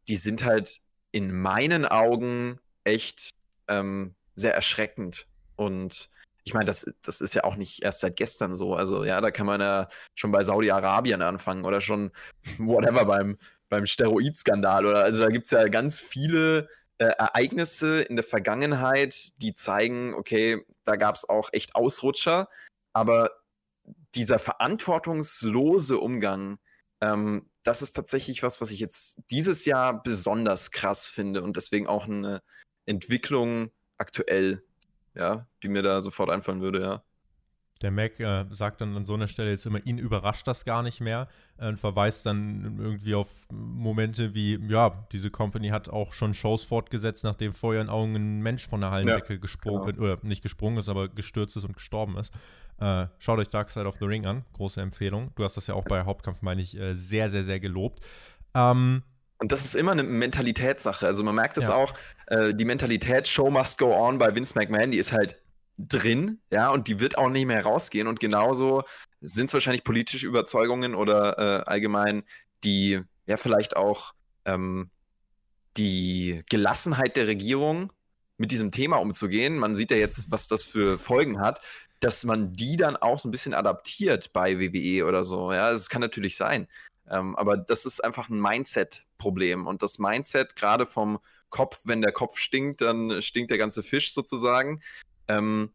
die 0.09 0.17
sind 0.17 0.45
halt 0.45 0.81
in 1.13 1.33
meinen 1.33 1.85
Augen 1.85 2.59
echt 2.85 3.35
ähm, 3.71 4.15
sehr 4.35 4.55
erschreckend. 4.55 5.27
Und 5.57 6.11
ich 6.45 6.55
meine, 6.55 6.67
das, 6.67 6.85
das 7.03 7.21
ist 7.21 7.35
ja 7.35 7.45
auch 7.45 7.57
nicht 7.57 7.83
erst 7.83 8.01
seit 8.01 8.17
gestern 8.17 8.55
so. 8.55 8.75
Also 8.75 9.05
ja, 9.05 9.21
da 9.21 9.31
kann 9.31 9.47
man 9.47 9.61
ja 9.61 9.89
schon 10.15 10.33
bei 10.33 10.43
Saudi-Arabien 10.43 11.23
anfangen 11.23 11.65
oder 11.65 11.81
schon 11.81 12.11
whatever 12.59 13.05
beim, 13.05 13.39
beim 13.69 13.87
Steroidskandal. 13.87 14.87
Oder 14.87 15.05
also 15.05 15.23
da 15.23 15.29
gibt 15.29 15.47
es 15.47 15.53
ja 15.53 15.69
ganz 15.69 16.01
viele 16.01 16.69
äh, 16.99 17.05
Ereignisse 17.05 18.03
in 18.03 18.17
der 18.17 18.25
Vergangenheit, 18.25 19.41
die 19.41 19.55
zeigen, 19.55 20.15
okay, 20.15 20.65
da 20.85 20.97
gab 20.97 21.15
es 21.15 21.29
auch 21.29 21.51
echt 21.53 21.75
Ausrutscher, 21.75 22.49
aber 22.93 23.31
dieser 24.15 24.39
verantwortungslose 24.39 25.99
Umgang, 25.99 26.59
ähm, 27.01 27.49
das 27.63 27.83
ist 27.83 27.93
tatsächlich 27.93 28.43
was, 28.43 28.61
was 28.61 28.71
ich 28.71 28.81
jetzt 28.81 29.23
dieses 29.31 29.65
Jahr 29.65 30.03
besonders 30.03 30.71
krass 30.71 31.07
finde 31.07 31.43
und 31.43 31.57
deswegen 31.57 31.87
auch 31.87 32.07
eine 32.07 32.43
Entwicklung 32.91 33.71
aktuell, 33.99 34.63
ja, 35.15 35.47
die 35.63 35.69
mir 35.69 35.83
da 35.83 36.01
sofort 36.01 36.31
einfallen 36.31 36.61
würde, 36.61 36.81
ja. 36.81 37.03
Der 37.83 37.91
Mac 37.91 38.21
äh, 38.21 38.45
sagt 38.51 38.83
dann 38.83 38.95
an 38.95 39.07
so 39.07 39.15
einer 39.15 39.27
Stelle 39.27 39.51
jetzt 39.51 39.65
immer, 39.65 39.85
ihn 39.87 39.97
überrascht 39.97 40.47
das 40.47 40.67
gar 40.67 40.83
nicht 40.83 41.01
mehr 41.01 41.29
äh, 41.57 41.69
und 41.69 41.79
verweist 41.79 42.27
dann 42.27 42.79
irgendwie 42.79 43.15
auf 43.15 43.29
Momente 43.51 44.35
wie, 44.35 44.59
ja, 44.69 45.07
diese 45.13 45.31
Company 45.31 45.69
hat 45.69 45.89
auch 45.89 46.13
schon 46.13 46.35
Shows 46.35 46.63
fortgesetzt, 46.63 47.25
nachdem 47.25 47.55
vor 47.55 47.73
ihren 47.73 47.89
Augen 47.89 48.15
ein 48.15 48.43
Mensch 48.43 48.69
von 48.69 48.83
der 48.83 48.91
Hallendecke 48.91 49.35
ja, 49.35 49.39
gesprungen, 49.39 49.87
genau. 49.87 50.03
oder 50.03 50.19
nicht 50.23 50.43
gesprungen 50.43 50.77
ist, 50.77 50.91
aber 50.91 51.09
gestürzt 51.09 51.57
ist 51.57 51.65
und 51.65 51.73
gestorben 51.73 52.19
ist. 52.19 52.35
Äh, 52.81 53.07
schaut 53.19 53.39
euch 53.39 53.49
Dark 53.49 53.71
Side 53.71 53.87
of 53.87 53.97
the 53.99 54.05
Ring 54.05 54.27
an, 54.27 54.45
große 54.53 54.81
Empfehlung. 54.81 55.31
Du 55.37 55.45
hast 55.45 55.57
das 55.57 55.67
ja 55.67 55.75
auch 55.75 55.85
bei 55.85 56.05
Hauptkampf, 56.05 56.43
meine 56.43 56.61
ich, 56.61 56.77
äh, 56.77 56.95
sehr, 56.95 57.31
sehr, 57.31 57.45
sehr 57.45 57.61
gelobt. 57.61 58.05
Ähm, 58.53 59.05
und 59.41 59.53
das 59.53 59.65
ist 59.65 59.75
immer 59.75 59.93
eine 59.93 60.03
Mentalitätssache. 60.03 61.07
Also 61.07 61.25
man 61.25 61.35
merkt 61.35 61.57
es 61.57 61.69
ja. 61.69 61.75
auch, 61.75 61.95
äh, 62.27 62.55
die 62.55 62.67
Mentalität 62.67 63.27
Show 63.27 63.51
must 63.51 63.79
go 63.79 63.95
on 63.95 64.19
bei 64.19 64.35
Vince 64.35 64.59
McMahon, 64.59 64.91
die 64.91 64.99
ist 64.99 65.13
halt 65.13 65.37
drin, 65.79 66.41
ja, 66.51 66.69
und 66.71 66.89
die 66.89 67.01
wird 67.01 67.17
auch 67.17 67.31
nicht 67.31 67.47
mehr 67.47 67.65
rausgehen. 67.65 68.07
Und 68.07 68.21
genauso 68.21 68.85
sind 69.23 69.47
es 69.47 69.55
wahrscheinlich 69.55 69.83
politische 69.83 70.27
Überzeugungen 70.27 70.95
oder 70.95 71.39
äh, 71.39 71.71
allgemein 71.71 72.23
die, 72.65 73.01
ja, 73.27 73.39
vielleicht 73.39 73.77
auch 73.77 74.13
ähm, 74.45 74.91
die 75.79 76.43
Gelassenheit 76.51 77.17
der 77.17 77.27
Regierung 77.27 77.93
mit 78.37 78.53
diesem 78.53 78.71
Thema 78.71 78.97
umzugehen. 78.97 79.57
Man 79.57 79.75
sieht 79.75 79.91
ja 79.91 79.97
jetzt, 79.97 80.31
was 80.31 80.49
das 80.49 80.65
für 80.65 80.99
Folgen 80.99 81.41
hat. 81.41 81.61
dass 82.01 82.25
man 82.25 82.55
die 82.55 82.77
dann 82.79 82.97
auch 82.97 83.19
so 83.19 83.29
ein 83.29 83.31
bisschen 83.31 83.53
adaptiert 83.53 84.33
bei 84.33 84.59
WWE 84.59 85.05
oder 85.07 85.23
so. 85.23 85.53
Ja, 85.53 85.71
das 85.71 85.91
kann 85.91 86.01
natürlich 86.01 86.35
sein. 86.35 86.67
Ähm, 87.11 87.37
aber 87.37 87.57
das 87.57 87.87
ist 87.87 88.03
einfach 88.03 88.29
ein 88.29 88.41
Mindset-Problem. 88.41 89.67
Und 89.67 89.83
das 89.83 89.99
Mindset, 89.99 90.57
gerade 90.57 90.87
vom 90.87 91.19
Kopf, 91.51 91.81
wenn 91.85 92.01
der 92.01 92.13
Kopf 92.13 92.39
stinkt, 92.39 92.81
dann 92.81 93.21
stinkt 93.21 93.51
der 93.51 93.59
ganze 93.59 93.83
Fisch 93.83 94.13
sozusagen. 94.13 94.81
Ähm, 95.29 95.73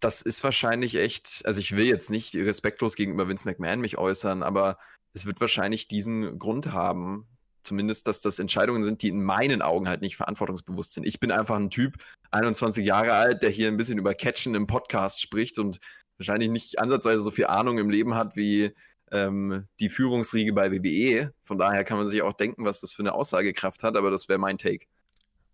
das 0.00 0.22
ist 0.22 0.42
wahrscheinlich 0.42 0.96
echt, 0.96 1.42
also 1.44 1.60
ich 1.60 1.76
will 1.76 1.86
jetzt 1.86 2.10
nicht 2.10 2.34
respektlos 2.34 2.96
gegenüber 2.96 3.28
Vince 3.28 3.46
McMahon 3.46 3.80
mich 3.80 3.98
äußern, 3.98 4.42
aber 4.42 4.78
es 5.12 5.26
wird 5.26 5.40
wahrscheinlich 5.40 5.88
diesen 5.88 6.38
Grund 6.38 6.72
haben, 6.72 7.26
zumindest, 7.62 8.08
dass 8.08 8.20
das 8.20 8.38
Entscheidungen 8.38 8.82
sind, 8.82 9.02
die 9.02 9.08
in 9.08 9.22
meinen 9.22 9.60
Augen 9.60 9.88
halt 9.88 10.00
nicht 10.00 10.16
verantwortungsbewusst 10.16 10.94
sind. 10.94 11.06
Ich 11.06 11.20
bin 11.20 11.30
einfach 11.30 11.56
ein 11.56 11.70
Typ, 11.70 11.96
21 12.30 12.84
Jahre 12.84 13.12
alt, 13.12 13.42
der 13.42 13.50
hier 13.50 13.68
ein 13.68 13.76
bisschen 13.76 13.98
über 13.98 14.14
Catchen 14.14 14.54
im 14.54 14.66
Podcast 14.66 15.20
spricht 15.20 15.58
und 15.58 15.78
wahrscheinlich 16.16 16.50
nicht 16.50 16.78
ansatzweise 16.78 17.22
so 17.22 17.30
viel 17.30 17.46
Ahnung 17.46 17.78
im 17.78 17.90
Leben 17.90 18.14
hat 18.14 18.36
wie 18.36 18.74
ähm, 19.10 19.66
die 19.80 19.88
Führungsriege 19.88 20.52
bei 20.52 20.70
WWE. 20.70 21.32
Von 21.42 21.58
daher 21.58 21.84
kann 21.84 21.98
man 21.98 22.08
sich 22.08 22.22
auch 22.22 22.32
denken, 22.32 22.64
was 22.64 22.80
das 22.80 22.92
für 22.92 23.02
eine 23.02 23.14
Aussagekraft 23.14 23.82
hat, 23.82 23.96
aber 23.96 24.10
das 24.10 24.28
wäre 24.28 24.38
mein 24.38 24.58
Take. 24.58 24.86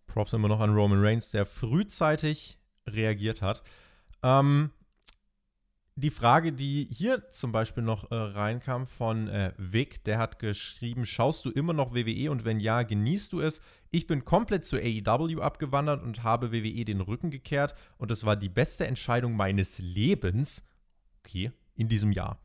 Props 0.07 0.33
immer 0.33 0.47
noch 0.47 0.59
an 0.59 0.73
Roman 0.73 1.03
Reigns, 1.03 1.29
der 1.29 1.45
frühzeitig 1.45 2.57
reagiert 2.87 3.41
hat. 3.41 3.63
Ähm, 4.23 4.71
die 5.99 6.11
Frage, 6.11 6.53
die 6.53 6.87
hier 6.91 7.31
zum 7.31 7.51
Beispiel 7.51 7.81
noch 7.81 8.11
äh, 8.11 8.15
reinkam 8.15 8.85
von 8.85 9.27
äh, 9.29 9.53
Vic, 9.57 10.03
der 10.03 10.19
hat 10.19 10.37
geschrieben, 10.37 11.07
schaust 11.07 11.43
du 11.43 11.49
immer 11.49 11.73
noch 11.73 11.95
WWE 11.95 12.29
und 12.29 12.45
wenn 12.45 12.59
ja, 12.59 12.83
genießt 12.83 13.33
du 13.33 13.41
es? 13.41 13.61
Ich 13.89 14.05
bin 14.05 14.23
komplett 14.23 14.63
zu 14.65 14.77
AEW 14.77 15.41
abgewandert 15.41 16.03
und 16.03 16.23
habe 16.23 16.51
WWE 16.51 16.85
den 16.85 17.01
Rücken 17.01 17.31
gekehrt 17.31 17.73
und 17.97 18.11
es 18.11 18.25
war 18.25 18.35
die 18.35 18.49
beste 18.49 18.85
Entscheidung 18.85 19.35
meines 19.35 19.79
Lebens, 19.79 20.61
okay, 21.19 21.51
in 21.73 21.87
diesem 21.87 22.11
Jahr. 22.11 22.39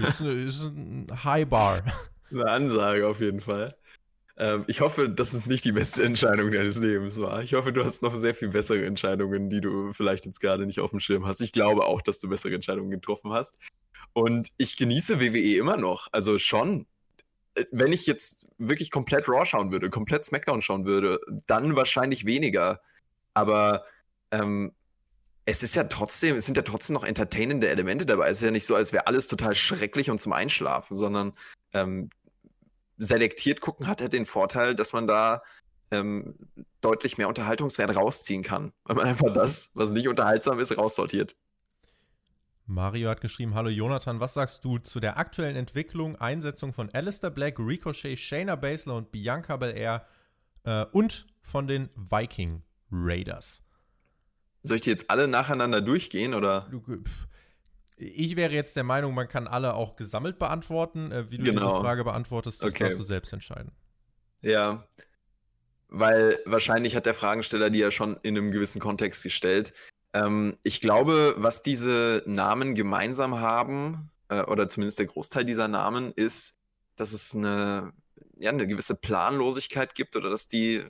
Ist, 0.00 0.20
ist 0.20 0.62
ein 0.62 1.06
High 1.24 1.46
Bar. 1.46 1.82
Eine 2.30 2.46
Ansage 2.46 3.06
auf 3.06 3.20
jeden 3.20 3.40
Fall. 3.40 3.74
Ähm, 4.36 4.64
ich 4.66 4.80
hoffe, 4.80 5.08
dass 5.08 5.32
es 5.32 5.46
nicht 5.46 5.64
die 5.64 5.72
beste 5.72 6.04
Entscheidung 6.04 6.50
deines 6.50 6.78
Lebens 6.78 7.20
war. 7.20 7.42
Ich 7.42 7.54
hoffe, 7.54 7.72
du 7.72 7.84
hast 7.84 8.02
noch 8.02 8.14
sehr 8.14 8.34
viel 8.34 8.48
bessere 8.48 8.84
Entscheidungen, 8.84 9.48
die 9.48 9.60
du 9.60 9.92
vielleicht 9.92 10.26
jetzt 10.26 10.40
gerade 10.40 10.66
nicht 10.66 10.80
auf 10.80 10.90
dem 10.90 11.00
Schirm 11.00 11.26
hast. 11.26 11.40
Ich 11.40 11.52
glaube 11.52 11.84
auch, 11.84 12.02
dass 12.02 12.18
du 12.18 12.28
bessere 12.28 12.54
Entscheidungen 12.54 12.90
getroffen 12.90 13.32
hast. 13.32 13.58
Und 14.12 14.48
ich 14.56 14.76
genieße 14.76 15.20
WWE 15.20 15.56
immer 15.56 15.76
noch. 15.76 16.08
Also 16.12 16.38
schon. 16.38 16.86
Äh, 17.54 17.66
wenn 17.70 17.92
ich 17.92 18.06
jetzt 18.06 18.48
wirklich 18.58 18.90
komplett 18.90 19.28
Raw 19.28 19.44
schauen 19.46 19.70
würde, 19.70 19.90
komplett 19.90 20.24
SmackDown 20.24 20.62
schauen 20.62 20.84
würde, 20.84 21.20
dann 21.46 21.76
wahrscheinlich 21.76 22.24
weniger. 22.26 22.80
Aber 23.34 23.84
ähm, 24.30 24.72
es 25.46 25.62
ist 25.62 25.74
ja 25.74 25.84
trotzdem, 25.84 26.36
es 26.36 26.46
sind 26.46 26.56
ja 26.56 26.62
trotzdem 26.62 26.94
noch 26.94 27.04
entertainende 27.04 27.68
Elemente 27.68 28.06
dabei. 28.06 28.28
Es 28.28 28.38
ist 28.38 28.44
ja 28.44 28.50
nicht 28.50 28.66
so, 28.66 28.74
als 28.74 28.92
wäre 28.92 29.06
alles 29.06 29.28
total 29.28 29.54
schrecklich 29.54 30.10
und 30.10 30.20
zum 30.20 30.32
Einschlafen, 30.32 30.96
sondern 30.96 31.32
ähm, 31.72 32.10
selektiert 32.96 33.60
gucken 33.60 33.86
hat 33.86 34.00
er 34.00 34.08
den 34.08 34.24
Vorteil, 34.24 34.74
dass 34.74 34.92
man 34.92 35.06
da 35.06 35.42
ähm, 35.90 36.34
deutlich 36.80 37.18
mehr 37.18 37.28
Unterhaltungswert 37.28 37.94
rausziehen 37.94 38.42
kann, 38.42 38.72
weil 38.84 38.96
man 38.96 39.06
einfach 39.06 39.32
das, 39.32 39.70
was 39.74 39.90
nicht 39.90 40.08
unterhaltsam 40.08 40.58
ist, 40.58 40.76
raussortiert. 40.76 41.36
Mario 42.66 43.10
hat 43.10 43.20
geschrieben: 43.20 43.54
Hallo 43.54 43.68
Jonathan, 43.68 44.20
was 44.20 44.32
sagst 44.32 44.64
du 44.64 44.78
zu 44.78 44.98
der 44.98 45.18
aktuellen 45.18 45.56
Entwicklung, 45.56 46.16
Einsetzung 46.16 46.72
von 46.72 46.88
Alistair 46.94 47.30
Black, 47.30 47.58
Ricochet, 47.58 48.18
Shayna 48.18 48.56
Baszler 48.56 48.94
und 48.94 49.12
Bianca 49.12 49.58
Belair 49.58 50.06
äh, 50.64 50.86
und 50.92 51.26
von 51.42 51.66
den 51.66 51.90
Viking 51.94 52.62
Raiders? 52.90 53.62
Soll 54.64 54.76
ich 54.76 54.82
die 54.82 54.90
jetzt 54.90 55.10
alle 55.10 55.28
nacheinander 55.28 55.80
durchgehen 55.82 56.34
oder? 56.34 56.70
Ich 57.96 58.34
wäre 58.34 58.52
jetzt 58.52 58.76
der 58.76 58.82
Meinung, 58.82 59.14
man 59.14 59.28
kann 59.28 59.46
alle 59.46 59.74
auch 59.74 59.94
gesammelt 59.94 60.38
beantworten. 60.38 61.12
Äh, 61.12 61.30
wie 61.30 61.38
du 61.38 61.44
genau. 61.44 61.68
diese 61.68 61.80
Frage 61.82 62.02
beantwortest, 62.02 62.62
das 62.62 62.70
okay. 62.70 62.84
darfst 62.84 62.98
du 62.98 63.04
selbst 63.04 63.32
entscheiden. 63.32 63.72
Ja, 64.40 64.86
weil 65.88 66.40
wahrscheinlich 66.44 66.96
hat 66.96 67.06
der 67.06 67.14
Fragensteller 67.14 67.70
die 67.70 67.78
ja 67.78 67.90
schon 67.90 68.18
in 68.22 68.36
einem 68.36 68.50
gewissen 68.50 68.80
Kontext 68.80 69.22
gestellt. 69.22 69.74
Ähm, 70.12 70.56
ich 70.62 70.80
glaube, 70.80 71.34
was 71.36 71.62
diese 71.62 72.22
Namen 72.26 72.74
gemeinsam 72.74 73.40
haben, 73.40 74.10
äh, 74.28 74.42
oder 74.42 74.68
zumindest 74.68 74.98
der 74.98 75.06
Großteil 75.06 75.44
dieser 75.44 75.68
Namen, 75.68 76.12
ist, 76.16 76.58
dass 76.96 77.12
es 77.12 77.34
eine, 77.34 77.92
ja, 78.38 78.50
eine 78.50 78.66
gewisse 78.66 78.94
Planlosigkeit 78.94 79.94
gibt 79.94 80.16
oder 80.16 80.30
dass 80.30 80.48
die 80.48 80.84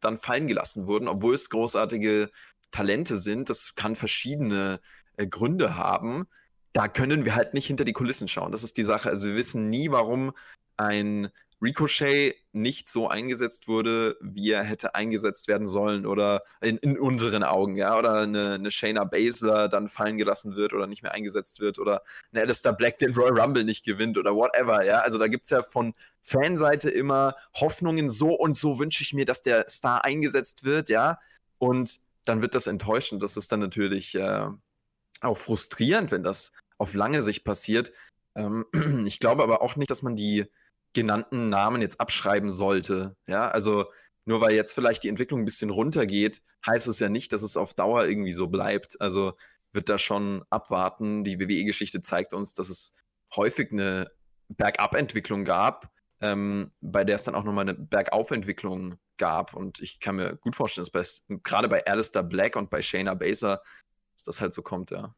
dann 0.00 0.16
fallen 0.16 0.46
gelassen 0.46 0.86
wurden, 0.86 1.08
obwohl 1.08 1.34
es 1.34 1.50
großartige 1.50 2.30
Talente 2.76 3.16
sind. 3.16 3.48
Das 3.48 3.74
kann 3.74 3.96
verschiedene 3.96 4.80
äh, 5.16 5.26
Gründe 5.26 5.76
haben, 5.76 6.26
da 6.76 6.88
können 6.88 7.24
wir 7.24 7.34
halt 7.34 7.54
nicht 7.54 7.66
hinter 7.66 7.84
die 7.84 7.94
Kulissen 7.94 8.28
schauen. 8.28 8.52
Das 8.52 8.62
ist 8.62 8.76
die 8.76 8.84
Sache. 8.84 9.08
Also 9.08 9.28
wir 9.28 9.36
wissen 9.36 9.70
nie, 9.70 9.90
warum 9.90 10.32
ein 10.76 11.30
Ricochet 11.62 12.34
nicht 12.52 12.86
so 12.86 13.08
eingesetzt 13.08 13.66
wurde, 13.66 14.18
wie 14.20 14.50
er 14.50 14.62
hätte 14.62 14.94
eingesetzt 14.94 15.48
werden 15.48 15.66
sollen 15.66 16.04
oder 16.04 16.42
in, 16.60 16.76
in 16.76 16.98
unseren 16.98 17.42
Augen, 17.44 17.76
ja, 17.76 17.98
oder 17.98 18.20
eine, 18.20 18.54
eine 18.54 18.70
Shayna 18.70 19.04
Baszler 19.04 19.68
dann 19.68 19.88
fallen 19.88 20.18
gelassen 20.18 20.54
wird 20.54 20.74
oder 20.74 20.86
nicht 20.86 21.02
mehr 21.02 21.12
eingesetzt 21.12 21.60
wird 21.60 21.78
oder 21.78 22.02
eine 22.30 22.42
Alistair 22.42 22.74
Black 22.74 22.98
den 22.98 23.14
Royal 23.14 23.40
Rumble 23.40 23.64
nicht 23.64 23.86
gewinnt 23.86 24.18
oder 24.18 24.34
whatever, 24.34 24.84
ja, 24.84 24.98
also 24.98 25.16
da 25.16 25.28
gibt 25.28 25.44
es 25.44 25.50
ja 25.50 25.62
von 25.62 25.94
Fanseite 26.20 26.90
immer 26.90 27.36
Hoffnungen, 27.54 28.10
so 28.10 28.34
und 28.34 28.54
so 28.54 28.78
wünsche 28.78 29.02
ich 29.02 29.14
mir, 29.14 29.24
dass 29.24 29.40
der 29.40 29.66
Star 29.66 30.04
eingesetzt 30.04 30.64
wird, 30.64 30.90
ja, 30.90 31.18
und 31.56 32.00
dann 32.26 32.42
wird 32.42 32.54
das 32.54 32.66
enttäuschend, 32.66 33.22
das 33.22 33.36
ist 33.36 33.50
dann 33.52 33.60
natürlich 33.60 34.14
äh, 34.14 34.48
auch 35.20 35.38
frustrierend, 35.38 36.10
wenn 36.10 36.22
das 36.22 36.52
auf 36.78 36.94
lange 36.94 37.22
Sicht 37.22 37.44
passiert. 37.44 37.92
Ähm, 38.34 38.66
ich 39.06 39.18
glaube 39.18 39.42
aber 39.42 39.62
auch 39.62 39.76
nicht, 39.76 39.90
dass 39.90 40.02
man 40.02 40.16
die 40.16 40.46
genannten 40.92 41.48
Namen 41.48 41.82
jetzt 41.82 42.00
abschreiben 42.00 42.50
sollte. 42.50 43.16
Ja, 43.26 43.48
also 43.48 43.86
nur 44.24 44.40
weil 44.40 44.54
jetzt 44.54 44.72
vielleicht 44.72 45.04
die 45.04 45.08
Entwicklung 45.08 45.40
ein 45.40 45.44
bisschen 45.44 45.70
runtergeht, 45.70 46.42
heißt 46.66 46.88
es 46.88 46.98
ja 46.98 47.08
nicht, 47.08 47.32
dass 47.32 47.42
es 47.42 47.56
auf 47.56 47.74
Dauer 47.74 48.06
irgendwie 48.06 48.32
so 48.32 48.48
bleibt. 48.48 49.00
Also 49.00 49.34
wird 49.72 49.88
da 49.88 49.98
schon 49.98 50.44
abwarten. 50.50 51.22
Die 51.22 51.38
WWE-Geschichte 51.38 52.02
zeigt 52.02 52.34
uns, 52.34 52.54
dass 52.54 52.68
es 52.68 52.94
häufig 53.36 53.70
eine 53.70 54.10
Bergab-Entwicklung 54.48 55.44
gab, 55.44 55.92
ähm, 56.20 56.72
bei 56.80 57.04
der 57.04 57.16
es 57.16 57.24
dann 57.24 57.34
auch 57.34 57.44
nochmal 57.44 57.68
eine 57.68 57.74
Bergauf-Entwicklung 57.74 58.96
gab. 59.18 59.54
Und 59.54 59.80
ich 59.80 60.00
kann 60.00 60.16
mir 60.16 60.36
gut 60.36 60.56
vorstellen, 60.56 60.86
dass 60.90 61.22
bei, 61.28 61.36
gerade 61.42 61.68
bei 61.68 61.86
Alistair 61.86 62.22
Black 62.22 62.56
und 62.56 62.70
bei 62.70 62.82
Shayna 62.82 63.14
Baszler 63.14 63.60
dass 64.16 64.24
das 64.24 64.40
halt 64.40 64.54
so 64.54 64.62
kommt, 64.62 64.90
ja. 64.90 65.14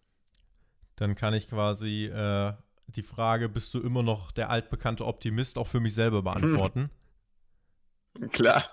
Dann 0.96 1.14
kann 1.14 1.32
ich 1.32 1.49
quasi 1.49 2.07
äh, 2.07 2.53
die 2.88 3.03
Frage, 3.03 3.49
bist 3.49 3.72
du 3.74 3.80
immer 3.80 4.03
noch 4.03 4.32
der 4.32 4.51
altbekannte 4.51 5.07
Optimist, 5.07 5.57
auch 5.57 5.68
für 5.68 5.80
mich 5.80 5.94
selber 5.94 6.22
beantworten. 6.22 6.90
Klar. 8.32 8.68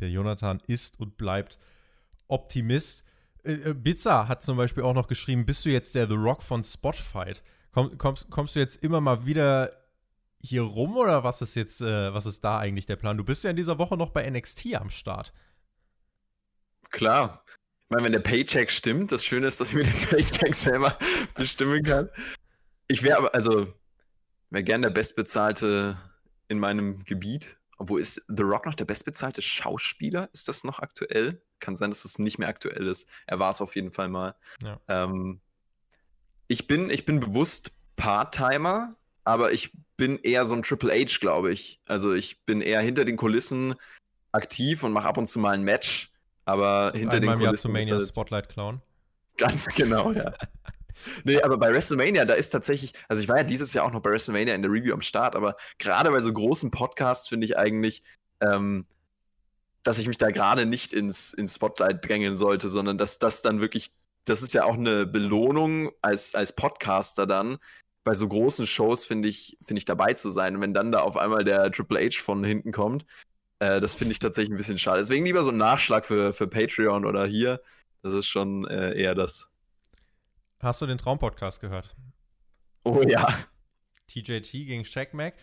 Der 0.00 0.08
Jonathan 0.08 0.62
ist 0.66 0.98
und 0.98 1.18
bleibt 1.18 1.58
Optimist. 2.28 3.04
Äh, 3.44 3.52
äh, 3.52 3.74
Bizza 3.74 4.28
hat 4.28 4.42
zum 4.42 4.56
Beispiel 4.56 4.82
auch 4.82 4.94
noch 4.94 5.08
geschrieben, 5.08 5.44
bist 5.44 5.66
du 5.66 5.68
jetzt 5.68 5.94
der 5.94 6.08
The 6.08 6.14
Rock 6.14 6.42
von 6.42 6.64
Spotfight? 6.64 7.42
Komm, 7.72 7.98
kommst, 7.98 8.30
kommst 8.30 8.56
du 8.56 8.60
jetzt 8.60 8.82
immer 8.82 9.02
mal 9.02 9.26
wieder 9.26 9.70
hier 10.42 10.62
rum 10.62 10.96
oder 10.96 11.24
was 11.24 11.40
ist 11.40 11.54
jetzt, 11.54 11.80
äh, 11.80 12.12
was 12.12 12.26
ist 12.26 12.42
da 12.44 12.58
eigentlich 12.58 12.86
der 12.86 12.96
Plan? 12.96 13.16
Du 13.16 13.24
bist 13.24 13.44
ja 13.44 13.50
in 13.50 13.56
dieser 13.56 13.78
Woche 13.78 13.96
noch 13.96 14.10
bei 14.10 14.28
NXT 14.28 14.74
am 14.74 14.90
Start. 14.90 15.32
Klar, 16.90 17.44
meine, 17.92 18.04
wenn 18.04 18.12
der 18.12 18.20
Paycheck 18.20 18.70
stimmt, 18.70 19.12
das 19.12 19.24
Schöne 19.24 19.46
ist, 19.46 19.60
dass 19.60 19.68
ich 19.68 19.74
mir 19.74 19.82
den 19.82 19.92
Paycheck 20.10 20.54
selber 20.54 20.98
bestimmen 21.34 21.82
kann. 21.82 22.10
Ich 22.88 23.02
wäre 23.02 23.18
aber, 23.18 23.34
also, 23.34 23.72
wäre 24.50 24.64
gern 24.64 24.82
der 24.82 24.90
Bestbezahlte 24.90 25.96
in 26.48 26.58
meinem 26.58 27.04
Gebiet. 27.04 27.58
Obwohl 27.78 28.00
ist 28.00 28.24
The 28.28 28.42
Rock 28.42 28.66
noch 28.66 28.74
der 28.74 28.84
bestbezahlte 28.84 29.42
Schauspieler? 29.42 30.28
Ist 30.32 30.48
das 30.48 30.64
noch 30.64 30.78
aktuell? 30.78 31.42
Kann 31.58 31.76
sein, 31.76 31.90
dass 31.90 32.04
es 32.04 32.18
nicht 32.18 32.38
mehr 32.38 32.48
aktuell 32.48 32.86
ist. 32.86 33.08
Er 33.26 33.38
war 33.38 33.50
es 33.50 33.60
auf 33.60 33.76
jeden 33.76 33.92
Fall 33.92 34.08
mal. 34.08 34.34
Ja. 34.62 34.80
Ähm, 34.88 35.40
ich, 36.48 36.66
bin, 36.66 36.90
ich 36.90 37.04
bin 37.04 37.20
bewusst 37.20 37.72
Part-Timer, 37.96 38.96
aber 39.24 39.52
ich 39.52 39.72
bin 39.96 40.18
eher 40.18 40.44
so 40.44 40.54
ein 40.54 40.62
Triple 40.62 40.92
H, 40.92 41.18
glaube 41.20 41.52
ich. 41.52 41.80
Also 41.86 42.12
ich 42.12 42.44
bin 42.44 42.60
eher 42.60 42.80
hinter 42.80 43.04
den 43.04 43.16
Kulissen 43.16 43.74
aktiv 44.32 44.82
und 44.82 44.92
mache 44.92 45.08
ab 45.08 45.18
und 45.18 45.26
zu 45.26 45.38
mal 45.38 45.50
ein 45.50 45.62
Match 45.62 46.12
aber 46.44 46.92
hinter 46.94 47.20
den 47.20 47.38
Kulissen. 47.38 47.74
Jahr 47.74 47.84
Mania 47.84 48.06
Spotlight 48.06 48.48
klauen. 48.48 48.82
Ganz 49.38 49.66
genau, 49.66 50.12
ja. 50.12 50.32
nee, 51.24 51.40
aber 51.40 51.56
bei 51.56 51.72
WrestleMania, 51.72 52.24
da 52.24 52.34
ist 52.34 52.50
tatsächlich, 52.50 52.92
also 53.08 53.22
ich 53.22 53.28
war 53.28 53.38
ja 53.38 53.44
dieses 53.44 53.72
Jahr 53.72 53.86
auch 53.86 53.92
noch 53.92 54.02
bei 54.02 54.10
WrestleMania 54.10 54.54
in 54.54 54.62
der 54.62 54.70
Review 54.70 54.92
am 54.92 55.00
Start, 55.00 55.36
aber 55.36 55.56
gerade 55.78 56.10
bei 56.10 56.20
so 56.20 56.32
großen 56.32 56.70
Podcasts 56.70 57.28
finde 57.28 57.46
ich 57.46 57.56
eigentlich, 57.56 58.02
ähm, 58.40 58.86
dass 59.82 59.98
ich 59.98 60.06
mich 60.06 60.18
da 60.18 60.30
gerade 60.30 60.66
nicht 60.66 60.92
ins, 60.92 61.32
ins 61.32 61.56
Spotlight 61.56 62.06
drängen 62.06 62.36
sollte, 62.36 62.68
sondern 62.68 62.98
dass 62.98 63.18
das 63.18 63.42
dann 63.42 63.60
wirklich, 63.60 63.92
das 64.26 64.42
ist 64.42 64.54
ja 64.54 64.64
auch 64.64 64.74
eine 64.74 65.06
Belohnung 65.06 65.90
als, 66.02 66.34
als 66.34 66.54
Podcaster 66.54 67.26
dann, 67.26 67.58
bei 68.04 68.14
so 68.14 68.26
großen 68.28 68.66
Shows 68.66 69.04
finde 69.04 69.28
ich, 69.28 69.56
finde 69.62 69.78
ich 69.78 69.84
dabei 69.84 70.14
zu 70.14 70.30
sein. 70.30 70.56
Und 70.56 70.62
wenn 70.62 70.74
dann 70.74 70.92
da 70.92 71.00
auf 71.00 71.16
einmal 71.16 71.44
der 71.44 71.70
Triple 71.70 72.00
H 72.00 72.20
von 72.22 72.42
hinten 72.44 72.72
kommt, 72.72 73.04
äh, 73.60 73.80
das 73.80 73.94
finde 73.94 74.12
ich 74.12 74.18
tatsächlich 74.18 74.52
ein 74.52 74.56
bisschen 74.56 74.78
schade. 74.78 74.98
Deswegen 74.98 75.24
lieber 75.24 75.44
so 75.44 75.50
ein 75.50 75.56
Nachschlag 75.56 76.04
für, 76.04 76.32
für 76.32 76.48
Patreon 76.48 77.04
oder 77.04 77.26
hier. 77.26 77.60
Das 78.02 78.12
ist 78.12 78.26
schon 78.26 78.66
äh, 78.66 78.92
eher 79.00 79.14
das. 79.14 79.48
Hast 80.60 80.82
du 80.82 80.86
den 80.86 80.98
Traumpodcast 80.98 81.60
gehört? 81.60 81.94
Oh 82.84 83.02
ja. 83.02 83.26
TJT 84.08 84.50
gegen 84.50 84.84
Shaq 84.84 85.14
Mac. 85.14 85.34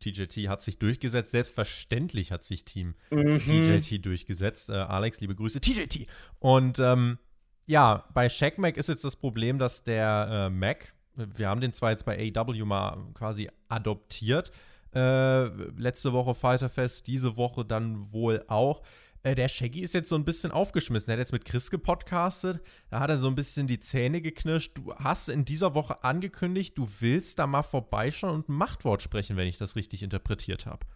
TJT 0.00 0.48
hat 0.48 0.62
sich 0.62 0.78
durchgesetzt. 0.78 1.30
Selbstverständlich 1.30 2.32
hat 2.32 2.44
sich 2.44 2.64
Team 2.64 2.94
Mhm. 3.10 3.38
TJT 3.38 4.04
durchgesetzt. 4.04 4.68
Äh, 4.68 4.74
Alex, 4.74 5.20
liebe 5.20 5.34
Grüße. 5.34 5.60
TJT. 5.60 6.06
Und 6.40 6.78
ähm, 6.78 7.18
ja, 7.66 8.04
bei 8.12 8.28
Shaq 8.28 8.58
Mac 8.58 8.76
ist 8.76 8.88
jetzt 8.88 9.04
das 9.04 9.16
Problem, 9.16 9.58
dass 9.58 9.82
der 9.82 10.28
äh, 10.30 10.50
Mac, 10.50 10.94
wir 11.16 11.48
haben 11.48 11.60
den 11.60 11.72
zwar 11.72 11.90
jetzt 11.90 12.04
bei 12.04 12.32
AW 12.34 12.64
mal 12.64 12.98
quasi 13.14 13.48
adoptiert, 13.68 14.52
äh, 14.94 15.44
letzte 15.78 16.12
Woche 16.12 16.34
Fighter 16.34 16.68
Fest, 16.68 17.06
diese 17.06 17.36
Woche 17.36 17.64
dann 17.64 18.12
wohl 18.12 18.44
auch. 18.48 18.82
Äh, 19.22 19.34
der 19.34 19.48
Shaggy 19.48 19.80
ist 19.80 19.94
jetzt 19.94 20.08
so 20.08 20.14
ein 20.14 20.24
bisschen 20.24 20.52
aufgeschmissen. 20.52 21.10
Er 21.10 21.14
hat 21.14 21.18
jetzt 21.18 21.32
mit 21.32 21.44
Chris 21.44 21.70
gepodcastet. 21.70 22.60
Da 22.90 23.00
hat 23.00 23.10
er 23.10 23.18
so 23.18 23.26
ein 23.26 23.34
bisschen 23.34 23.66
die 23.66 23.80
Zähne 23.80 24.20
geknirscht. 24.20 24.78
Du 24.78 24.94
hast 24.94 25.28
in 25.28 25.44
dieser 25.44 25.74
Woche 25.74 26.04
angekündigt, 26.04 26.78
du 26.78 26.88
willst 27.00 27.38
da 27.38 27.46
mal 27.46 27.62
vorbeischauen 27.62 28.34
und 28.34 28.48
ein 28.48 28.54
Machtwort 28.54 29.02
sprechen, 29.02 29.36
wenn 29.36 29.48
ich 29.48 29.58
das 29.58 29.74
richtig 29.74 30.02
interpretiert 30.02 30.64
habe. 30.64 30.86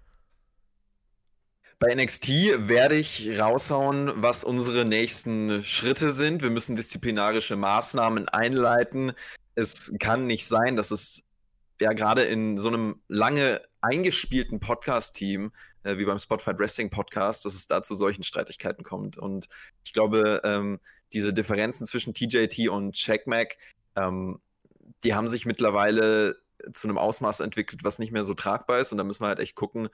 Bei 1.81 1.95
NXT 1.95 2.29
werde 2.68 2.95
ich 2.95 3.41
raushauen, 3.41 4.12
was 4.16 4.45
unsere 4.45 4.85
nächsten 4.85 5.64
Schritte 5.64 6.11
sind. 6.11 6.43
Wir 6.43 6.51
müssen 6.51 6.77
disziplinarische 6.77 7.57
Maßnahmen 7.57 8.29
einleiten. 8.29 9.12
Es 9.61 9.93
kann 10.01 10.27
nicht 10.27 10.47
sein, 10.47 10.77
dass 10.77 10.91
es 10.91 11.23
ja 11.83 11.93
gerade 11.93 12.23
in 12.23 12.57
so 12.57 12.69
einem 12.69 13.03
lange 13.09 13.61
eingespielten 13.83 14.59
Podcast-Team 14.59 15.53
äh, 15.83 15.99
wie 15.99 16.07
beim 16.07 16.19
Spotify 16.19 16.59
Wrestling 16.59 16.89
Podcast, 16.89 17.45
dass 17.45 17.55
es 17.55 17.67
da 17.67 17.83
zu 17.83 17.95
solchen 17.95 18.23
Streitigkeiten 18.23 18.85
kommt. 18.85 19.19
Und 19.19 19.49
ich 19.85 19.93
glaube, 19.93 20.41
ähm, 20.45 20.81
diese 21.13 21.35
Differenzen 21.35 21.85
zwischen 21.87 22.15
TJT 22.15 22.71
und 22.71 22.95
Checkmack, 22.95 23.59
ähm, 23.97 24.41
die 25.05 25.15
haben 25.15 25.29
sich 25.29 25.45
mittlerweile 25.45 26.37
zu 26.73 26.89
einem 26.89 26.97
Ausmaß 26.97 27.41
entwickelt, 27.41 27.85
was 27.85 27.99
nicht 27.99 28.13
mehr 28.13 28.25
so 28.25 28.33
tragbar 28.33 28.81
ist. 28.81 28.93
Und 28.93 28.99
da 28.99 29.05
müssen 29.05 29.23
wir 29.23 29.29
halt 29.29 29.41
echt 29.41 29.57
gucken, 29.57 29.89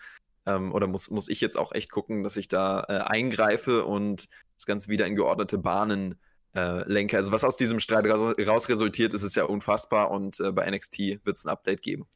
ähm, 0.47 0.73
oder 0.73 0.87
muss, 0.87 1.11
muss 1.11 1.29
ich 1.29 1.41
jetzt 1.41 1.59
auch 1.59 1.73
echt 1.73 1.91
gucken, 1.91 2.23
dass 2.23 2.37
ich 2.37 2.47
da 2.47 2.85
äh, 2.89 2.99
eingreife 2.99 3.85
und 3.85 4.29
das 4.57 4.67
Ganze 4.67 4.91
wieder 4.91 5.07
in 5.07 5.17
geordnete 5.17 5.59
Bahnen 5.59 6.21
äh, 6.57 6.91
lenke. 6.91 7.17
Also 7.17 7.33
was 7.33 7.45
aus 7.45 7.57
diesem 7.57 7.79
Streit 7.79 8.07
raus, 8.07 8.35
raus 8.47 8.69
resultiert, 8.69 9.15
ist, 9.15 9.23
ist 9.23 9.37
ja 9.37 9.45
unfassbar 9.45 10.11
und 10.11 10.41
äh, 10.41 10.51
bei 10.53 10.69
NXT 10.69 10.99
wird 11.25 11.37
es 11.37 11.45
ein 11.45 11.51
Update 11.51 11.83
geben. 11.83 12.07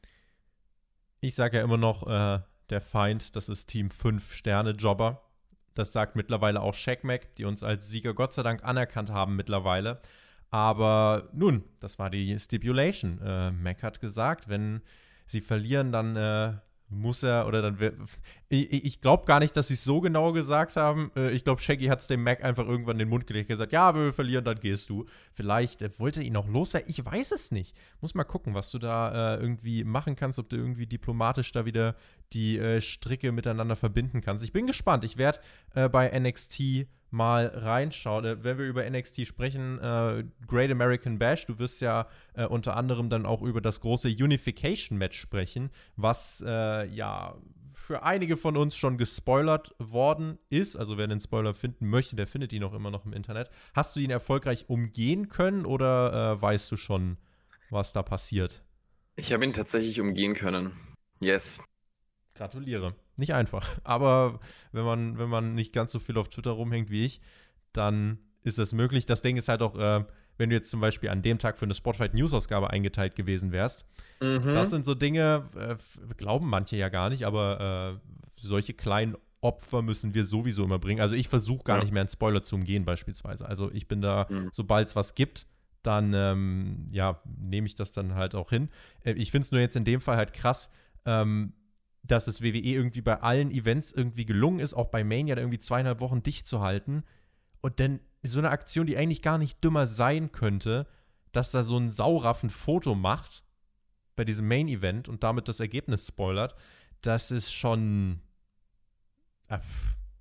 Ich 1.21 1.35
sage 1.35 1.57
ja 1.57 1.63
immer 1.63 1.77
noch, 1.77 2.07
äh, 2.07 2.39
der 2.69 2.81
Feind, 2.81 3.35
das 3.35 3.49
ist 3.49 3.67
Team 3.67 3.91
5 3.91 4.33
Sterne 4.33 4.71
Jobber. 4.71 5.21
Das 5.73 5.93
sagt 5.93 6.15
mittlerweile 6.15 6.61
auch 6.61 6.73
Shaq 6.73 7.01
die 7.37 7.45
uns 7.45 7.63
als 7.63 7.87
Sieger 7.87 8.13
Gott 8.13 8.33
sei 8.33 8.43
Dank 8.43 8.63
anerkannt 8.63 9.09
haben 9.09 9.35
mittlerweile. 9.35 10.01
Aber 10.49 11.29
nun, 11.33 11.63
das 11.79 11.99
war 11.99 12.09
die 12.09 12.37
Stipulation. 12.37 13.21
Äh, 13.21 13.51
Mac 13.51 13.83
hat 13.83 14.01
gesagt, 14.01 14.49
wenn 14.49 14.81
sie 15.25 15.41
verlieren, 15.41 15.91
dann 15.91 16.15
äh, 16.15 16.53
muss 16.91 17.23
er 17.23 17.47
oder 17.47 17.61
dann 17.61 17.79
wird. 17.79 17.95
Ich, 18.49 18.71
ich 18.71 19.01
glaube 19.01 19.25
gar 19.25 19.39
nicht, 19.39 19.55
dass 19.55 19.69
sie 19.69 19.75
es 19.75 19.83
so 19.83 20.01
genau 20.01 20.33
gesagt 20.33 20.75
haben. 20.75 21.11
Äh, 21.15 21.31
ich 21.31 21.43
glaube, 21.43 21.61
Shaggy 21.61 21.87
hat 21.87 21.99
es 21.99 22.07
dem 22.07 22.23
Mac 22.23 22.43
einfach 22.43 22.67
irgendwann 22.67 22.95
in 22.95 22.99
den 22.99 23.09
Mund 23.09 23.25
gelegt 23.27 23.49
und 23.49 23.55
gesagt: 23.55 23.71
Ja, 23.71 23.95
wenn 23.95 24.05
wir 24.05 24.13
verlieren, 24.13 24.43
dann 24.43 24.59
gehst 24.59 24.89
du. 24.89 25.05
Vielleicht 25.31 25.81
äh, 25.81 25.89
wollte 25.99 26.19
er 26.19 26.25
ihn 26.25 26.35
auch 26.35 26.47
loswerden. 26.47 26.89
Ich 26.89 27.03
weiß 27.03 27.31
es 27.31 27.51
nicht. 27.51 27.75
Muss 28.01 28.13
mal 28.13 28.23
gucken, 28.23 28.53
was 28.53 28.71
du 28.71 28.79
da 28.79 29.35
äh, 29.35 29.41
irgendwie 29.41 29.83
machen 29.83 30.15
kannst, 30.15 30.37
ob 30.39 30.49
du 30.49 30.57
irgendwie 30.57 30.85
diplomatisch 30.85 31.51
da 31.51 31.65
wieder 31.65 31.95
die 32.33 32.57
äh, 32.57 32.81
Stricke 32.81 33.31
miteinander 33.31 33.75
verbinden 33.75 34.21
kannst. 34.21 34.43
Ich 34.43 34.53
bin 34.53 34.67
gespannt. 34.67 35.03
Ich 35.03 35.17
werde 35.17 35.39
äh, 35.73 35.89
bei 35.89 36.07
NXT 36.17 36.87
mal 37.11 37.47
reinschauen. 37.47 38.25
Äh, 38.25 38.43
wenn 38.43 38.57
wir 38.57 38.65
über 38.65 38.89
NXT 38.89 39.27
sprechen, 39.27 39.79
äh, 39.79 40.23
Great 40.47 40.71
American 40.71 41.19
Bash, 41.19 41.45
du 41.45 41.59
wirst 41.59 41.81
ja 41.81 42.07
äh, 42.33 42.45
unter 42.45 42.75
anderem 42.75 43.09
dann 43.09 43.25
auch 43.25 43.41
über 43.41 43.61
das 43.61 43.81
große 43.81 44.07
Unification-Match 44.07 45.19
sprechen, 45.19 45.69
was 45.95 46.43
äh, 46.45 46.85
ja 46.87 47.35
für 47.73 48.03
einige 48.03 48.37
von 48.37 48.55
uns 48.55 48.77
schon 48.77 48.97
gespoilert 48.97 49.75
worden 49.77 50.37
ist. 50.49 50.75
Also 50.77 50.97
wer 50.97 51.07
den 51.07 51.19
Spoiler 51.19 51.53
finden 51.53 51.87
möchte, 51.87 52.15
der 52.15 52.27
findet 52.27 52.53
ihn 52.53 52.63
auch 52.63 52.73
immer 52.73 52.91
noch 52.91 53.05
im 53.05 53.13
Internet. 53.13 53.49
Hast 53.73 53.95
du 53.95 53.99
ihn 53.99 54.11
erfolgreich 54.11 54.69
umgehen 54.69 55.27
können 55.27 55.65
oder 55.65 56.35
äh, 56.37 56.41
weißt 56.41 56.71
du 56.71 56.77
schon, 56.77 57.17
was 57.69 57.91
da 57.91 58.03
passiert? 58.03 58.63
Ich 59.15 59.33
habe 59.33 59.43
ihn 59.43 59.53
tatsächlich 59.53 59.99
umgehen 59.99 60.35
können. 60.35 60.71
Yes. 61.21 61.61
Gratuliere. 62.33 62.95
Nicht 63.17 63.33
einfach. 63.33 63.67
Aber 63.83 64.39
wenn 64.71 64.85
man, 64.85 65.17
wenn 65.17 65.29
man 65.29 65.53
nicht 65.53 65.73
ganz 65.73 65.91
so 65.91 65.99
viel 65.99 66.17
auf 66.17 66.29
Twitter 66.29 66.51
rumhängt 66.51 66.89
wie 66.89 67.05
ich, 67.05 67.21
dann 67.73 68.19
ist 68.43 68.57
das 68.57 68.73
möglich. 68.73 69.05
Das 69.05 69.21
Ding 69.21 69.37
ist 69.37 69.47
halt 69.47 69.61
auch, 69.61 69.75
äh, 69.75 70.03
wenn 70.37 70.49
du 70.49 70.55
jetzt 70.55 70.69
zum 70.69 70.81
Beispiel 70.81 71.09
an 71.09 71.21
dem 71.21 71.37
Tag 71.39 71.57
für 71.57 71.65
eine 71.65 71.73
Spotlight 71.73 72.13
News-Ausgabe 72.13 72.69
eingeteilt 72.69 73.15
gewesen 73.15 73.51
wärst. 73.51 73.85
Mhm. 74.21 74.41
Das 74.43 74.69
sind 74.69 74.85
so 74.85 74.95
Dinge, 74.95 75.49
äh, 75.55 75.75
glauben 76.15 76.47
manche 76.47 76.75
ja 76.75 76.89
gar 76.89 77.09
nicht, 77.09 77.25
aber 77.25 77.99
äh, 78.01 78.11
solche 78.37 78.73
kleinen 78.73 79.15
Opfer 79.41 79.81
müssen 79.81 80.13
wir 80.13 80.25
sowieso 80.25 80.63
immer 80.63 80.79
bringen. 80.79 81.01
Also 81.01 81.15
ich 81.15 81.27
versuche 81.27 81.63
gar 81.63 81.77
ja. 81.77 81.83
nicht 81.83 81.93
mehr 81.93 82.01
einen 82.01 82.09
Spoiler 82.09 82.43
zu 82.43 82.55
umgehen, 82.55 82.85
beispielsweise. 82.85 83.47
Also 83.47 83.71
ich 83.71 83.87
bin 83.87 84.01
da, 84.01 84.27
mhm. 84.29 84.49
sobald 84.53 84.87
es 84.87 84.95
was 84.95 85.15
gibt, 85.15 85.47
dann 85.83 86.13
ähm, 86.13 86.87
ja, 86.91 87.21
nehme 87.25 87.65
ich 87.65 87.75
das 87.75 87.91
dann 87.91 88.13
halt 88.13 88.35
auch 88.35 88.49
hin. 88.49 88.69
Äh, 89.03 89.13
ich 89.13 89.31
finde 89.31 89.45
es 89.45 89.51
nur 89.51 89.61
jetzt 89.61 89.75
in 89.75 89.85
dem 89.85 89.99
Fall 89.99 90.17
halt 90.17 90.33
krass, 90.33 90.69
ähm, 91.05 91.53
dass 92.03 92.27
es 92.27 92.41
WWE 92.41 92.57
irgendwie 92.59 93.01
bei 93.01 93.21
allen 93.21 93.51
Events 93.51 93.91
irgendwie 93.91 94.25
gelungen 94.25 94.59
ist, 94.59 94.73
auch 94.73 94.87
bei 94.87 95.03
Mania 95.03 95.37
irgendwie 95.37 95.59
zweieinhalb 95.59 95.99
Wochen 95.99 96.23
dicht 96.23 96.47
zu 96.47 96.61
halten. 96.61 97.03
Und 97.61 97.79
dann 97.79 97.99
so 98.23 98.39
eine 98.39 98.49
Aktion, 98.49 98.87
die 98.87 98.97
eigentlich 98.97 99.21
gar 99.21 99.37
nicht 99.37 99.63
dümmer 99.63 99.87
sein 99.87 100.31
könnte, 100.31 100.87
dass 101.31 101.51
da 101.51 101.63
so 101.63 101.77
ein 101.77 101.91
Sauraff 101.91 102.43
ein 102.43 102.49
Foto 102.49 102.95
macht 102.95 103.43
bei 104.15 104.25
diesem 104.25 104.47
Main-Event 104.47 105.07
und 105.07 105.23
damit 105.23 105.47
das 105.47 105.59
Ergebnis 105.59 106.07
spoilert, 106.07 106.55
das 107.01 107.31
ist 107.31 107.51
schon. 107.51 108.21
Äh, 109.47 109.59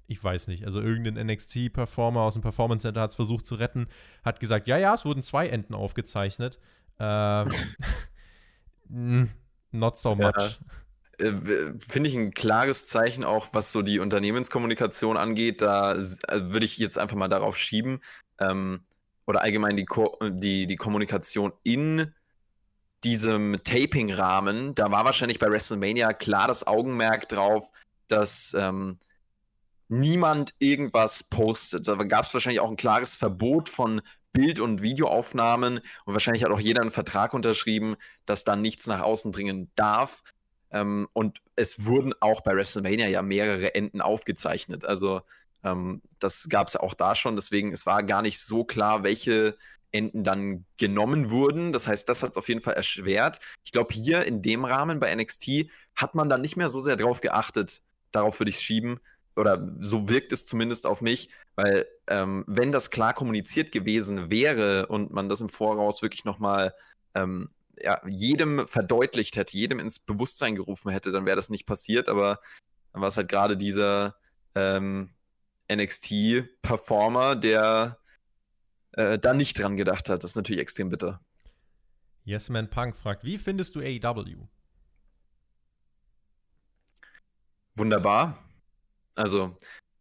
ich 0.07 0.23
weiß 0.23 0.49
nicht. 0.49 0.67
Also 0.67 0.81
irgendein 0.81 1.27
NXT-Performer 1.27 2.21
aus 2.21 2.35
dem 2.35 2.43
Performance 2.43 2.83
Center 2.83 3.01
hat 3.01 3.11
es 3.11 3.17
versucht 3.17 3.47
zu 3.47 3.55
retten, 3.55 3.87
hat 4.25 4.41
gesagt, 4.41 4.67
ja, 4.67 4.77
ja, 4.77 4.95
es 4.95 5.05
wurden 5.05 5.23
zwei 5.23 5.49
Enden 5.49 5.75
aufgezeichnet. 5.75 6.59
Ähm, 6.99 7.49
not 9.71 9.99
so 9.99 10.17
much. 10.17 10.33
Ja. 10.37 10.49
Äh, 11.21 11.75
finde 11.89 12.09
ich 12.09 12.17
ein 12.17 12.33
klares 12.33 12.87
Zeichen 12.87 13.25
auch, 13.25 13.49
was 13.53 13.73
so 13.73 13.83
die 13.83 14.01
Unternehmenskommunikation 14.01 15.17
angeht. 15.17 15.63
Da 15.63 15.95
äh, 15.95 15.99
würde 15.99 16.65
ich 16.67 16.79
jetzt 16.79 16.99
einfach 16.99 17.17
mal 17.17 17.29
darauf 17.29 17.57
schieben. 17.57 18.01
Ähm, 18.39 18.81
oder 19.27 19.43
allgemein 19.43 19.77
die, 19.77 19.85
Ko 19.85 20.19
die, 20.23 20.67
die 20.67 20.77
Kommunikation 20.77 21.53
in 21.63 22.13
diesem 23.05 23.59
Taping-Rahmen. 23.63 24.75
Da 24.75 24.91
war 24.91 25.05
wahrscheinlich 25.05 25.39
bei 25.39 25.51
WrestleMania 25.51 26.13
klar 26.13 26.49
das 26.49 26.67
Augenmerk 26.67 27.29
drauf, 27.29 27.71
dass 28.09 28.55
ähm, 28.59 28.99
niemand 29.89 30.55
irgendwas 30.59 31.25
postet. 31.25 31.87
Da 31.87 31.95
gab 31.97 32.27
es 32.27 32.35
wahrscheinlich 32.35 32.61
auch 32.61 32.71
ein 32.71 32.77
klares 32.77 33.15
Verbot 33.15 33.69
von 33.69 34.03
Bild- 34.33 34.61
und 34.61 34.83
Videoaufnahmen 34.83 35.81
und 36.05 36.13
wahrscheinlich 36.13 36.45
hat 36.45 36.53
auch 36.53 36.61
jeder 36.61 36.83
einen 36.83 36.91
Vertrag 36.91 37.35
unterschrieben, 37.35 37.97
dass 38.27 38.45
dann 38.45 38.63
nichts 38.63 38.87
nach 38.87 39.01
außen 39.01 39.33
dringen 39.33 39.71
darf. 39.75 40.23
Ähm, 40.73 41.09
und 41.13 41.41
es 41.57 41.87
wurden 41.87 42.15
auch 42.21 42.43
bei 42.43 42.55
WrestleMania 42.55 43.09
ja 43.09 43.23
mehrere 43.23 43.75
Enden 43.75 44.01
aufgezeichnet. 44.01 44.85
Also 44.85 45.23
ähm, 45.65 46.03
das 46.19 46.49
gab 46.49 46.69
es 46.69 46.75
ja 46.75 46.81
auch 46.81 46.95
da 46.95 47.15
schon. 47.15 47.37
Deswegen, 47.37 47.73
es 47.73 47.87
war 47.87 48.03
gar 48.03 48.23
nicht 48.23 48.41
so 48.41 48.65
klar, 48.65 49.03
welche 49.03 49.57
Enden 49.93 50.25
dann 50.25 50.65
genommen 50.79 51.31
wurden. 51.31 51.73
Das 51.73 51.87
heißt, 51.87 52.09
das 52.09 52.23
hat 52.23 52.33
es 52.33 52.37
auf 52.37 52.49
jeden 52.49 52.61
Fall 52.61 52.75
erschwert. 52.75 53.41
Ich 53.65 53.73
glaube, 53.73 53.93
hier 53.93 54.25
in 54.25 54.43
dem 54.43 54.65
Rahmen 54.65 55.01
bei 55.01 55.15
NXT 55.15 55.69
hat 55.97 56.15
man 56.15 56.29
dann 56.29 56.43
nicht 56.43 56.57
mehr 56.57 56.69
so 56.69 56.81
sehr 56.81 56.97
drauf 56.97 57.21
geachtet. 57.21 57.83
Darauf 58.13 58.39
würde 58.41 58.51
ich 58.51 58.57
es 58.57 58.63
schieben. 58.63 59.01
Oder 59.37 59.75
so 59.81 60.09
wirkt 60.09 60.33
es 60.33 60.45
zumindest 60.45 60.87
auf 60.87 61.03
mich, 61.03 61.31
weil 61.55 61.87
ähm, 62.09 62.45
wenn 62.47 62.73
das 62.73 62.91
klar 62.91 63.15
kommuniziert 63.15 63.73
gewesen 63.73 64.29
wäre 64.29 64.87
und 64.87 65.13
man 65.13 65.29
das 65.29 65.41
im 65.41 65.49
Voraus 65.49 66.03
wirklich 66.03 66.25
nochmal 66.25 66.75
ähm, 67.15 67.49
ja, 67.83 68.01
jedem 68.07 68.67
verdeutlicht 68.67 69.37
hätte, 69.37 69.57
jedem 69.57 69.79
ins 69.79 69.99
Bewusstsein 69.99 70.55
gerufen 70.55 70.91
hätte, 70.91 71.13
dann 71.13 71.27
wäre 71.27 71.37
das 71.37 71.51
nicht 71.51 71.67
passiert. 71.67 72.09
Aber 72.09 72.41
dann 72.93 73.03
war 73.03 73.09
es 73.09 73.17
halt 73.17 73.29
gerade 73.29 73.57
dieser 73.57 74.17
ähm, 74.55 75.15
NXT-Performer, 75.73 77.37
der 77.37 77.99
äh, 78.93 79.19
da 79.19 79.35
nicht 79.35 79.59
dran 79.59 79.77
gedacht 79.77 80.09
hat. 80.09 80.25
Das 80.25 80.33
ist 80.33 80.37
natürlich 80.37 80.61
extrem 80.61 80.89
bitter. 80.89 81.21
Yes 82.25 82.49
Man 82.49 82.69
Punk 82.69 82.97
fragt, 82.97 83.25
wie 83.25 83.39
findest 83.39 83.75
du 83.75 83.81
AEW? 83.81 84.47
Wunderbar. 87.77 88.39
Also, 89.15 89.57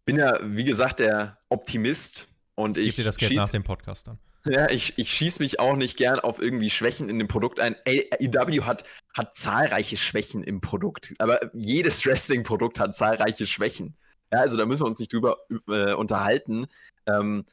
bin 0.06 0.18
ja, 0.18 0.40
wie 0.44 0.64
gesagt, 0.64 1.00
der 1.00 1.40
Optimist 1.50 2.30
und 2.56 2.78
ich. 2.78 2.90
Ich 2.90 2.96
dir 2.96 3.04
das 3.04 3.18
Geld 3.18 3.36
nach 3.36 3.50
dem 3.50 3.64
Podcast 3.64 4.08
dann. 4.08 4.20
Ja, 4.46 4.70
ich, 4.70 4.94
ich 4.98 5.12
schieße 5.12 5.42
mich 5.44 5.60
auch 5.60 5.76
nicht 5.76 5.98
gern 5.98 6.20
auf 6.20 6.42
irgendwie 6.42 6.70
Schwächen 6.70 7.10
in 7.10 7.20
dem 7.20 7.28
Produkt 7.28 7.60
ein. 7.60 7.76
AEW 7.86 8.64
hat, 8.64 8.84
hat 9.14 9.36
zahlreiche 9.36 9.98
Schwächen 9.98 10.44
im 10.44 10.62
Produkt, 10.62 11.14
aber 11.20 11.40
jedes 11.54 12.06
Wrestling-Produkt 12.06 12.80
hat 12.80 12.96
zahlreiche 12.96 13.48
Schwächen. 13.48 13.96
Ja, 14.32 14.40
also 14.40 14.58
da 14.58 14.66
müssen 14.66 14.84
wir 14.84 14.88
uns 14.88 15.00
nicht 15.00 15.12
drüber 15.12 15.38
äh, 15.68 15.94
unterhalten. 15.94 16.68
Ähm, 17.06 17.46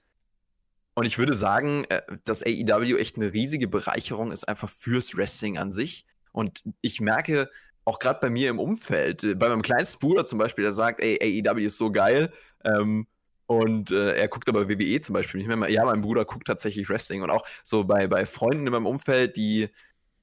und 0.95 1.05
ich 1.05 1.19
würde 1.19 1.33
sagen, 1.33 1.85
äh, 1.89 2.03
dass 2.25 2.43
AEW 2.43 2.97
echt 2.99 3.17
eine 3.17 3.33
riesige 3.33 3.69
Bereicherung 3.69 4.31
ist, 4.31 4.49
einfach 4.49 4.69
fürs 4.69 5.17
Wrestling 5.17 5.59
an 5.59 5.71
sich. 5.71 6.07
Und 6.33 6.65
ich 6.83 7.01
merke 7.01 7.51
auch 7.85 7.99
gerade 7.99 8.21
bei 8.21 8.31
mir 8.31 8.51
im 8.51 8.59
Umfeld, 8.59 9.25
äh, 9.25 9.35
bei 9.35 9.49
meinem 9.49 9.63
kleinsten 9.63 10.01
Bruder 10.01 10.25
zum 10.25 10.39
Beispiel, 10.39 10.65
der 10.65 10.73
sagt, 10.73 11.01
ey, 11.01 11.43
AEW 11.47 11.67
ist 11.67 11.79
so 11.79 11.91
geil. 11.91 12.33
Ähm, 12.65 13.07
und 13.47 13.91
äh, 13.93 14.17
er 14.17 14.29
guckt 14.29 14.49
aber 14.49 14.69
WWE 14.69 15.01
zum 15.01 15.13
Beispiel 15.13 15.39
nicht 15.39 15.49
mehr. 15.49 15.71
Ja, 15.71 15.85
mein 15.85 16.01
Bruder 16.01 16.25
guckt 16.25 16.47
tatsächlich 16.47 16.89
Wrestling. 16.89 17.23
Und 17.23 17.31
auch 17.31 17.47
so 17.65 17.85
bei, 17.85 18.09
bei 18.09 18.27
Freunden 18.27 18.67
in 18.67 18.73
meinem 18.73 18.87
Umfeld, 18.87 19.37
die 19.37 19.69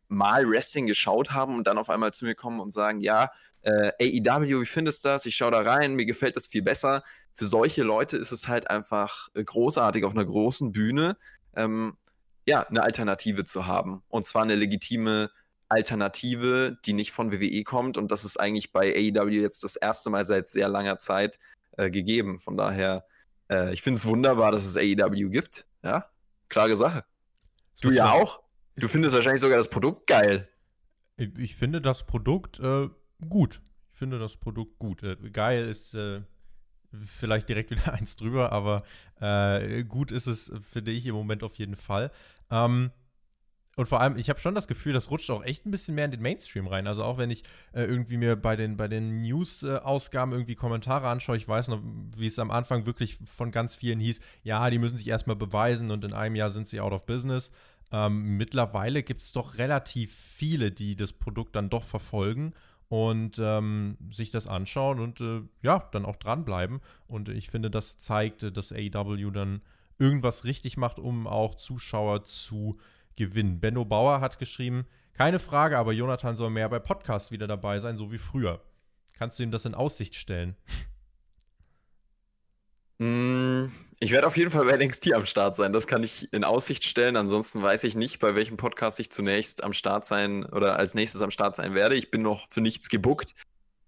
mal 0.09 0.47
Wrestling 0.49 0.85
geschaut 0.85 1.31
haben 1.31 1.57
und 1.57 1.67
dann 1.67 1.77
auf 1.77 1.89
einmal 1.89 2.13
zu 2.13 2.25
mir 2.25 2.35
kommen 2.35 2.59
und 2.59 2.73
sagen, 2.73 2.99
ja, 2.99 3.31
äh, 3.61 3.91
AEW, 3.99 4.61
wie 4.61 4.65
findest 4.65 5.05
du 5.05 5.09
das? 5.09 5.25
Ich 5.25 5.35
schaue 5.35 5.51
da 5.51 5.61
rein, 5.61 5.95
mir 5.95 6.05
gefällt 6.05 6.35
das 6.35 6.47
viel 6.47 6.61
besser. 6.61 7.03
Für 7.31 7.45
solche 7.45 7.83
Leute 7.83 8.17
ist 8.17 8.31
es 8.31 8.47
halt 8.47 8.69
einfach 8.69 9.29
äh, 9.33 9.43
großartig, 9.43 10.03
auf 10.03 10.13
einer 10.13 10.25
großen 10.25 10.71
Bühne 10.73 11.17
ähm, 11.55 11.97
ja, 12.45 12.61
eine 12.67 12.83
Alternative 12.83 13.45
zu 13.45 13.67
haben. 13.67 14.03
Und 14.09 14.25
zwar 14.25 14.43
eine 14.43 14.55
legitime 14.55 15.29
Alternative, 15.69 16.77
die 16.85 16.93
nicht 16.93 17.11
von 17.11 17.31
WWE 17.31 17.63
kommt. 17.63 17.97
Und 17.97 18.11
das 18.11 18.25
ist 18.25 18.37
eigentlich 18.39 18.73
bei 18.73 18.93
AEW 18.93 19.41
jetzt 19.41 19.63
das 19.63 19.77
erste 19.77 20.09
Mal 20.09 20.25
seit 20.25 20.49
sehr 20.49 20.67
langer 20.67 20.97
Zeit 20.97 21.39
äh, 21.77 21.89
gegeben. 21.89 22.39
Von 22.39 22.57
daher, 22.57 23.05
äh, 23.49 23.73
ich 23.73 23.81
finde 23.81 23.97
es 23.97 24.05
wunderbar, 24.05 24.51
dass 24.51 24.65
es 24.65 24.77
AEW 24.77 25.29
gibt. 25.29 25.65
Ja, 25.83 26.09
klare 26.49 26.75
Sache. 26.75 27.03
Du 27.81 27.91
ja 27.91 28.11
auch? 28.11 28.41
Du 28.75 28.87
findest 28.87 29.15
wahrscheinlich 29.15 29.41
sogar 29.41 29.57
das 29.57 29.69
Produkt 29.69 30.07
geil. 30.07 30.47
Ich, 31.17 31.37
ich 31.37 31.55
finde 31.55 31.81
das 31.81 32.05
Produkt 32.05 32.59
äh, 32.59 32.89
gut. 33.27 33.61
Ich 33.91 33.99
finde 33.99 34.19
das 34.19 34.37
Produkt 34.37 34.79
gut. 34.79 35.03
Äh, 35.03 35.15
geil 35.31 35.67
ist 35.67 35.93
äh, 35.93 36.21
vielleicht 37.05 37.49
direkt 37.49 37.71
wieder 37.71 37.93
eins 37.93 38.15
drüber, 38.15 38.51
aber 38.51 38.83
äh, 39.19 39.83
gut 39.83 40.11
ist 40.11 40.27
es, 40.27 40.51
finde 40.71 40.91
ich, 40.91 41.05
im 41.05 41.15
Moment 41.15 41.43
auf 41.43 41.55
jeden 41.55 41.75
Fall. 41.75 42.11
Ähm, 42.49 42.91
und 43.75 43.87
vor 43.87 44.01
allem, 44.01 44.17
ich 44.17 44.29
habe 44.29 44.39
schon 44.39 44.53
das 44.53 44.67
Gefühl, 44.67 44.93
das 44.93 45.09
rutscht 45.09 45.31
auch 45.31 45.43
echt 45.43 45.65
ein 45.65 45.71
bisschen 45.71 45.95
mehr 45.95 46.05
in 46.05 46.11
den 46.11 46.21
Mainstream 46.21 46.67
rein. 46.67 46.87
Also 46.87 47.03
auch 47.03 47.17
wenn 47.17 47.31
ich 47.31 47.43
äh, 47.73 47.83
irgendwie 47.83 48.17
mir 48.17 48.35
bei 48.35 48.55
den, 48.55 48.77
bei 48.77 48.87
den 48.87 49.21
News-Ausgaben 49.23 50.31
äh, 50.31 50.35
irgendwie 50.35 50.55
Kommentare 50.55 51.07
anschaue, 51.07 51.37
ich 51.37 51.47
weiß 51.47 51.69
noch, 51.69 51.81
wie 52.15 52.27
es 52.27 52.37
am 52.37 52.51
Anfang 52.51 52.85
wirklich 52.85 53.17
von 53.25 53.51
ganz 53.51 53.75
vielen 53.75 53.99
hieß, 53.99 54.19
ja, 54.43 54.69
die 54.69 54.77
müssen 54.77 54.97
sich 54.97 55.07
erstmal 55.07 55.35
beweisen 55.35 55.89
und 55.89 56.03
in 56.05 56.13
einem 56.13 56.35
Jahr 56.35 56.51
sind 56.51 56.67
sie 56.67 56.81
out 56.81 56.93
of 56.93 57.05
business. 57.05 57.49
Ähm, 57.91 58.37
mittlerweile 58.37 59.01
gibt 59.01 59.21
es 59.21 59.31
doch 59.31 59.57
relativ 59.57 60.13
viele, 60.13 60.71
die 60.71 60.95
das 60.95 61.11
Produkt 61.11 61.55
dann 61.55 61.69
doch 61.69 61.83
verfolgen 61.83 62.53
und 62.89 63.39
ähm, 63.39 63.97
sich 64.11 64.29
das 64.29 64.45
anschauen 64.45 64.99
und 64.99 65.19
äh, 65.19 65.41
ja, 65.63 65.89
dann 65.91 66.05
auch 66.05 66.17
dranbleiben. 66.17 66.79
Und 67.07 67.27
ich 67.27 67.49
finde, 67.49 67.71
das 67.71 67.97
zeigt, 67.97 68.55
dass 68.55 68.71
AEW 68.71 69.31
dann 69.31 69.61
irgendwas 69.97 70.43
richtig 70.45 70.77
macht, 70.77 70.99
um 70.99 71.25
auch 71.25 71.55
Zuschauer 71.55 72.23
zu 72.23 72.77
gewinnen. 73.15 73.59
Benno 73.59 73.85
Bauer 73.85 74.21
hat 74.21 74.39
geschrieben, 74.39 74.85
keine 75.13 75.39
Frage, 75.39 75.77
aber 75.77 75.91
Jonathan 75.93 76.35
soll 76.35 76.49
mehr 76.49 76.69
bei 76.69 76.79
Podcasts 76.79 77.31
wieder 77.31 77.47
dabei 77.47 77.79
sein, 77.79 77.97
so 77.97 78.11
wie 78.11 78.17
früher. 78.17 78.61
Kannst 79.17 79.37
du 79.37 79.43
ihm 79.43 79.51
das 79.51 79.65
in 79.65 79.75
Aussicht 79.75 80.15
stellen? 80.15 80.55
Mm, 82.99 83.65
ich 83.99 84.11
werde 84.11 84.27
auf 84.27 84.37
jeden 84.37 84.51
Fall 84.51 84.65
bei 84.65 84.77
NXT 84.77 85.13
am 85.13 85.25
Start 85.25 85.55
sein. 85.55 85.73
Das 85.73 85.87
kann 85.87 86.03
ich 86.03 86.31
in 86.33 86.43
Aussicht 86.43 86.83
stellen. 86.83 87.15
Ansonsten 87.15 87.61
weiß 87.61 87.83
ich 87.83 87.95
nicht, 87.95 88.19
bei 88.19 88.35
welchem 88.35 88.57
Podcast 88.57 88.99
ich 88.99 89.11
zunächst 89.11 89.63
am 89.63 89.73
Start 89.73 90.05
sein 90.05 90.45
oder 90.45 90.77
als 90.77 90.95
nächstes 90.95 91.21
am 91.21 91.31
Start 91.31 91.55
sein 91.55 91.73
werde. 91.73 91.95
Ich 91.95 92.11
bin 92.11 92.21
noch 92.21 92.47
für 92.49 92.61
nichts 92.61 92.89
gebuckt. 92.89 93.33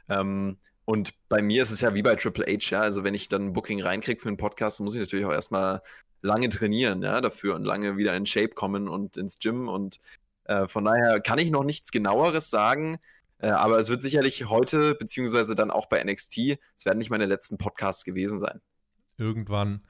Ähm, 0.09 0.57
und 0.86 1.13
bei 1.30 1.41
mir 1.41 1.63
ist 1.63 1.71
es 1.71 1.82
ja 1.82 1.95
wie 1.95 2.03
bei 2.03 2.15
Triple 2.15 2.45
H, 2.45 2.71
ja. 2.71 2.82
Also 2.82 3.03
wenn 3.03 3.13
ich 3.15 3.28
dann 3.28 3.47
ein 3.47 3.53
Booking 3.53 3.82
reinkriege 3.82 4.21
für 4.21 4.30
einen 4.30 4.38
Podcast, 4.38 4.80
muss 4.80 4.93
ich 4.93 5.01
natürlich 5.01 5.26
auch 5.26 5.32
erstmal 5.32 5.82
lange 6.26 6.49
trainieren, 6.49 7.01
ja, 7.01 7.21
dafür 7.21 7.55
und 7.55 7.63
lange 7.63 7.97
wieder 7.97 8.15
in 8.15 8.26
Shape 8.26 8.49
kommen 8.49 8.89
und 8.89 9.17
ins 9.17 9.39
Gym. 9.39 9.69
Und 9.69 9.99
äh, 10.45 10.67
von 10.67 10.86
daher 10.86 11.19
kann 11.21 11.39
ich 11.39 11.51
noch 11.51 11.63
nichts 11.63 11.91
genaueres 11.91 12.49
sagen. 12.49 12.97
Äh, 13.39 13.47
aber 13.47 13.78
es 13.80 13.89
wird 13.89 14.01
sicherlich 14.01 14.45
heute, 14.49 14.95
beziehungsweise 14.95 15.55
dann 15.55 15.71
auch 15.71 15.88
bei 15.88 16.03
NXT, 16.03 16.57
es 16.76 16.86
werden 16.86 16.97
nicht 16.97 17.09
meine 17.09 17.26
letzten 17.26 17.57
Podcasts 17.57 18.03
gewesen 18.03 18.39
sein 18.39 18.61
irgendwann, 19.17 19.82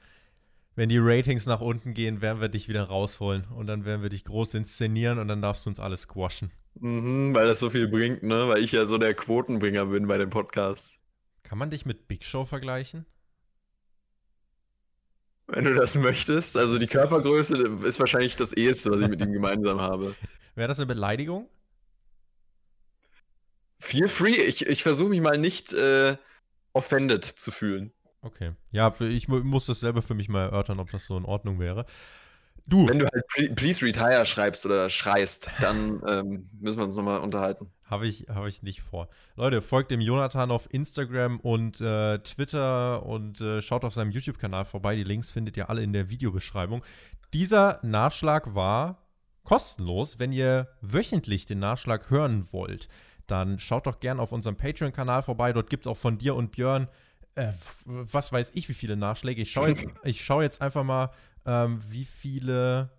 wenn 0.76 0.90
die 0.90 1.00
Ratings 1.00 1.46
nach 1.46 1.62
unten 1.62 1.94
gehen, 1.94 2.22
werden 2.22 2.42
wir 2.42 2.50
dich 2.50 2.68
wieder 2.68 2.84
rausholen 2.84 3.46
und 3.56 3.68
dann 3.68 3.86
werden 3.86 4.02
wir 4.02 4.10
dich 4.10 4.26
groß 4.26 4.54
inszenieren 4.56 5.20
und 5.20 5.28
dann 5.28 5.42
darfst 5.42 5.66
du 5.66 5.70
uns 5.70 5.80
alles 5.80 6.02
squashen. 6.02 6.52
Mhm, 6.80 7.34
weil 7.34 7.48
das 7.48 7.60
so 7.60 7.70
viel 7.70 7.88
bringt, 7.88 8.24
ne? 8.24 8.50
Weil 8.50 8.62
ich 8.62 8.74
ja 8.74 8.86
so 8.86 8.98
der 8.98 9.14
Quotenbringer 9.14 9.86
bin 9.86 10.08
bei 10.08 10.18
dem 10.18 10.30
Podcast. 10.30 11.00
Kann 11.44 11.58
man 11.58 11.70
dich 11.70 11.86
mit 11.86 12.08
Big 12.08 12.26
Show 12.26 12.44
vergleichen? 12.44 13.06
Wenn 15.48 15.64
du 15.64 15.74
das 15.74 15.96
möchtest. 15.96 16.58
Also 16.58 16.80
die 16.80 16.88
Körpergröße 16.88 17.78
ist 17.84 18.00
wahrscheinlich 18.00 18.36
das 18.36 18.54
eheste, 18.54 18.91
was 18.91 19.02
ich 19.02 19.08
mit 19.08 19.22
ihm 19.22 19.32
gemeinsam 19.32 19.80
habe. 19.80 20.16
Wäre 20.56 20.68
das 20.68 20.80
eine 20.80 20.88
Beleidigung? 20.88 21.50
Feel 23.80 24.08
free. 24.08 24.41
Ich, 24.41 24.66
ich 24.66 24.82
versuche 24.82 25.10
mich 25.10 25.22
mal 25.22 25.38
nicht 25.38 25.74
äh, 25.74 26.18
offended 26.74 27.26
zu 27.26 27.52
fühlen. 27.52 27.91
Okay. 28.22 28.54
Ja, 28.72 28.93
ich 29.00 29.28
muss 29.28 29.68
das 29.68 29.82
selber 29.82 30.02
für 30.02 30.16
mich 30.16 30.30
mal 30.30 30.46
erörtern, 30.46 30.80
ob 30.80 30.89
das 30.89 31.06
so 31.06 31.16
in 31.16 31.26
Ordnung 31.26 31.60
wäre. 31.60 31.86
Du. 32.68 32.88
Wenn 32.88 32.98
du 32.98 33.06
halt 33.06 33.56
Please 33.56 33.86
Retire 33.86 34.26
schreibst 34.26 34.66
oder 34.66 34.89
schreist, 34.89 35.54
dann 35.62 36.02
ähm, 36.08 36.50
müssen 36.60 36.78
wir 36.78 36.86
uns 36.86 36.96
nochmal 36.96 37.20
unterhalten. 37.20 37.72
Habe 37.86 38.08
ich, 38.08 38.28
hab 38.28 38.46
ich 38.48 38.64
nicht 38.64 38.82
vor. 38.82 39.10
Leute, 39.36 39.62
folgt 39.62 39.92
dem 39.92 40.02
Jonathan 40.02 40.52
auf 40.52 40.68
Instagram 40.74 41.40
und 41.40 41.80
äh, 41.82 42.20
Twitter 42.20 43.06
und 43.06 43.40
äh, 43.42 43.62
schaut 43.62 43.86
auf 43.86 43.94
seinem 43.94 44.12
YouTube-Kanal 44.12 44.66
vorbei. 44.66 44.96
Die 44.96 45.04
Links 45.04 45.30
findet 45.30 45.56
ihr 45.56 45.70
alle 45.70 45.84
in 45.84 45.94
der 45.94 46.10
Videobeschreibung. 46.10 46.84
Dieser 47.34 47.80
Nachschlag 47.84 48.56
war 48.56 49.08
kostenlos. 49.44 50.18
Wenn 50.18 50.32
ihr 50.32 50.68
wöchentlich 50.82 51.46
den 51.46 51.60
Nachschlag 51.60 52.10
hören 52.10 52.52
wollt, 52.52 52.88
dann 53.28 53.60
schaut 53.60 53.86
doch 53.86 54.00
gerne 54.00 54.22
auf 54.22 54.32
unserem 54.32 54.56
Patreon-Kanal 54.56 55.22
vorbei. 55.22 55.54
Dort 55.54 55.70
gibt 55.70 55.86
es 55.86 55.88
auch 55.92 55.98
von 55.98 56.18
dir 56.18 56.36
und 56.36 56.52
Björn 56.52 56.88
äh, 57.36 57.52
was 57.86 58.32
weiß 58.32 58.52
ich, 58.56 58.70
wie 58.70 58.74
viele 58.74 58.96
Nachschläge. 58.96 59.42
Ich 59.42 59.52
schaue 59.52 59.70
jetzt, 59.70 59.86
schau 60.22 60.42
jetzt 60.42 60.62
einfach 60.62 60.84
mal, 60.84 61.12
ähm, 61.46 61.82
wie 61.90 62.06
viele 62.06 62.90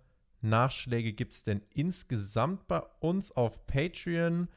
Nachschläge 0.41 1.13
gibt 1.13 1.33
es 1.33 1.43
denn 1.43 1.61
insgesamt 1.73 2.67
bei 2.67 2.81
uns 2.99 3.31
auf 3.31 3.65
Patreon. 3.65 4.47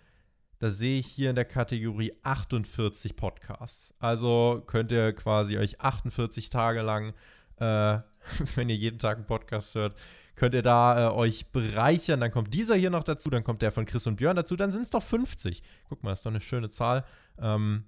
Da 0.60 0.70
sehe 0.70 1.00
ich 1.00 1.06
hier 1.06 1.30
in 1.30 1.36
der 1.36 1.46
Kategorie 1.46 2.12
48 2.22 3.16
Podcasts. 3.16 3.94
Also 3.98 4.62
könnt 4.66 4.92
ihr 4.92 5.14
quasi 5.14 5.56
euch 5.56 5.80
48 5.80 6.50
Tage 6.50 6.82
lang, 6.82 7.14
äh, 7.56 7.98
wenn 8.54 8.68
ihr 8.68 8.76
jeden 8.76 8.98
Tag 8.98 9.16
einen 9.16 9.26
Podcast 9.26 9.74
hört, 9.74 9.96
könnt 10.34 10.54
ihr 10.54 10.60
da 10.60 11.08
äh, 11.08 11.14
euch 11.14 11.46
bereichern. 11.50 12.20
Dann 12.20 12.30
kommt 12.30 12.52
dieser 12.52 12.74
hier 12.74 12.90
noch 12.90 13.04
dazu, 13.04 13.30
dann 13.30 13.42
kommt 13.42 13.62
der 13.62 13.72
von 13.72 13.86
Chris 13.86 14.06
und 14.06 14.16
Björn 14.16 14.36
dazu, 14.36 14.54
dann 14.54 14.70
sind 14.70 14.82
es 14.82 14.90
doch 14.90 15.02
50. 15.02 15.62
Guck 15.88 16.02
mal, 16.02 16.12
ist 16.12 16.26
doch 16.26 16.30
eine 16.30 16.42
schöne 16.42 16.68
Zahl. 16.68 17.06
Ähm, 17.38 17.84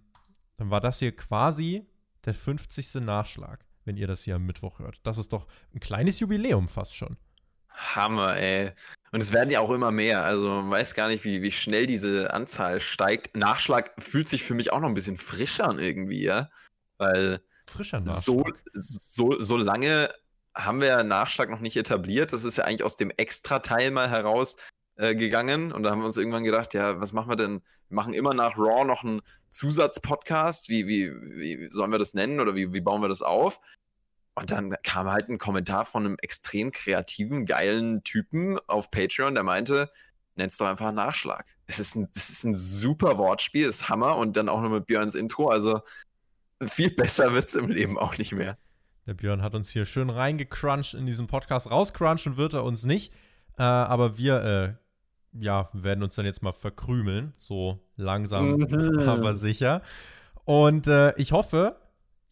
dann 0.56 0.70
war 0.70 0.80
das 0.80 0.98
hier 0.98 1.14
quasi 1.14 1.86
der 2.24 2.32
50. 2.32 3.02
Nachschlag, 3.02 3.66
wenn 3.84 3.98
ihr 3.98 4.06
das 4.06 4.22
hier 4.22 4.36
am 4.36 4.46
Mittwoch 4.46 4.78
hört. 4.78 4.98
Das 5.02 5.18
ist 5.18 5.34
doch 5.34 5.46
ein 5.74 5.80
kleines 5.80 6.20
Jubiläum 6.20 6.68
fast 6.68 6.96
schon. 6.96 7.18
Hammer, 7.74 8.36
ey. 8.36 8.72
Und 9.12 9.20
es 9.20 9.32
werden 9.32 9.50
ja 9.50 9.60
auch 9.60 9.70
immer 9.70 9.90
mehr. 9.90 10.24
Also 10.24 10.48
man 10.48 10.70
weiß 10.70 10.94
gar 10.94 11.08
nicht, 11.08 11.24
wie, 11.24 11.42
wie 11.42 11.52
schnell 11.52 11.86
diese 11.86 12.32
Anzahl 12.32 12.80
steigt. 12.80 13.36
Nachschlag 13.36 13.92
fühlt 13.98 14.28
sich 14.28 14.42
für 14.42 14.54
mich 14.54 14.72
auch 14.72 14.80
noch 14.80 14.88
ein 14.88 14.94
bisschen 14.94 15.18
frischer 15.18 15.68
an 15.68 15.78
irgendwie, 15.78 16.22
ja. 16.22 16.48
Weil 16.98 17.40
frischer 17.66 18.00
Nachschlag. 18.00 18.22
So, 18.22 18.44
so, 18.72 19.38
so 19.38 19.56
lange 19.56 20.10
haben 20.54 20.80
wir 20.80 21.02
Nachschlag 21.02 21.50
noch 21.50 21.60
nicht 21.60 21.76
etabliert. 21.76 22.32
Das 22.32 22.44
ist 22.44 22.56
ja 22.56 22.64
eigentlich 22.64 22.84
aus 22.84 22.96
dem 22.96 23.10
Extra-Teil 23.10 23.90
mal 23.90 24.08
heraus 24.08 24.56
äh, 24.96 25.14
gegangen 25.14 25.72
und 25.72 25.82
da 25.82 25.90
haben 25.90 26.00
wir 26.00 26.06
uns 26.06 26.16
irgendwann 26.16 26.44
gedacht, 26.44 26.74
ja, 26.74 27.00
was 27.00 27.12
machen 27.12 27.30
wir 27.30 27.36
denn? 27.36 27.62
Wir 27.88 27.96
machen 27.96 28.14
immer 28.14 28.34
nach 28.34 28.56
Raw 28.56 28.84
noch 28.84 29.04
einen 29.04 29.22
Zusatzpodcast. 29.50 30.68
Wie, 30.68 30.86
wie, 30.86 31.10
wie 31.10 31.68
sollen 31.70 31.90
wir 31.90 31.98
das 31.98 32.14
nennen 32.14 32.40
oder 32.40 32.54
wie, 32.54 32.72
wie 32.72 32.80
bauen 32.80 33.02
wir 33.02 33.08
das 33.08 33.22
auf? 33.22 33.60
Und 34.34 34.50
dann 34.50 34.74
kam 34.82 35.10
halt 35.10 35.28
ein 35.28 35.38
Kommentar 35.38 35.84
von 35.84 36.04
einem 36.04 36.16
extrem 36.22 36.70
kreativen, 36.70 37.44
geilen 37.44 38.02
Typen 38.02 38.58
auf 38.66 38.90
Patreon, 38.90 39.34
der 39.34 39.42
meinte, 39.42 39.90
nenn's 40.36 40.56
doch 40.56 40.66
einfach 40.66 40.92
Nachschlag. 40.92 41.44
Es 41.66 41.78
ist 41.78 41.96
ein, 41.96 42.08
es 42.14 42.30
ist 42.30 42.44
ein 42.44 42.54
super 42.54 43.18
Wortspiel, 43.18 43.66
ist 43.66 43.88
Hammer 43.88 44.16
und 44.16 44.36
dann 44.36 44.48
auch 44.48 44.62
noch 44.62 44.70
mit 44.70 44.86
Björns 44.86 45.14
Intro. 45.14 45.48
Also 45.48 45.80
viel 46.66 46.90
besser 46.90 47.34
wird's 47.34 47.54
im 47.54 47.68
Leben 47.68 47.98
auch 47.98 48.16
nicht 48.16 48.32
mehr. 48.32 48.56
Der 49.06 49.14
Björn 49.14 49.42
hat 49.42 49.54
uns 49.54 49.70
hier 49.70 49.84
schön 49.84 50.10
reingecrunched 50.10 50.94
in 50.94 51.06
diesen 51.06 51.26
Podcast. 51.26 51.70
Rauscrunchen 51.70 52.36
wird 52.36 52.54
er 52.54 52.64
uns 52.64 52.84
nicht. 52.84 53.12
Äh, 53.58 53.62
aber 53.62 54.16
wir 54.16 54.44
äh, 54.44 54.74
ja, 55.38 55.68
werden 55.72 56.02
uns 56.02 56.14
dann 56.14 56.24
jetzt 56.24 56.42
mal 56.42 56.52
verkrümeln, 56.52 57.34
so 57.38 57.80
langsam, 57.96 58.56
mhm. 58.56 59.08
aber 59.08 59.34
sicher. 59.34 59.82
Und 60.44 60.86
äh, 60.86 61.14
ich 61.16 61.32
hoffe, 61.32 61.76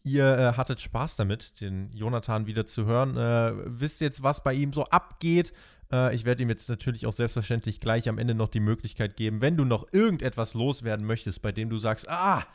ihr 0.03 0.25
äh, 0.25 0.53
hattet 0.57 0.79
Spaß 0.79 1.15
damit, 1.15 1.61
den 1.61 1.91
Jonathan 1.93 2.47
wieder 2.47 2.65
zu 2.65 2.85
hören. 2.85 3.17
Äh, 3.17 3.53
wisst 3.65 4.01
jetzt, 4.01 4.23
was 4.23 4.43
bei 4.43 4.53
ihm 4.53 4.73
so 4.73 4.83
abgeht. 4.85 5.53
Äh, 5.91 6.15
ich 6.15 6.25
werde 6.25 6.43
ihm 6.43 6.49
jetzt 6.49 6.69
natürlich 6.69 7.05
auch 7.05 7.13
selbstverständlich 7.13 7.79
gleich 7.79 8.09
am 8.09 8.17
Ende 8.17 8.35
noch 8.35 8.49
die 8.49 8.59
Möglichkeit 8.59 9.15
geben, 9.17 9.41
wenn 9.41 9.57
du 9.57 9.65
noch 9.65 9.87
irgendetwas 9.91 10.53
loswerden 10.53 11.05
möchtest, 11.05 11.41
bei 11.41 11.51
dem 11.51 11.69
du 11.69 11.77
sagst, 11.77 12.09
ah, 12.09 12.45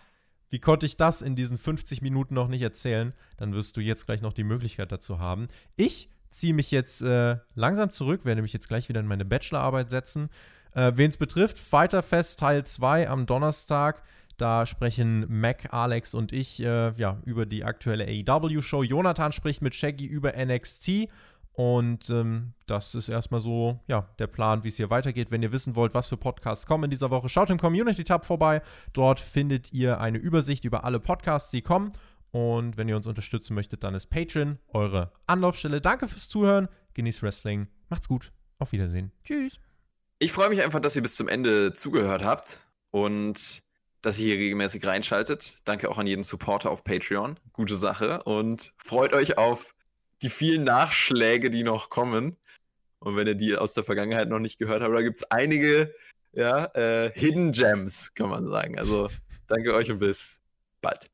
wie 0.51 0.61
konnte 0.61 0.87
ich 0.87 0.97
das 0.97 1.23
in 1.23 1.37
diesen 1.37 1.59
50 1.59 2.03
Minuten 2.03 2.35
noch 2.35 2.49
nicht 2.49 2.63
erzählen, 2.63 3.13
dann 3.37 3.53
wirst 3.53 3.77
du 3.77 3.81
jetzt 3.81 4.07
gleich 4.07 4.23
noch 4.23 4.33
die 4.33 4.45
Möglichkeit 4.45 4.93
dazu 4.93 5.19
haben. 5.19 5.49
Ich 5.77 6.09
ziehe 6.31 6.55
mich 6.55 6.71
jetzt 6.71 7.03
äh, 7.03 7.39
langsam 7.55 7.91
zurück, 7.91 8.25
werde 8.25 8.43
mich 8.43 8.53
jetzt 8.53 8.69
gleich 8.69 8.89
wieder 8.89 9.01
in 9.01 9.07
meine 9.07 9.25
Bachelorarbeit 9.25 9.91
setzen. 9.91 10.29
Äh, 10.73 10.93
Wen 10.95 11.11
es 11.11 11.17
betrifft, 11.17 11.59
Fighter 11.59 12.03
Fest 12.03 12.39
Teil 12.39 12.65
2 12.65 13.09
am 13.09 13.27
Donnerstag. 13.27 14.03
Da 14.37 14.66
sprechen 14.66 15.24
Mac, 15.28 15.72
Alex 15.72 16.14
und 16.14 16.32
ich 16.32 16.61
äh, 16.61 16.93
ja, 16.97 17.20
über 17.24 17.47
die 17.47 17.64
aktuelle 17.64 18.05
AEW-Show. 18.05 18.82
Jonathan 18.82 19.32
spricht 19.32 19.62
mit 19.62 19.74
Shaggy 19.74 20.05
über 20.05 20.32
NXT. 20.37 21.09
Und 21.53 22.11
ähm, 22.11 22.53
das 22.66 22.95
ist 22.95 23.09
erstmal 23.09 23.41
so, 23.41 23.80
ja, 23.89 24.11
der 24.18 24.26
Plan, 24.26 24.62
wie 24.62 24.68
es 24.68 24.76
hier 24.76 24.91
weitergeht. 24.91 25.30
Wenn 25.30 25.43
ihr 25.43 25.53
wissen 25.53 25.74
wollt, 25.74 25.95
was 25.95 26.07
für 26.07 26.18
Podcasts 26.18 26.66
kommen 26.66 26.84
in 26.84 26.91
dieser 26.91 27.11
Woche, 27.11 27.30
schaut 27.30 27.49
im 27.49 27.59
Community-Tab 27.59 28.26
vorbei. 28.26 28.61
Dort 28.93 29.20
findet 29.20 29.72
ihr 29.72 29.99
eine 29.99 30.18
Übersicht 30.18 30.66
über 30.66 30.84
alle 30.84 31.01
Podcasts, 31.01 31.51
die 31.51 31.62
kommen. 31.62 31.93
Und 32.30 32.76
wenn 32.76 32.89
ihr 32.91 32.97
uns 32.97 33.07
unterstützen 33.07 33.55
möchtet, 33.55 33.84
dann 33.84 33.95
ist 33.95 34.09
Patreon 34.09 34.59
eure 34.68 35.12
Anlaufstelle. 35.26 35.80
Danke 35.80 36.09
fürs 36.09 36.28
Zuhören. 36.28 36.68
Genießt 36.93 37.22
Wrestling. 37.22 37.68
Macht's 37.89 38.09
gut. 38.09 38.32
Auf 38.59 38.72
Wiedersehen. 38.72 39.12
Tschüss. 39.24 39.59
Ich 40.18 40.32
freue 40.32 40.51
mich 40.51 40.62
einfach, 40.62 40.80
dass 40.80 40.95
ihr 40.95 41.03
bis 41.03 41.16
zum 41.16 41.28
Ende 41.28 41.72
zugehört 41.72 42.22
habt 42.22 42.68
und 42.91 43.62
dass 44.07 44.21
ihr 44.21 44.27
hier 44.27 44.37
regelmäßig 44.37 44.87
reinschaltet. 44.87 45.59
Danke 45.65 45.91
auch 45.91 45.99
an 45.99 46.07
jeden 46.07 46.23
Supporter 46.23 46.71
auf 46.71 46.85
Patreon. 46.85 47.41
Gute 47.53 47.75
Sache. 47.75 48.23
Und 48.23 48.73
freut 48.77 49.13
euch 49.13 49.37
auf 49.37 49.75
die 50.23 50.29
vielen 50.29 50.63
Nachschläge, 50.63 51.51
die 51.51 51.65
noch 51.65 51.89
kommen. 51.89 52.37
Und 53.01 53.17
wenn 53.17 53.27
ihr 53.27 53.35
die 53.35 53.57
aus 53.57 53.75
der 53.75 53.83
Vergangenheit 53.83 54.29
noch 54.29 54.39
nicht 54.39 54.61
gehört 54.61 54.81
habt, 54.83 54.95
da 54.95 55.03
gibt 55.03 55.17
es 55.17 55.29
einige 55.33 55.93
ja, 56.33 56.67
äh, 56.77 57.11
Hidden 57.17 57.51
Gems, 57.51 58.15
kann 58.15 58.31
man 58.31 58.47
sagen. 58.47 58.79
Also 58.79 59.09
danke 59.49 59.75
euch 59.75 59.91
und 59.91 59.99
bis 59.99 60.41
bald. 60.81 61.11